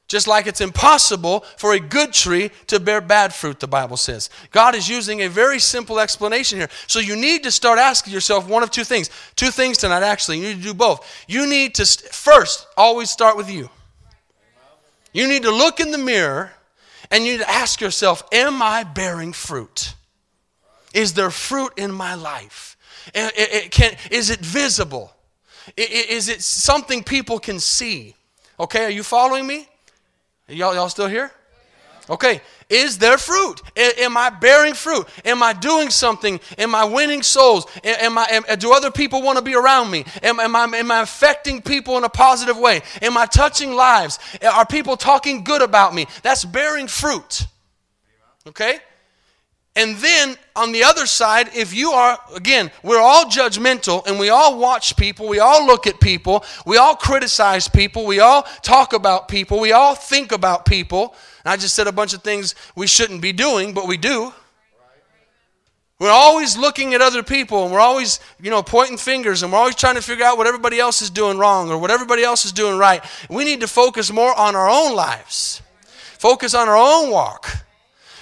Just 0.08 0.28
like 0.28 0.46
it's 0.46 0.60
impossible 0.60 1.40
for 1.56 1.72
a 1.72 1.80
good 1.80 2.12
tree 2.12 2.50
to 2.66 2.78
bear 2.78 3.00
bad 3.00 3.32
fruit, 3.32 3.60
the 3.60 3.66
Bible 3.66 3.96
says. 3.96 4.28
God 4.50 4.74
is 4.74 4.90
using 4.90 5.22
a 5.22 5.28
very 5.30 5.58
simple 5.58 5.98
explanation 5.98 6.58
here. 6.58 6.68
So 6.86 6.98
you 6.98 7.16
need 7.16 7.44
to 7.44 7.50
start 7.50 7.78
asking 7.78 8.12
yourself 8.12 8.46
one 8.46 8.62
of 8.62 8.70
two 8.70 8.84
things. 8.84 9.08
Two 9.36 9.50
things 9.50 9.78
tonight, 9.78 10.02
actually. 10.02 10.36
You 10.36 10.48
need 10.48 10.58
to 10.58 10.62
do 10.62 10.74
both. 10.74 11.24
You 11.26 11.48
need 11.48 11.76
to, 11.76 11.86
first, 12.12 12.66
always 12.76 13.08
start 13.08 13.38
with 13.38 13.50
you. 13.50 13.70
You 15.14 15.28
need 15.28 15.44
to 15.44 15.50
look 15.50 15.80
in 15.80 15.92
the 15.92 15.98
mirror 15.98 16.52
and 17.10 17.24
you 17.24 17.32
need 17.32 17.44
to 17.44 17.50
ask 17.50 17.80
yourself, 17.80 18.22
Am 18.32 18.60
I 18.60 18.84
bearing 18.84 19.32
fruit? 19.32 19.94
Is 20.94 21.14
there 21.14 21.30
fruit 21.30 21.72
in 21.76 21.92
my 21.92 22.14
life? 22.14 22.76
It, 23.14 23.32
it, 23.36 23.70
can, 23.70 23.96
is 24.10 24.30
it 24.30 24.40
visible? 24.40 25.12
Is 25.76 26.28
it 26.28 26.42
something 26.42 27.04
people 27.04 27.38
can 27.38 27.60
see? 27.60 28.14
Okay, 28.58 28.84
are 28.84 28.90
you 28.90 29.02
following 29.02 29.46
me? 29.46 29.68
Y'all, 30.48 30.74
y'all 30.74 30.88
still 30.88 31.08
here? 31.08 31.30
Okay, 32.08 32.40
is 32.68 32.98
there 32.98 33.18
fruit? 33.18 33.62
Am 33.76 34.16
I 34.16 34.30
bearing 34.30 34.74
fruit? 34.74 35.06
Am 35.24 35.44
I 35.44 35.52
doing 35.52 35.90
something? 35.90 36.40
Am 36.58 36.74
I 36.74 36.84
winning 36.84 37.22
souls? 37.22 37.66
Am 37.84 38.18
I, 38.18 38.26
am, 38.30 38.58
do 38.58 38.72
other 38.72 38.90
people 38.90 39.22
want 39.22 39.38
to 39.38 39.44
be 39.44 39.54
around 39.54 39.92
me? 39.92 40.04
Am, 40.22 40.40
am, 40.40 40.56
I, 40.56 40.64
am 40.64 40.90
I 40.90 41.02
affecting 41.02 41.62
people 41.62 41.96
in 41.98 42.04
a 42.04 42.08
positive 42.08 42.58
way? 42.58 42.82
Am 43.00 43.16
I 43.16 43.26
touching 43.26 43.74
lives? 43.74 44.18
Are 44.42 44.66
people 44.66 44.96
talking 44.96 45.44
good 45.44 45.62
about 45.62 45.94
me? 45.94 46.06
That's 46.22 46.44
bearing 46.44 46.88
fruit. 46.88 47.46
Okay? 48.46 48.80
And 49.76 49.96
then 49.98 50.36
on 50.56 50.72
the 50.72 50.82
other 50.82 51.06
side, 51.06 51.50
if 51.54 51.72
you 51.72 51.92
are, 51.92 52.18
again, 52.34 52.72
we're 52.82 53.00
all 53.00 53.24
judgmental 53.26 54.04
and 54.06 54.18
we 54.18 54.28
all 54.28 54.58
watch 54.58 54.96
people, 54.96 55.28
we 55.28 55.38
all 55.38 55.64
look 55.64 55.86
at 55.86 56.00
people, 56.00 56.44
we 56.66 56.76
all 56.76 56.96
criticize 56.96 57.68
people, 57.68 58.04
we 58.04 58.18
all 58.18 58.42
talk 58.62 58.92
about 58.92 59.28
people, 59.28 59.60
we 59.60 59.70
all 59.70 59.94
think 59.94 60.32
about 60.32 60.66
people. 60.66 61.14
And 61.44 61.52
I 61.52 61.56
just 61.56 61.76
said 61.76 61.86
a 61.86 61.92
bunch 61.92 62.14
of 62.14 62.22
things 62.22 62.56
we 62.74 62.88
shouldn't 62.88 63.22
be 63.22 63.32
doing, 63.32 63.72
but 63.72 63.86
we 63.86 63.96
do. 63.96 64.32
We're 66.00 66.10
always 66.10 66.56
looking 66.56 66.94
at 66.94 67.02
other 67.02 67.22
people 67.22 67.64
and 67.64 67.72
we're 67.72 67.78
always, 67.78 68.20
you 68.40 68.50
know, 68.50 68.62
pointing 68.62 68.96
fingers 68.96 69.42
and 69.42 69.52
we're 69.52 69.58
always 69.58 69.76
trying 69.76 69.96
to 69.96 70.02
figure 70.02 70.24
out 70.24 70.36
what 70.36 70.46
everybody 70.46 70.80
else 70.80 71.00
is 71.02 71.10
doing 71.10 71.38
wrong 71.38 71.70
or 71.70 71.78
what 71.78 71.90
everybody 71.90 72.24
else 72.24 72.44
is 72.44 72.52
doing 72.52 72.76
right. 72.76 73.04
We 73.28 73.44
need 73.44 73.60
to 73.60 73.68
focus 73.68 74.10
more 74.10 74.36
on 74.36 74.56
our 74.56 74.68
own 74.68 74.96
lives. 74.96 75.62
Focus 76.18 76.54
on 76.54 76.68
our 76.68 76.76
own 76.76 77.10
walk. 77.10 77.64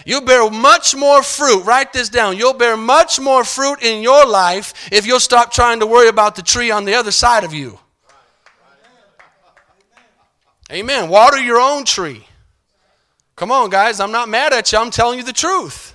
You'll 0.09 0.23
bear 0.23 0.51
much 0.51 0.97
more 0.97 1.23
fruit. 1.23 1.65
Write 1.65 1.93
this 1.93 2.09
down. 2.09 2.39
You'll 2.39 2.55
bear 2.55 2.79
much 2.79 3.21
more 3.21 3.45
fruit 3.45 3.83
in 3.83 4.03
your 4.03 4.25
life 4.25 4.73
if 4.91 5.07
you'll 5.07 5.21
stop 5.21 5.53
trying 5.53 5.81
to 5.81 5.87
worry 5.87 6.09
about 6.09 6.35
the 6.35 6.41
tree 6.41 6.71
on 6.71 6.87
the 6.87 6.95
other 6.95 7.11
side 7.11 7.45
of 7.45 7.53
you. 7.53 7.79
Amen. 10.73 11.11
Water 11.11 11.39
your 11.39 11.61
own 11.61 11.85
tree. 11.85 12.27
Come 13.37 13.53
on, 13.53 13.69
guys. 13.69 14.01
I'm 14.01 14.11
not 14.11 14.31
mad 14.31 14.55
at 14.55 14.73
you. 14.73 14.79
I'm 14.79 14.91
telling 14.91 15.19
you 15.19 15.25
the 15.25 15.33
truth. 15.35 15.88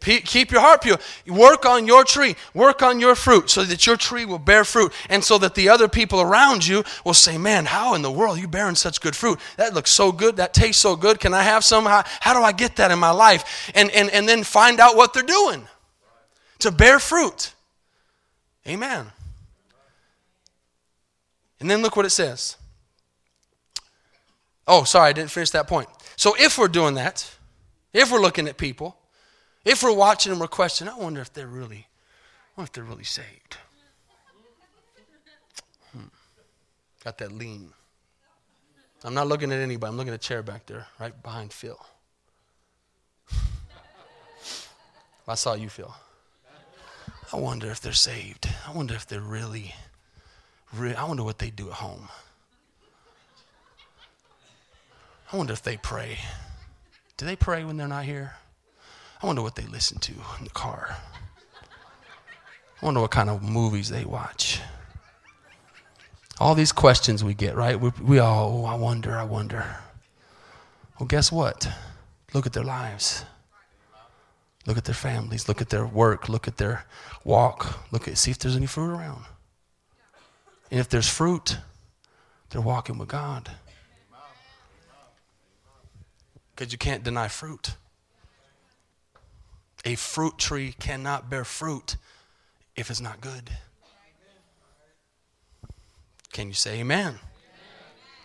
Keep 0.00 0.50
your 0.50 0.62
heart 0.62 0.80
pure. 0.80 0.96
Work 1.26 1.66
on 1.66 1.86
your 1.86 2.04
tree. 2.04 2.34
Work 2.54 2.82
on 2.82 3.00
your 3.00 3.14
fruit 3.14 3.50
so 3.50 3.64
that 3.64 3.86
your 3.86 3.98
tree 3.98 4.24
will 4.24 4.38
bear 4.38 4.64
fruit 4.64 4.92
and 5.10 5.22
so 5.22 5.36
that 5.36 5.54
the 5.54 5.68
other 5.68 5.88
people 5.88 6.22
around 6.22 6.66
you 6.66 6.84
will 7.04 7.12
say, 7.12 7.36
Man, 7.36 7.66
how 7.66 7.94
in 7.94 8.00
the 8.00 8.10
world 8.10 8.38
are 8.38 8.40
you 8.40 8.48
bearing 8.48 8.76
such 8.76 9.02
good 9.02 9.14
fruit? 9.14 9.38
That 9.58 9.74
looks 9.74 9.90
so 9.90 10.10
good. 10.10 10.36
That 10.36 10.54
tastes 10.54 10.80
so 10.80 10.96
good. 10.96 11.20
Can 11.20 11.34
I 11.34 11.42
have 11.42 11.64
some? 11.64 11.84
How, 11.84 12.04
how 12.20 12.32
do 12.32 12.40
I 12.40 12.52
get 12.52 12.76
that 12.76 12.90
in 12.90 12.98
my 12.98 13.10
life? 13.10 13.70
And, 13.74 13.90
and, 13.90 14.08
and 14.10 14.26
then 14.26 14.42
find 14.42 14.80
out 14.80 14.96
what 14.96 15.12
they're 15.12 15.22
doing 15.22 15.68
to 16.60 16.70
bear 16.70 16.98
fruit. 16.98 17.52
Amen. 18.66 19.06
And 21.60 21.70
then 21.70 21.82
look 21.82 21.94
what 21.94 22.06
it 22.06 22.10
says. 22.10 22.56
Oh, 24.66 24.84
sorry, 24.84 25.10
I 25.10 25.12
didn't 25.12 25.30
finish 25.30 25.50
that 25.50 25.66
point. 25.66 25.88
So 26.16 26.34
if 26.38 26.56
we're 26.56 26.68
doing 26.68 26.94
that, 26.94 27.28
if 27.92 28.10
we're 28.10 28.20
looking 28.20 28.48
at 28.48 28.56
people, 28.56 28.96
if 29.64 29.82
we're 29.82 29.94
watching 29.94 30.30
them, 30.30 30.38
we're 30.38 30.48
questioning, 30.48 30.92
I 30.92 30.98
wonder 30.98 31.20
if 31.20 31.32
they're 31.32 31.46
really, 31.46 31.86
I 32.56 32.60
wonder 32.60 32.68
if 32.68 32.72
they're 32.72 32.84
really 32.84 33.04
saved. 33.04 33.56
Hmm. 35.92 36.08
Got 37.04 37.18
that 37.18 37.32
lean. 37.32 37.72
I'm 39.02 39.14
not 39.14 39.28
looking 39.28 39.50
at 39.52 39.58
anybody. 39.58 39.90
I'm 39.90 39.96
looking 39.96 40.12
at 40.12 40.20
a 40.20 40.26
chair 40.26 40.42
back 40.42 40.66
there, 40.66 40.86
right 40.98 41.22
behind 41.22 41.52
Phil. 41.52 41.80
I 45.26 45.34
saw 45.34 45.54
you, 45.54 45.68
Phil. 45.68 45.94
I 47.32 47.36
wonder 47.36 47.70
if 47.70 47.80
they're 47.80 47.92
saved. 47.92 48.48
I 48.66 48.72
wonder 48.72 48.94
if 48.94 49.06
they're 49.06 49.20
really, 49.20 49.74
really 50.74 50.96
I 50.96 51.04
wonder 51.04 51.22
what 51.22 51.38
they 51.38 51.50
do 51.50 51.68
at 51.68 51.74
home. 51.74 52.08
I 55.32 55.36
wonder 55.36 55.52
if 55.52 55.62
they 55.62 55.76
pray. 55.76 56.18
Do 57.16 57.24
they 57.24 57.36
pray 57.36 57.62
when 57.64 57.76
they're 57.76 57.86
not 57.86 58.04
here? 58.04 58.34
I 59.22 59.26
wonder 59.26 59.42
what 59.42 59.54
they 59.54 59.66
listen 59.66 59.98
to 59.98 60.12
in 60.38 60.44
the 60.44 60.50
car. 60.50 60.96
I 62.80 62.84
wonder 62.84 63.00
what 63.00 63.10
kind 63.10 63.28
of 63.28 63.42
movies 63.42 63.90
they 63.90 64.04
watch. 64.04 64.60
All 66.38 66.54
these 66.54 66.72
questions 66.72 67.22
we 67.22 67.34
get, 67.34 67.54
right? 67.54 67.78
We, 67.78 67.90
we 68.00 68.18
all, 68.18 68.62
oh, 68.62 68.64
I 68.64 68.74
wonder, 68.76 69.14
I 69.14 69.24
wonder. 69.24 69.76
Well, 70.98 71.06
guess 71.06 71.30
what? 71.30 71.68
Look 72.32 72.46
at 72.46 72.54
their 72.54 72.64
lives. 72.64 73.26
Look 74.66 74.78
at 74.78 74.84
their 74.84 74.94
families. 74.94 75.48
Look 75.48 75.60
at 75.60 75.68
their 75.68 75.84
work. 75.84 76.30
Look 76.30 76.48
at 76.48 76.56
their 76.56 76.86
walk. 77.24 77.92
Look 77.92 78.08
at, 78.08 78.16
see 78.16 78.30
if 78.30 78.38
there's 78.38 78.56
any 78.56 78.66
fruit 78.66 78.90
around. 78.90 79.24
And 80.70 80.80
if 80.80 80.88
there's 80.88 81.08
fruit, 81.08 81.58
they're 82.48 82.60
walking 82.62 82.96
with 82.96 83.08
God. 83.08 83.50
Because 86.54 86.72
you 86.72 86.78
can't 86.78 87.02
deny 87.02 87.28
fruit. 87.28 87.74
A 89.84 89.94
fruit 89.94 90.38
tree 90.38 90.74
cannot 90.78 91.30
bear 91.30 91.44
fruit 91.44 91.96
if 92.76 92.90
it's 92.90 93.00
not 93.00 93.20
good. 93.20 93.50
Can 96.32 96.48
you 96.48 96.54
say 96.54 96.80
amen? 96.80 97.06
amen? 97.06 97.18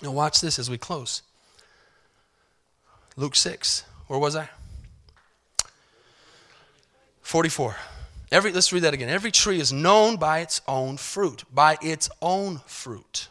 Now, 0.01 0.11
watch 0.11 0.41
this 0.41 0.59
as 0.59 0.69
we 0.69 0.77
close. 0.77 1.21
Luke 3.15 3.35
6. 3.35 3.83
Where 4.07 4.19
was 4.19 4.35
I? 4.35 4.49
44. 7.21 7.75
Every, 8.31 8.51
let's 8.51 8.71
read 8.73 8.83
that 8.83 8.93
again. 8.93 9.09
Every 9.09 9.31
tree 9.31 9.59
is 9.59 9.71
known 9.71 10.17
by 10.17 10.39
its 10.39 10.61
own 10.67 10.97
fruit, 10.97 11.43
by 11.53 11.77
its 11.81 12.09
own 12.21 12.61
fruit. 12.65 13.29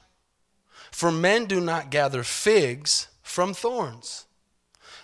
For 0.91 1.13
men 1.13 1.45
do 1.45 1.61
not 1.61 1.91
gather 1.91 2.23
figs 2.23 3.09
from 3.23 3.55
thorns 3.55 4.27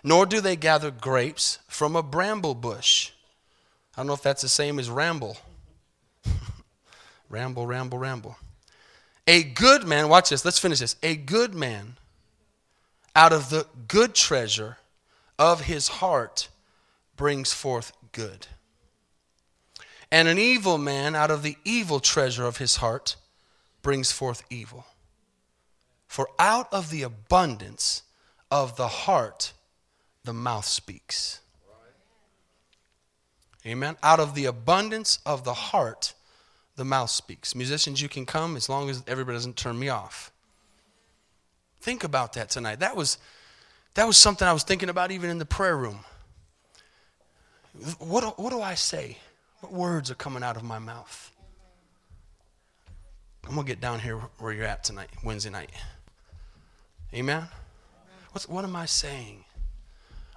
nor 0.03 0.27
do 0.27 0.41
they 0.41 0.57
gather 0.57 0.91
grapes 0.91 1.59
from 1.69 1.97
a 1.97 2.03
bramble 2.03 2.55
bush. 2.55 3.13
I 3.95 4.01
don't 4.01 4.07
know 4.07 4.15
if 4.15 4.23
that's 4.23 4.43
the 4.43 4.49
same 4.49 4.79
as 4.79 4.89
ramble. 4.89 5.37
ramble, 7.29 7.67
ramble, 7.67 7.99
ramble. 7.99 8.37
A 9.27 9.43
good 9.43 9.85
man, 9.85 10.09
watch 10.09 10.31
this, 10.31 10.45
let's 10.45 10.59
finish 10.59 10.79
this. 10.79 10.97
A 11.03 11.17
good 11.17 11.55
man 11.55 11.97
out 13.15 13.33
of 13.33 13.51
the 13.51 13.67
good 13.89 14.15
treasure 14.15 14.79
of 15.39 15.63
his 15.63 15.89
heart 15.89 16.49
brings 17.17 17.53
forth 17.53 17.93
good. 18.13 18.47
And 20.11 20.27
an 20.27 20.39
evil 20.39 20.79
man 20.79 21.15
out 21.15 21.31
of 21.31 21.43
the 21.43 21.57
evil 21.65 22.01
treasure 22.01 22.45
of 22.45 22.57
his 22.57 22.77
heart 22.77 23.17
brings 23.83 24.11
forth 24.11 24.43
evil. 24.51 24.87
For 26.09 26.29
out 26.39 26.73
of 26.73 26.91
the 26.91 27.03
abundance 27.03 28.03
of 28.51 28.77
the 28.77 28.89
heart, 28.89 29.53
the 30.25 30.33
mouth 30.33 30.65
speaks. 30.65 31.41
Amen. 33.67 33.97
Out 34.03 34.21
of 34.21 34.35
the 34.35 34.47
abundance 34.47 35.19
of 35.27 35.45
the 35.45 35.53
heart, 35.53 36.15
the 36.77 36.85
mouth 36.85 37.11
speaks. 37.11 37.55
Musicians, 37.55 38.01
you 38.01 38.09
can 38.09 38.25
come 38.25 38.57
as 38.57 38.69
long 38.69 38.89
as 38.89 39.03
everybody 39.07 39.37
doesn't 39.37 39.57
turn 39.57 39.79
me 39.79 39.89
off. 39.89 40.33
Think 41.81 42.05
about 42.05 42.35
that 42.35 42.51
tonight. 42.51 42.81
That 42.81 42.97
was 42.97 43.19
that 43.95 44.07
was 44.07 44.17
something 44.17 44.47
I 44.47 44.53
was 44.53 44.63
thinking 44.63 44.89
about 44.89 45.11
even 45.11 45.31
in 45.31 45.39
the 45.39 45.47
prayer 45.47 45.77
room. 45.77 46.01
What, 47.99 48.39
what 48.39 48.51
do 48.51 48.61
I 48.61 48.75
say? 48.75 49.19
What 49.61 49.73
words 49.73 50.11
are 50.11 50.15
coming 50.15 50.43
out 50.43 50.57
of 50.57 50.63
my 50.63 50.79
mouth? 50.79 51.31
I'm 53.47 53.55
going 53.55 53.67
to 53.67 53.73
get 53.73 53.81
down 53.81 54.01
here 54.01 54.19
where 54.39 54.53
you're 54.53 54.65
at 54.65 54.85
tonight, 54.85 55.11
Wednesday 55.25 55.51
night. 55.51 55.71
Amen? 57.15 57.49
What's, 58.33 58.49
what 58.49 58.65
am 58.65 58.77
I 58.77 58.87
saying? 58.87 59.45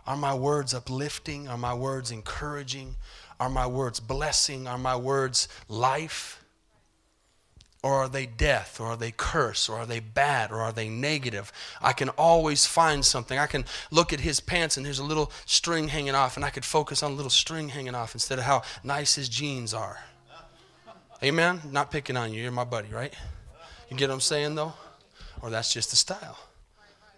Are 0.05 0.17
my 0.17 0.33
words 0.33 0.73
uplifting? 0.73 1.47
Are 1.47 1.57
my 1.57 1.73
words 1.73 2.11
encouraging? 2.11 2.95
Are 3.39 3.49
my 3.49 3.67
words 3.67 3.99
blessing? 3.99 4.67
Are 4.67 4.77
my 4.77 4.95
words 4.95 5.47
life? 5.67 6.43
Or 7.81 7.95
are 7.95 8.09
they 8.09 8.25
death? 8.25 8.79
Or 8.79 8.87
are 8.87 8.95
they 8.95 9.11
curse? 9.11 9.67
Or 9.67 9.79
are 9.79 9.85
they 9.85 9.99
bad? 9.99 10.51
Or 10.51 10.61
are 10.61 10.71
they 10.71 10.87
negative? 10.87 11.51
I 11.81 11.91
can 11.91 12.09
always 12.09 12.65
find 12.65 13.03
something. 13.05 13.37
I 13.37 13.47
can 13.47 13.65
look 13.91 14.13
at 14.13 14.21
his 14.21 14.39
pants 14.39 14.77
and 14.77 14.85
there's 14.85 14.99
a 14.99 15.03
little 15.03 15.31
string 15.45 15.89
hanging 15.89 16.15
off, 16.15 16.37
and 16.37 16.45
I 16.45 16.49
could 16.49 16.63
focus 16.63 17.03
on 17.03 17.11
a 17.11 17.15
little 17.15 17.29
string 17.29 17.69
hanging 17.69 17.95
off 17.95 18.13
instead 18.13 18.39
of 18.39 18.45
how 18.45 18.63
nice 18.83 19.15
his 19.15 19.27
jeans 19.27 19.73
are. 19.73 19.99
Amen? 21.21 21.61
Not 21.71 21.91
picking 21.91 22.17
on 22.17 22.33
you. 22.33 22.41
You're 22.41 22.51
my 22.51 22.63
buddy, 22.65 22.89
right? 22.89 23.13
You 23.89 23.97
get 23.97 24.09
what 24.09 24.15
I'm 24.15 24.21
saying, 24.21 24.55
though? 24.55 24.73
Or 25.41 25.49
that's 25.49 25.73
just 25.73 25.89
the 25.89 25.95
style. 25.95 26.37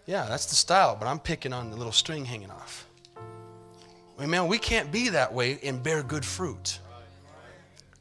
Yeah, 0.06 0.26
that's 0.28 0.46
the 0.46 0.54
style, 0.54 0.96
but 0.98 1.06
I'm 1.06 1.18
picking 1.18 1.52
on 1.52 1.70
the 1.70 1.76
little 1.76 1.92
string 1.92 2.24
hanging 2.24 2.50
off. 2.50 2.86
Amen. 4.20 4.46
We 4.46 4.58
can't 4.58 4.90
be 4.90 5.10
that 5.10 5.32
way 5.32 5.58
and 5.62 5.82
bear 5.82 6.02
good 6.02 6.24
fruit. 6.24 6.78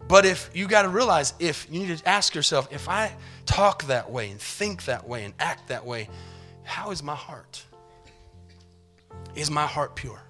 But 0.08 0.26
if 0.26 0.50
you 0.54 0.68
got 0.68 0.84
to 0.84 0.90
realize, 0.90 1.34
if 1.40 1.68
you 1.70 1.80
need 1.80 1.98
to 1.98 2.08
ask 2.08 2.36
yourself, 2.36 2.68
if 2.72 2.88
I 2.88 3.12
talk 3.46 3.84
that 3.86 4.10
way 4.10 4.30
and 4.30 4.40
think 4.40 4.86
that 4.86 5.08
way 5.08 5.26
and 5.26 5.34
act 5.40 5.68
that 5.70 5.84
way, 5.84 6.10
how 6.64 6.92
is 6.92 7.02
my 7.02 7.16
heart? 7.16 7.64
Is 9.34 9.50
my 9.50 9.66
heart 9.66 9.96
pure? 9.96 10.22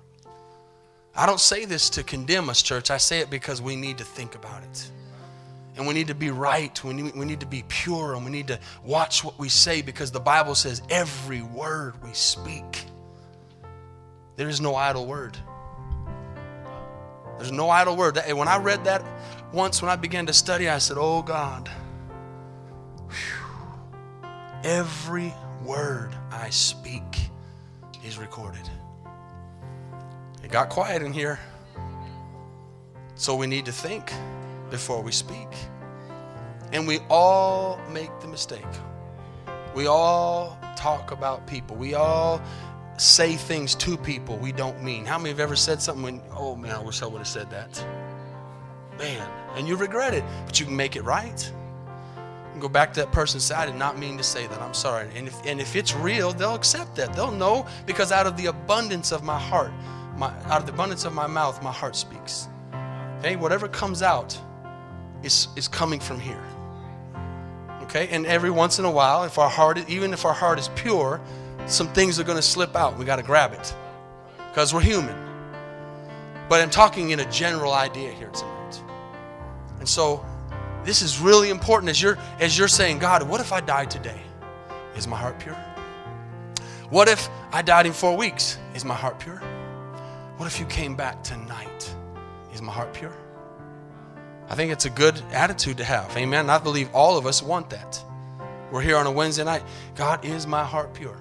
I 1.14 1.26
don't 1.26 1.40
say 1.40 1.66
this 1.66 1.90
to 1.92 2.04
condemn 2.04 2.50
us, 2.50 2.62
church. 2.62 2.90
I 2.90 2.98
say 2.98 3.20
it 3.20 3.30
because 3.30 3.62
we 3.62 3.76
need 3.76 3.98
to 3.98 4.06
think 4.06 4.36
about 4.36 4.64
it 4.64 4.90
and 5.78 5.86
we 5.86 5.94
need 5.94 6.08
to 6.08 6.16
be 6.16 6.30
right. 6.30 6.84
We 6.84 6.94
need, 6.94 7.16
we 7.16 7.26
need 7.26 7.42
to 7.42 7.46
be 7.46 7.64
pure 7.68 8.14
and 8.14 8.24
we 8.24 8.32
need 8.32 8.48
to 8.48 8.60
watch 8.84 9.24
what 9.24 9.38
we 9.38 9.50
say 9.50 9.82
because 9.82 10.12
the 10.12 10.20
Bible 10.20 10.56
says 10.56 10.82
every 10.90 11.42
word 11.42 12.02
we 12.04 12.14
speak, 12.14 12.86
there 14.38 14.48
is 14.48 14.62
no 14.62 14.76
idle 14.76 15.06
word. 15.06 15.38
There's 17.38 17.52
no 17.52 17.70
idle 17.70 17.98
word. 17.98 18.18
When 18.34 18.48
I 18.48 18.58
read 18.58 18.86
that 18.86 19.04
once, 19.52 19.82
when 19.82 19.92
I 19.92 19.98
began 19.98 20.26
to 20.28 20.34
study, 20.34 20.70
I 20.70 20.78
said, 20.78 20.98
Oh 20.98 21.22
God, 21.22 21.70
whew, 23.10 24.30
every 24.64 25.34
word 25.64 26.16
I 26.32 26.50
speak 26.50 27.30
is 28.06 28.18
recorded. 28.18 28.70
It 30.44 30.52
got 30.52 30.70
quiet 30.70 31.02
in 31.02 31.12
here. 31.12 31.40
So 33.16 33.36
we 33.36 33.48
need 33.48 33.66
to 33.66 33.72
think 33.72 34.12
before 34.70 35.02
we 35.02 35.12
speak. 35.12 35.48
And 36.72 36.88
we 36.88 37.00
all 37.10 37.80
make 37.92 38.12
the 38.20 38.28
mistake. 38.28 38.66
We 39.76 39.88
all 39.88 40.58
talk 40.76 41.12
about 41.12 41.46
people. 41.48 41.76
We 41.76 41.94
all 41.94 42.42
say 42.98 43.36
things 43.36 43.76
to 43.76 43.98
people 43.98 44.38
we 44.38 44.52
don't 44.52 44.82
mean. 44.82 45.06
How 45.06 45.18
many 45.18 45.30
have 45.30 45.40
ever 45.40 45.56
said 45.56 45.82
something 45.82 46.04
when, 46.04 46.22
oh 46.32 46.56
man, 46.56 46.72
I 46.72 46.80
wish 46.80 47.02
I 47.02 47.06
would 47.06 47.18
have 47.20 47.28
said 47.28 47.50
that? 47.52 47.86
Man, 48.98 49.30
and 49.56 49.68
you 49.68 49.76
regret 49.76 50.14
it, 50.14 50.24
but 50.46 50.60
you 50.60 50.66
can 50.66 50.76
make 50.76 50.96
it 50.96 51.04
right. 51.04 51.52
And 52.54 52.62
go 52.62 52.70
back 52.70 52.94
to 52.94 53.02
that 53.02 53.12
person 53.12 53.38
and 53.38 53.44
say, 53.44 53.56
I 53.56 53.66
did 53.66 53.76
not 53.76 54.00
mean 54.00 54.18
to 54.18 54.24
say 54.24 54.48
that. 54.48 54.62
I'm 54.62 54.74
sorry. 54.74 55.10
And 55.16 55.28
if, 55.28 55.46
and 55.46 55.60
if 55.60 55.76
it's 55.76 55.94
real, 55.94 56.32
they'll 56.32 56.56
accept 56.56 56.96
that. 56.96 57.14
They'll 57.14 57.32
know 57.32 57.68
because 57.86 58.14
out 58.14 58.28
of 58.28 58.38
the 58.38 58.46
abundance 58.46 59.12
of 59.12 59.24
my 59.24 59.38
heart, 59.38 59.74
my, 60.16 60.30
out 60.46 60.62
of 60.62 60.66
the 60.66 60.72
abundance 60.72 61.04
of 61.04 61.14
my 61.14 61.28
mouth, 61.28 61.62
my 61.62 61.74
heart 61.74 61.98
speaks. 61.98 62.48
Okay, 63.20 63.36
whatever 63.36 63.68
comes 63.68 64.02
out 64.02 64.40
is, 65.24 65.48
is 65.56 65.68
coming 65.68 66.00
from 66.00 66.20
here. 66.20 66.44
Okay, 67.84 68.08
and 68.10 68.26
every 68.26 68.50
once 68.50 68.80
in 68.80 68.86
a 68.86 68.92
while, 68.92 69.24
if 69.24 69.38
our 69.38 69.50
heart, 69.50 69.90
even 69.90 70.12
if 70.12 70.26
our 70.26 70.34
heart 70.34 70.60
is 70.60 70.70
pure, 70.76 71.22
some 71.68 71.88
things 71.94 72.20
are 72.20 72.24
going 72.24 72.38
to 72.38 72.42
slip 72.42 72.76
out. 72.76 72.98
We 72.98 73.06
got 73.06 73.18
to 73.18 73.24
grab 73.24 73.54
it 73.54 73.76
because 74.50 74.74
we're 74.74 74.82
human. 74.82 75.16
But 76.50 76.62
I'm 76.62 76.70
talking 76.70 77.12
in 77.12 77.20
a 77.20 77.32
general 77.32 77.74
idea 77.74 78.12
here 78.12 78.30
tonight. 78.30 78.82
And 79.80 79.88
so, 79.88 80.26
this 80.84 81.02
is 81.02 81.20
really 81.20 81.50
important 81.50 81.90
as 81.90 82.02
you're 82.02 82.18
as 82.40 82.58
you're 82.58 82.68
saying, 82.68 83.00
God, 83.00 83.24
what 83.24 83.42
if 83.42 83.52
I 83.52 83.62
died 83.62 83.90
today? 83.90 84.22
Is 84.96 85.08
my 85.08 85.18
heart 85.18 85.40
pure? 85.40 85.58
What 86.90 87.08
if 87.08 87.30
I 87.52 87.62
died 87.62 87.86
in 87.86 87.94
four 87.94 88.16
weeks? 88.16 88.58
Is 88.76 88.86
my 88.86 88.94
heart 88.94 89.20
pure? 89.20 89.42
What 90.38 90.46
if 90.46 90.60
you 90.60 90.66
came 90.66 90.96
back 90.96 91.24
tonight? 91.24 91.94
Is 92.54 92.62
my 92.62 92.72
heart 92.72 92.94
pure? 92.94 93.14
I 94.50 94.56
think 94.56 94.72
it's 94.72 94.86
a 94.86 94.90
good 94.90 95.20
attitude 95.32 95.78
to 95.78 95.84
have. 95.84 96.16
Amen. 96.16 96.50
I 96.50 96.58
believe 96.58 96.90
all 96.94 97.18
of 97.18 97.26
us 97.26 97.42
want 97.42 97.70
that. 97.72 98.04
We're 98.72 98.82
here 98.82 98.98
on 98.98 99.08
a 99.08 99.12
Wednesday 99.12 99.44
night. 99.44 99.64
God, 99.96 100.26
is 100.26 100.46
my 100.46 100.64
heart 100.64 100.94
pure? 100.94 101.18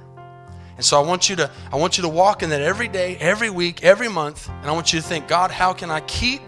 And 0.76 0.84
so 0.84 1.00
I 1.00 1.06
want 1.06 1.30
you 1.30 1.36
to 1.36 1.50
I 1.72 1.76
want 1.76 1.96
you 1.98 2.02
to 2.02 2.08
walk 2.08 2.42
in 2.42 2.50
that 2.50 2.60
every 2.60 2.88
day, 2.88 3.16
every 3.16 3.50
week, 3.50 3.84
every 3.84 4.08
month, 4.08 4.48
and 4.48 4.66
I 4.66 4.72
want 4.72 4.92
you 4.92 5.00
to 5.00 5.06
think, 5.06 5.28
God, 5.28 5.50
how 5.50 5.72
can 5.72 5.90
I 5.90 6.00
keep 6.00 6.42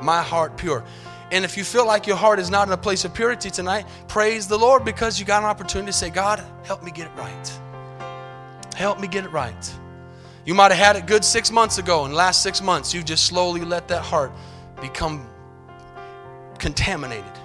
my 0.00 0.22
heart 0.22 0.56
pure? 0.56 0.84
And 1.32 1.44
if 1.44 1.56
you 1.56 1.64
feel 1.64 1.86
like 1.86 2.06
your 2.06 2.16
heart 2.16 2.38
is 2.38 2.50
not 2.50 2.68
in 2.68 2.72
a 2.72 2.76
place 2.76 3.04
of 3.04 3.12
purity 3.12 3.50
tonight, 3.50 3.86
praise 4.06 4.46
the 4.46 4.58
Lord 4.58 4.84
because 4.84 5.18
you 5.18 5.26
got 5.26 5.42
an 5.42 5.48
opportunity 5.48 5.90
to 5.90 5.92
say, 5.92 6.10
God, 6.10 6.44
help 6.62 6.84
me 6.84 6.92
get 6.92 7.08
it 7.08 7.16
right. 7.16 7.60
Help 8.76 9.00
me 9.00 9.08
get 9.08 9.24
it 9.24 9.30
right. 9.30 9.74
You 10.44 10.54
might 10.54 10.70
have 10.70 10.78
had 10.78 10.96
it 10.96 11.06
good 11.06 11.24
six 11.24 11.50
months 11.50 11.78
ago, 11.78 12.04
and 12.04 12.14
last 12.14 12.42
six 12.42 12.60
months, 12.60 12.94
you 12.94 13.02
just 13.02 13.24
slowly 13.24 13.62
let 13.62 13.88
that 13.88 14.02
heart 14.02 14.30
become 14.80 15.26
contaminated 16.64 17.38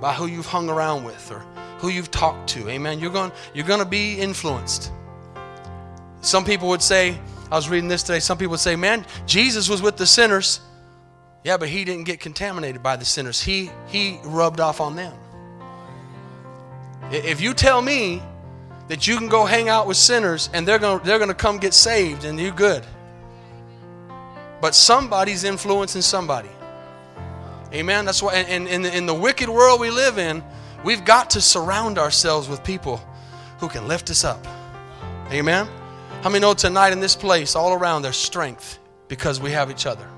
by 0.00 0.12
who 0.12 0.26
you've 0.26 0.46
hung 0.46 0.70
around 0.70 1.02
with 1.02 1.32
or 1.32 1.40
who 1.78 1.88
you've 1.88 2.12
talked 2.12 2.48
to. 2.50 2.68
Amen. 2.68 3.00
You're 3.00 3.10
going 3.10 3.32
you're 3.52 3.66
going 3.66 3.80
to 3.80 3.84
be 4.00 4.14
influenced. 4.14 4.92
Some 6.20 6.44
people 6.44 6.68
would 6.68 6.82
say, 6.82 7.18
I 7.50 7.56
was 7.56 7.68
reading 7.68 7.88
this 7.88 8.04
today, 8.04 8.20
some 8.20 8.38
people 8.38 8.52
would 8.52 8.60
say, 8.60 8.76
"Man, 8.76 9.04
Jesus 9.26 9.68
was 9.68 9.82
with 9.82 9.96
the 9.96 10.06
sinners." 10.06 10.60
Yeah, 11.42 11.56
but 11.56 11.68
he 11.68 11.84
didn't 11.84 12.04
get 12.04 12.20
contaminated 12.20 12.80
by 12.80 12.94
the 12.94 13.04
sinners. 13.04 13.42
He 13.42 13.70
he 13.88 14.20
rubbed 14.22 14.60
off 14.60 14.80
on 14.80 14.94
them. 14.94 15.14
If 17.10 17.40
you 17.40 17.54
tell 17.54 17.82
me 17.82 18.22
that 18.86 19.08
you 19.08 19.18
can 19.18 19.28
go 19.28 19.44
hang 19.46 19.68
out 19.68 19.88
with 19.88 19.96
sinners 19.96 20.48
and 20.52 20.66
they're 20.66 20.78
going 20.78 21.00
to 21.00 21.04
they're 21.04 21.18
going 21.18 21.34
to 21.36 21.42
come 21.46 21.58
get 21.58 21.74
saved 21.74 22.24
and 22.24 22.38
you're 22.38 22.52
good. 22.52 22.84
But 24.60 24.76
somebody's 24.76 25.42
influencing 25.42 26.02
somebody. 26.02 26.50
Amen. 27.76 28.06
That's 28.06 28.22
why, 28.22 28.36
and 28.36 28.66
in, 28.66 28.86
in 28.86 29.04
the 29.04 29.12
wicked 29.12 29.50
world 29.50 29.80
we 29.80 29.90
live 29.90 30.16
in, 30.16 30.42
we've 30.82 31.04
got 31.04 31.28
to 31.30 31.42
surround 31.42 31.98
ourselves 31.98 32.48
with 32.48 32.64
people 32.64 33.02
who 33.58 33.68
can 33.68 33.86
lift 33.86 34.08
us 34.08 34.24
up. 34.24 34.46
Amen. 35.30 35.68
How 36.22 36.30
many 36.30 36.40
know 36.40 36.54
tonight 36.54 36.94
in 36.94 37.00
this 37.00 37.14
place, 37.14 37.54
all 37.54 37.74
around, 37.74 38.00
there's 38.00 38.16
strength 38.16 38.78
because 39.08 39.42
we 39.42 39.50
have 39.50 39.70
each 39.70 39.84
other? 39.84 40.08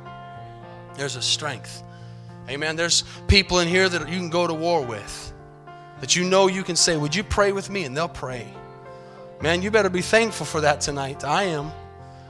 There's 0.94 1.16
a 1.16 1.22
strength. 1.22 1.82
Amen. 2.48 2.76
There's 2.76 3.02
people 3.26 3.58
in 3.58 3.66
here 3.66 3.88
that 3.88 4.08
you 4.08 4.18
can 4.18 4.30
go 4.30 4.46
to 4.46 4.54
war 4.54 4.80
with, 4.80 5.32
that 5.98 6.14
you 6.14 6.22
know 6.22 6.46
you 6.46 6.62
can 6.62 6.76
say, 6.76 6.96
Would 6.96 7.16
you 7.16 7.24
pray 7.24 7.50
with 7.50 7.70
me? 7.70 7.82
And 7.82 7.96
they'll 7.96 8.08
pray. 8.08 8.46
Man, 9.42 9.62
you 9.62 9.72
better 9.72 9.90
be 9.90 10.00
thankful 10.00 10.46
for 10.46 10.60
that 10.60 10.80
tonight. 10.80 11.24
I 11.24 11.42
am. 11.44 11.72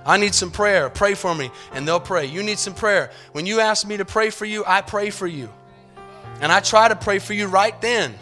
I 0.09 0.17
need 0.17 0.35
some 0.35 0.51
prayer. 0.51 0.89
Pray 0.89 1.13
for 1.13 1.35
me. 1.35 1.51
And 1.73 1.87
they'll 1.87 2.01
pray. 2.01 2.25
You 2.25 2.43
need 2.43 2.59
some 2.59 2.75
prayer. 2.75 3.11
When 3.33 3.45
you 3.45 3.61
ask 3.61 3.87
me 3.87 3.99
to 3.99 4.07
pray 4.07 4.31
for 4.31 4.47
you, 4.47 4.65
I 4.67 4.81
pray 4.81 5.11
for 5.11 5.27
you. 5.27 5.51
And 6.41 6.51
I 6.51 6.61
try 6.61 6.89
to 6.89 6.97
pray 6.97 7.19
for 7.19 7.35
you 7.35 7.47
right 7.47 7.79
then 7.83 8.15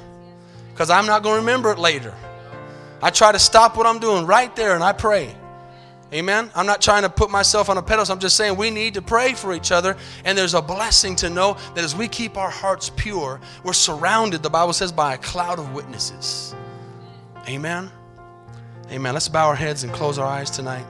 because 0.72 0.90
I'm 0.90 1.06
not 1.06 1.22
going 1.22 1.36
to 1.36 1.40
remember 1.40 1.70
it 1.70 1.78
later. 1.78 2.12
I 3.00 3.10
try 3.10 3.30
to 3.30 3.38
stop 3.38 3.76
what 3.76 3.86
I'm 3.86 4.00
doing 4.00 4.26
right 4.26 4.54
there 4.56 4.74
and 4.74 4.82
I 4.82 4.94
pray. 4.94 5.32
Amen. 6.12 6.50
I'm 6.56 6.66
not 6.66 6.82
trying 6.82 7.02
to 7.02 7.08
put 7.08 7.30
myself 7.30 7.68
on 7.68 7.78
a 7.78 7.82
pedestal. 7.82 8.14
I'm 8.14 8.20
just 8.20 8.36
saying 8.36 8.56
we 8.56 8.70
need 8.70 8.94
to 8.94 9.02
pray 9.02 9.34
for 9.34 9.54
each 9.54 9.70
other. 9.70 9.96
And 10.24 10.36
there's 10.36 10.54
a 10.54 10.62
blessing 10.62 11.14
to 11.16 11.30
know 11.30 11.56
that 11.76 11.84
as 11.84 11.94
we 11.94 12.08
keep 12.08 12.36
our 12.36 12.50
hearts 12.50 12.90
pure, 12.96 13.40
we're 13.62 13.72
surrounded, 13.72 14.42
the 14.42 14.50
Bible 14.50 14.72
says, 14.72 14.90
by 14.90 15.14
a 15.14 15.18
cloud 15.18 15.60
of 15.60 15.72
witnesses. 15.72 16.52
Amen. 17.48 17.92
Amen. 18.90 19.14
Let's 19.14 19.28
bow 19.28 19.46
our 19.46 19.54
heads 19.54 19.84
and 19.84 19.92
close 19.92 20.18
our 20.18 20.26
eyes 20.26 20.50
tonight 20.50 20.86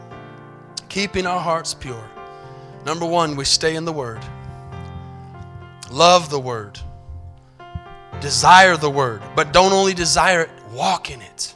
keeping 0.96 1.26
our 1.26 1.38
hearts 1.38 1.74
pure. 1.74 2.08
Number 2.86 3.04
one, 3.04 3.36
we 3.36 3.44
stay 3.44 3.76
in 3.76 3.84
the 3.84 3.92
Word. 3.92 4.18
Love 5.90 6.30
the 6.30 6.40
Word. 6.40 6.80
Desire 8.22 8.78
the 8.78 8.88
Word. 8.88 9.20
But 9.34 9.52
don't 9.52 9.74
only 9.74 9.92
desire 9.92 10.40
it, 10.40 10.50
walk 10.72 11.10
in 11.10 11.20
it. 11.20 11.54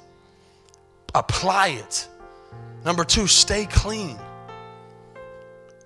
Apply 1.14 1.68
it. 1.68 2.06
Number 2.84 3.02
two, 3.02 3.26
stay 3.26 3.64
clean. 3.64 4.18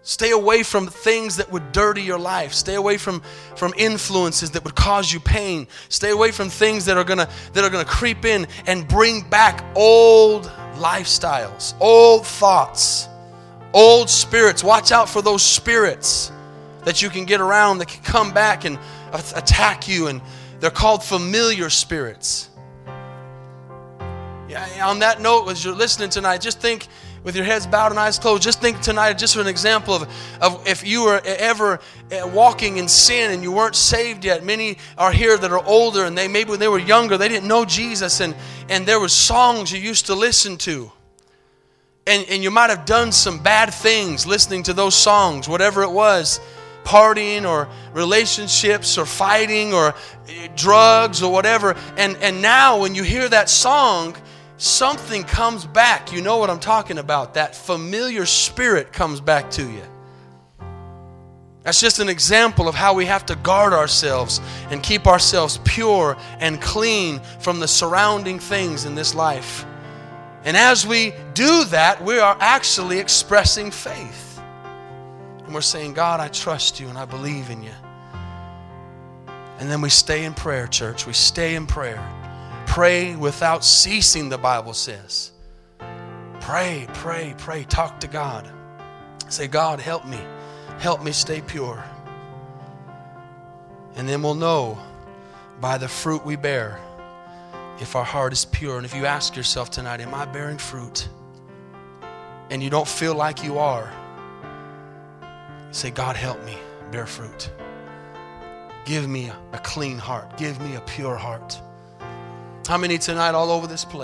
Stay 0.02 0.32
away 0.32 0.64
from 0.64 0.88
things 0.88 1.36
that 1.36 1.52
would 1.52 1.70
dirty 1.70 2.02
your 2.02 2.18
life. 2.18 2.52
Stay 2.52 2.74
away 2.74 2.96
from, 2.96 3.22
from 3.54 3.72
influences 3.76 4.50
that 4.50 4.64
would 4.64 4.74
cause 4.74 5.12
you 5.12 5.20
pain. 5.20 5.68
Stay 5.90 6.10
away 6.10 6.32
from 6.32 6.50
things 6.50 6.86
that 6.86 6.96
are 6.96 7.04
gonna 7.04 7.28
that 7.52 7.62
are 7.62 7.70
gonna 7.70 7.84
creep 7.84 8.24
in 8.24 8.48
and 8.66 8.88
bring 8.88 9.22
back 9.30 9.64
old 9.76 10.46
lifestyles, 10.74 11.74
old 11.80 12.26
thoughts 12.26 13.08
Old 13.74 14.08
spirits, 14.08 14.62
watch 14.62 14.92
out 14.92 15.08
for 15.08 15.20
those 15.20 15.42
spirits 15.42 16.30
that 16.84 17.02
you 17.02 17.10
can 17.10 17.24
get 17.24 17.40
around 17.40 17.78
that 17.78 17.88
can 17.88 18.04
come 18.04 18.32
back 18.32 18.64
and 18.64 18.78
attack 19.12 19.88
you, 19.88 20.06
and 20.06 20.22
they're 20.60 20.70
called 20.70 21.02
familiar 21.02 21.68
spirits. 21.68 22.50
Yeah, 24.48 24.86
on 24.86 25.00
that 25.00 25.20
note, 25.20 25.48
as 25.48 25.64
you're 25.64 25.74
listening 25.74 26.08
tonight, 26.08 26.40
just 26.40 26.60
think 26.60 26.86
with 27.24 27.34
your 27.34 27.44
heads 27.44 27.66
bowed 27.66 27.90
and 27.90 27.98
eyes 27.98 28.16
closed, 28.16 28.44
just 28.44 28.60
think 28.60 28.80
tonight, 28.80 29.14
just 29.14 29.34
for 29.34 29.40
an 29.40 29.48
example 29.48 29.94
of, 29.94 30.08
of 30.40 30.68
if 30.68 30.86
you 30.86 31.02
were 31.02 31.20
ever 31.24 31.80
uh, 32.12 32.28
walking 32.28 32.76
in 32.76 32.86
sin 32.86 33.32
and 33.32 33.42
you 33.42 33.50
weren't 33.50 33.74
saved 33.74 34.24
yet. 34.24 34.44
Many 34.44 34.78
are 34.96 35.10
here 35.10 35.36
that 35.36 35.50
are 35.50 35.64
older 35.66 36.04
and 36.04 36.16
they 36.16 36.28
maybe 36.28 36.50
when 36.50 36.60
they 36.60 36.68
were 36.68 36.78
younger, 36.78 37.18
they 37.18 37.28
didn't 37.28 37.48
know 37.48 37.64
Jesus, 37.64 38.20
and, 38.20 38.36
and 38.68 38.86
there 38.86 39.00
were 39.00 39.08
songs 39.08 39.72
you 39.72 39.80
used 39.80 40.06
to 40.06 40.14
listen 40.14 40.58
to 40.58 40.92
and, 42.06 42.26
and 42.28 42.42
you 42.42 42.50
might 42.50 42.70
have 42.70 42.84
done 42.84 43.12
some 43.12 43.42
bad 43.42 43.72
things 43.72 44.26
listening 44.26 44.62
to 44.64 44.72
those 44.72 44.94
songs, 44.94 45.48
whatever 45.48 45.82
it 45.82 45.90
was 45.90 46.40
partying 46.84 47.48
or 47.48 47.68
relationships 47.92 48.98
or 48.98 49.06
fighting 49.06 49.72
or 49.72 49.94
eh, 50.28 50.48
drugs 50.54 51.22
or 51.22 51.32
whatever. 51.32 51.74
And, 51.96 52.16
and 52.18 52.40
now, 52.40 52.78
when 52.80 52.94
you 52.94 53.02
hear 53.02 53.28
that 53.28 53.48
song, 53.48 54.14
something 54.58 55.24
comes 55.24 55.64
back. 55.64 56.12
You 56.12 56.22
know 56.22 56.36
what 56.36 56.50
I'm 56.50 56.60
talking 56.60 56.98
about. 56.98 57.34
That 57.34 57.56
familiar 57.56 58.26
spirit 58.26 58.92
comes 58.92 59.20
back 59.20 59.50
to 59.52 59.62
you. 59.62 59.82
That's 61.62 61.80
just 61.80 61.98
an 61.98 62.10
example 62.10 62.68
of 62.68 62.74
how 62.74 62.92
we 62.92 63.06
have 63.06 63.24
to 63.26 63.36
guard 63.36 63.72
ourselves 63.72 64.42
and 64.68 64.82
keep 64.82 65.06
ourselves 65.06 65.58
pure 65.64 66.18
and 66.38 66.60
clean 66.60 67.20
from 67.40 67.58
the 67.58 67.66
surrounding 67.66 68.38
things 68.38 68.84
in 68.84 68.94
this 68.94 69.14
life. 69.14 69.64
And 70.44 70.56
as 70.56 70.86
we 70.86 71.14
do 71.32 71.64
that, 71.66 72.04
we 72.04 72.18
are 72.18 72.36
actually 72.38 72.98
expressing 72.98 73.70
faith. 73.70 74.40
And 75.44 75.54
we're 75.54 75.62
saying, 75.62 75.94
God, 75.94 76.20
I 76.20 76.28
trust 76.28 76.80
you 76.80 76.88
and 76.88 76.98
I 76.98 77.06
believe 77.06 77.48
in 77.48 77.62
you. 77.62 77.72
And 79.58 79.70
then 79.70 79.80
we 79.80 79.88
stay 79.88 80.24
in 80.24 80.34
prayer, 80.34 80.66
church. 80.66 81.06
We 81.06 81.14
stay 81.14 81.54
in 81.54 81.66
prayer. 81.66 82.02
Pray 82.66 83.16
without 83.16 83.64
ceasing, 83.64 84.28
the 84.28 84.38
Bible 84.38 84.74
says. 84.74 85.32
Pray, 86.40 86.86
pray, 86.92 87.34
pray. 87.38 87.64
Talk 87.64 88.00
to 88.00 88.06
God. 88.06 88.46
Say, 89.28 89.46
God, 89.46 89.80
help 89.80 90.04
me. 90.06 90.20
Help 90.78 91.02
me 91.02 91.12
stay 91.12 91.40
pure. 91.40 91.82
And 93.96 94.06
then 94.06 94.22
we'll 94.22 94.34
know 94.34 94.78
by 95.60 95.78
the 95.78 95.88
fruit 95.88 96.26
we 96.26 96.36
bear 96.36 96.80
if 97.80 97.96
our 97.96 98.04
heart 98.04 98.32
is 98.32 98.44
pure. 98.44 98.76
And 98.76 98.86
if 98.86 98.94
you 98.94 99.06
ask 99.06 99.36
yourself 99.36 99.70
tonight, 99.70 100.00
Am 100.00 100.14
I 100.14 100.24
bearing 100.26 100.58
fruit? 100.58 101.08
And 102.50 102.62
you 102.62 102.70
don't 102.70 102.88
feel 102.88 103.14
like 103.14 103.42
you 103.42 103.58
are, 103.58 103.92
say, 105.70 105.90
God, 105.90 106.16
help 106.16 106.44
me 106.44 106.56
bear 106.90 107.06
fruit. 107.06 107.50
Give 108.84 109.08
me 109.08 109.30
a, 109.52 109.58
clean 109.58 109.98
heart. 109.98 110.36
Give 110.36 110.60
me 110.60 110.76
a 110.76 110.80
pure 110.82 111.16
heart. 111.16 111.58
How 112.68 112.76
many 112.76 112.98
tonight 112.98 113.34
all 113.34 113.50
over 113.50 113.66
this 113.66 113.84
place? 113.84 114.02